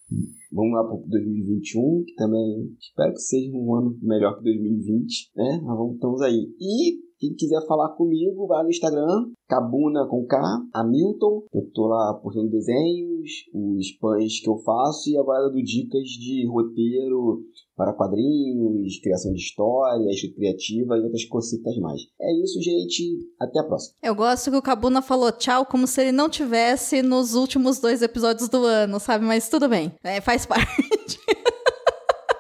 Vamos 0.51 0.73
lá 0.73 0.83
para 0.83 0.97
2021, 1.07 2.05
que 2.05 2.15
também 2.17 2.75
espero 2.81 3.13
que 3.13 3.21
seja 3.21 3.57
um 3.57 3.75
ano 3.77 3.97
melhor 4.03 4.39
que 4.39 4.43
2020, 4.43 5.31
né? 5.37 5.61
Mas 5.63 5.77
vamos, 5.77 5.95
estamos 5.95 6.21
aí. 6.21 6.53
E 6.59 7.05
quem 7.25 7.35
quiser 7.35 7.67
falar 7.67 7.91
comigo, 7.91 8.47
vai 8.47 8.63
no 8.63 8.71
Instagram, 8.71 9.31
Cabuna 9.49 10.07
com 10.07 10.27
K, 10.27 10.39
Hamilton. 10.75 11.45
Eu 11.53 11.71
tô 11.73 11.87
lá 11.87 12.15
postando 12.23 12.51
desenhos, 12.51 13.31
os 13.55 13.93
pães 13.99 14.41
que 14.41 14.49
eu 14.49 14.59
faço 14.59 15.09
e 15.11 15.17
agora 15.17 15.49
dando 15.49 15.63
dicas 15.63 16.03
de 16.03 16.47
roteiro 16.47 17.43
para 17.77 17.93
quadrinhos, 17.93 19.01
criação 19.03 19.33
de 19.33 19.41
história, 19.41 20.09
escrita 20.11 20.37
criativa 20.37 20.97
e 20.97 21.01
outras 21.01 21.25
cositas 21.25 21.77
mais. 21.79 22.03
É 22.21 22.43
isso, 22.43 22.61
gente. 22.61 23.19
Até 23.41 23.61
a 23.61 23.65
próxima. 23.65 23.97
Eu 24.03 24.15
gosto 24.15 24.51
que 24.51 24.57
o 24.57 24.63
Cabuna 24.63 25.03
falou 25.03 25.33
tchau 25.33 25.67
como 25.67 25.87
se 25.87 26.01
ele 26.01 26.13
não 26.13 26.29
tivesse 26.29 27.03
nos 27.03 27.35
últimos 27.35 27.81
dois 27.81 28.03
episódios 28.03 28.49
do 28.49 28.65
ano, 28.65 29.01
sabe? 29.01 29.25
Mas 29.25 29.49
tudo 29.49 29.69
bem. 29.69 29.93
É, 30.03 30.21
faz 30.21 30.45
parte. 30.47 30.94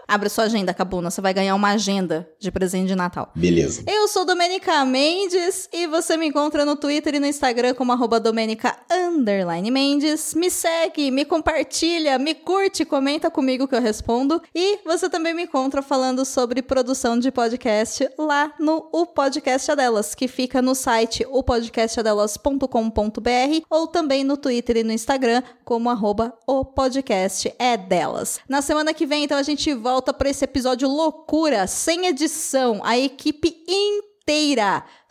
Abre 0.06 0.28
sua 0.28 0.44
agenda, 0.44 0.74
Cabuna. 0.74 1.10
Você 1.10 1.20
vai 1.20 1.32
ganhar 1.32 1.54
uma 1.54 1.70
agenda 1.70 2.28
de 2.38 2.52
presente 2.52 2.88
de 2.88 2.94
Natal. 2.94 3.30
Beleza. 3.34 3.82
Eu 3.86 4.06
sou 4.06 4.24
Domenica 4.24 4.84
Mendes 4.84 5.68
e 5.72 5.86
você 5.86 6.16
me 6.16 6.26
encontra 6.26 6.64
no 6.64 6.76
Twitter 6.76 7.14
e 7.14 7.20
no 7.20 7.26
Instagram 7.26 7.74
como 7.74 7.92
arroba 7.92 8.20
Domenica 8.20 8.76
Mendes. 9.72 10.34
Me 10.34 10.50
segue, 10.50 11.10
me 11.10 11.24
compartilha, 11.24 12.18
me 12.18 12.34
curte, 12.34 12.84
comenta 12.84 13.30
comigo 13.30 13.66
que 13.66 13.74
eu 13.74 13.80
respondo. 13.80 14.42
E 14.54 14.80
você 14.84 15.08
também 15.08 15.32
me 15.32 15.44
encontra 15.44 15.80
falando 15.80 16.24
sobre 16.24 16.60
produção 16.60 17.18
de 17.18 17.30
podcast 17.30 18.06
lá 18.18 18.52
no 18.60 18.88
O 18.92 19.06
Podcast 19.06 19.70
Adelas, 19.70 20.14
que 20.14 20.28
fica 20.28 20.60
no 20.60 20.74
site 20.74 21.26
opodcastadelas.com.br 21.30 23.64
ou 23.70 23.86
também 23.86 24.22
no 24.22 24.36
Twitter 24.36 24.78
e 24.78 24.84
no 24.84 24.92
Instagram 24.92 25.42
como 25.64 25.88
arroba 25.88 26.34
o 26.46 26.64
podcast 26.64 27.52
é 27.58 27.76
delas. 27.76 28.40
Na 28.48 28.60
semana 28.60 28.92
que 28.92 29.06
vem, 29.06 29.24
então, 29.24 29.38
a 29.38 29.42
gente 29.42 29.72
volta 29.72 29.93
volta 29.94 30.12
para 30.12 30.28
esse 30.28 30.44
episódio 30.44 30.88
loucura, 30.88 31.68
sem 31.68 32.06
edição, 32.06 32.80
a 32.82 32.98
equipe 32.98 33.62
inteira. 33.68 34.13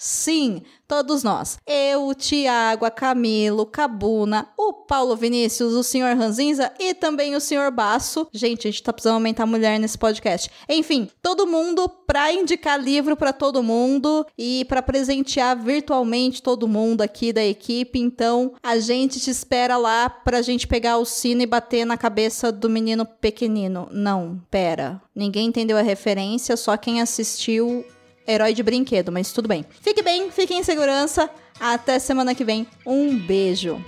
Sim, 0.05 0.61
todos 0.85 1.23
nós. 1.23 1.57
Eu, 1.65 2.07
o 2.07 2.13
Tiago, 2.13 2.83
a 2.83 2.91
Camilo, 2.91 3.65
Cabuna, 3.65 4.49
o 4.57 4.73
Paulo 4.73 5.15
Vinícius, 5.15 5.73
o 5.73 5.81
senhor 5.81 6.15
Ranzinza 6.17 6.73
e 6.77 6.93
também 6.93 7.35
o 7.35 7.39
senhor 7.39 7.71
Basso. 7.71 8.27
Gente, 8.33 8.67
a 8.67 8.71
gente 8.71 8.83
tá 8.83 8.91
precisando 8.91 9.15
aumentar 9.15 9.43
a 9.43 9.47
mulher 9.47 9.79
nesse 9.79 9.97
podcast. 9.97 10.51
Enfim, 10.67 11.09
todo 11.21 11.47
mundo 11.47 11.87
pra 11.87 12.33
indicar 12.33 12.77
livro 12.77 13.15
para 13.15 13.31
todo 13.31 13.63
mundo 13.63 14.25
e 14.37 14.65
para 14.65 14.81
presentear 14.81 15.57
virtualmente 15.57 16.43
todo 16.43 16.67
mundo 16.67 17.01
aqui 17.01 17.31
da 17.31 17.45
equipe. 17.45 17.97
Então, 17.97 18.53
a 18.61 18.77
gente 18.77 19.21
te 19.21 19.29
espera 19.29 19.77
lá 19.77 20.09
pra 20.09 20.41
gente 20.41 20.67
pegar 20.67 20.97
o 20.97 21.05
sino 21.05 21.41
e 21.41 21.47
bater 21.47 21.85
na 21.85 21.95
cabeça 21.95 22.51
do 22.51 22.69
menino 22.69 23.05
pequenino. 23.05 23.87
Não, 23.89 24.41
pera. 24.51 25.01
Ninguém 25.15 25.47
entendeu 25.47 25.77
a 25.77 25.81
referência, 25.81 26.57
só 26.57 26.75
quem 26.75 27.01
assistiu 27.01 27.85
herói 28.27 28.53
de 28.53 28.63
brinquedo, 28.63 29.11
mas 29.11 29.31
tudo 29.31 29.47
bem. 29.47 29.65
Fique 29.81 30.01
bem, 30.01 30.31
fique 30.31 30.53
em 30.53 30.63
segurança. 30.63 31.29
Até 31.59 31.99
semana 31.99 32.35
que 32.35 32.43
vem. 32.43 32.67
Um 32.85 33.17
beijo. 33.17 33.81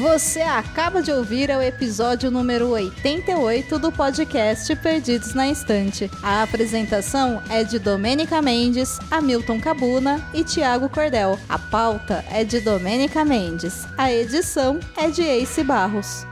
Você 0.00 0.40
acaba 0.40 1.02
de 1.02 1.12
ouvir 1.12 1.50
o 1.50 1.60
episódio 1.60 2.30
número 2.30 2.70
88 2.70 3.78
do 3.78 3.92
podcast 3.92 4.74
Perdidos 4.76 5.34
na 5.34 5.50
Estante. 5.50 6.10
A 6.22 6.42
apresentação 6.42 7.42
é 7.50 7.62
de 7.62 7.78
Domênica 7.78 8.40
Mendes, 8.40 8.98
Hamilton 9.10 9.60
Cabuna 9.60 10.26
e 10.32 10.42
Tiago 10.42 10.88
Cordel. 10.88 11.38
A 11.46 11.58
pauta 11.58 12.24
é 12.30 12.42
de 12.42 12.60
Domênica 12.60 13.22
Mendes. 13.22 13.86
A 13.98 14.10
edição 14.10 14.80
é 14.96 15.10
de 15.10 15.20
Ace 15.20 15.62
Barros. 15.62 16.31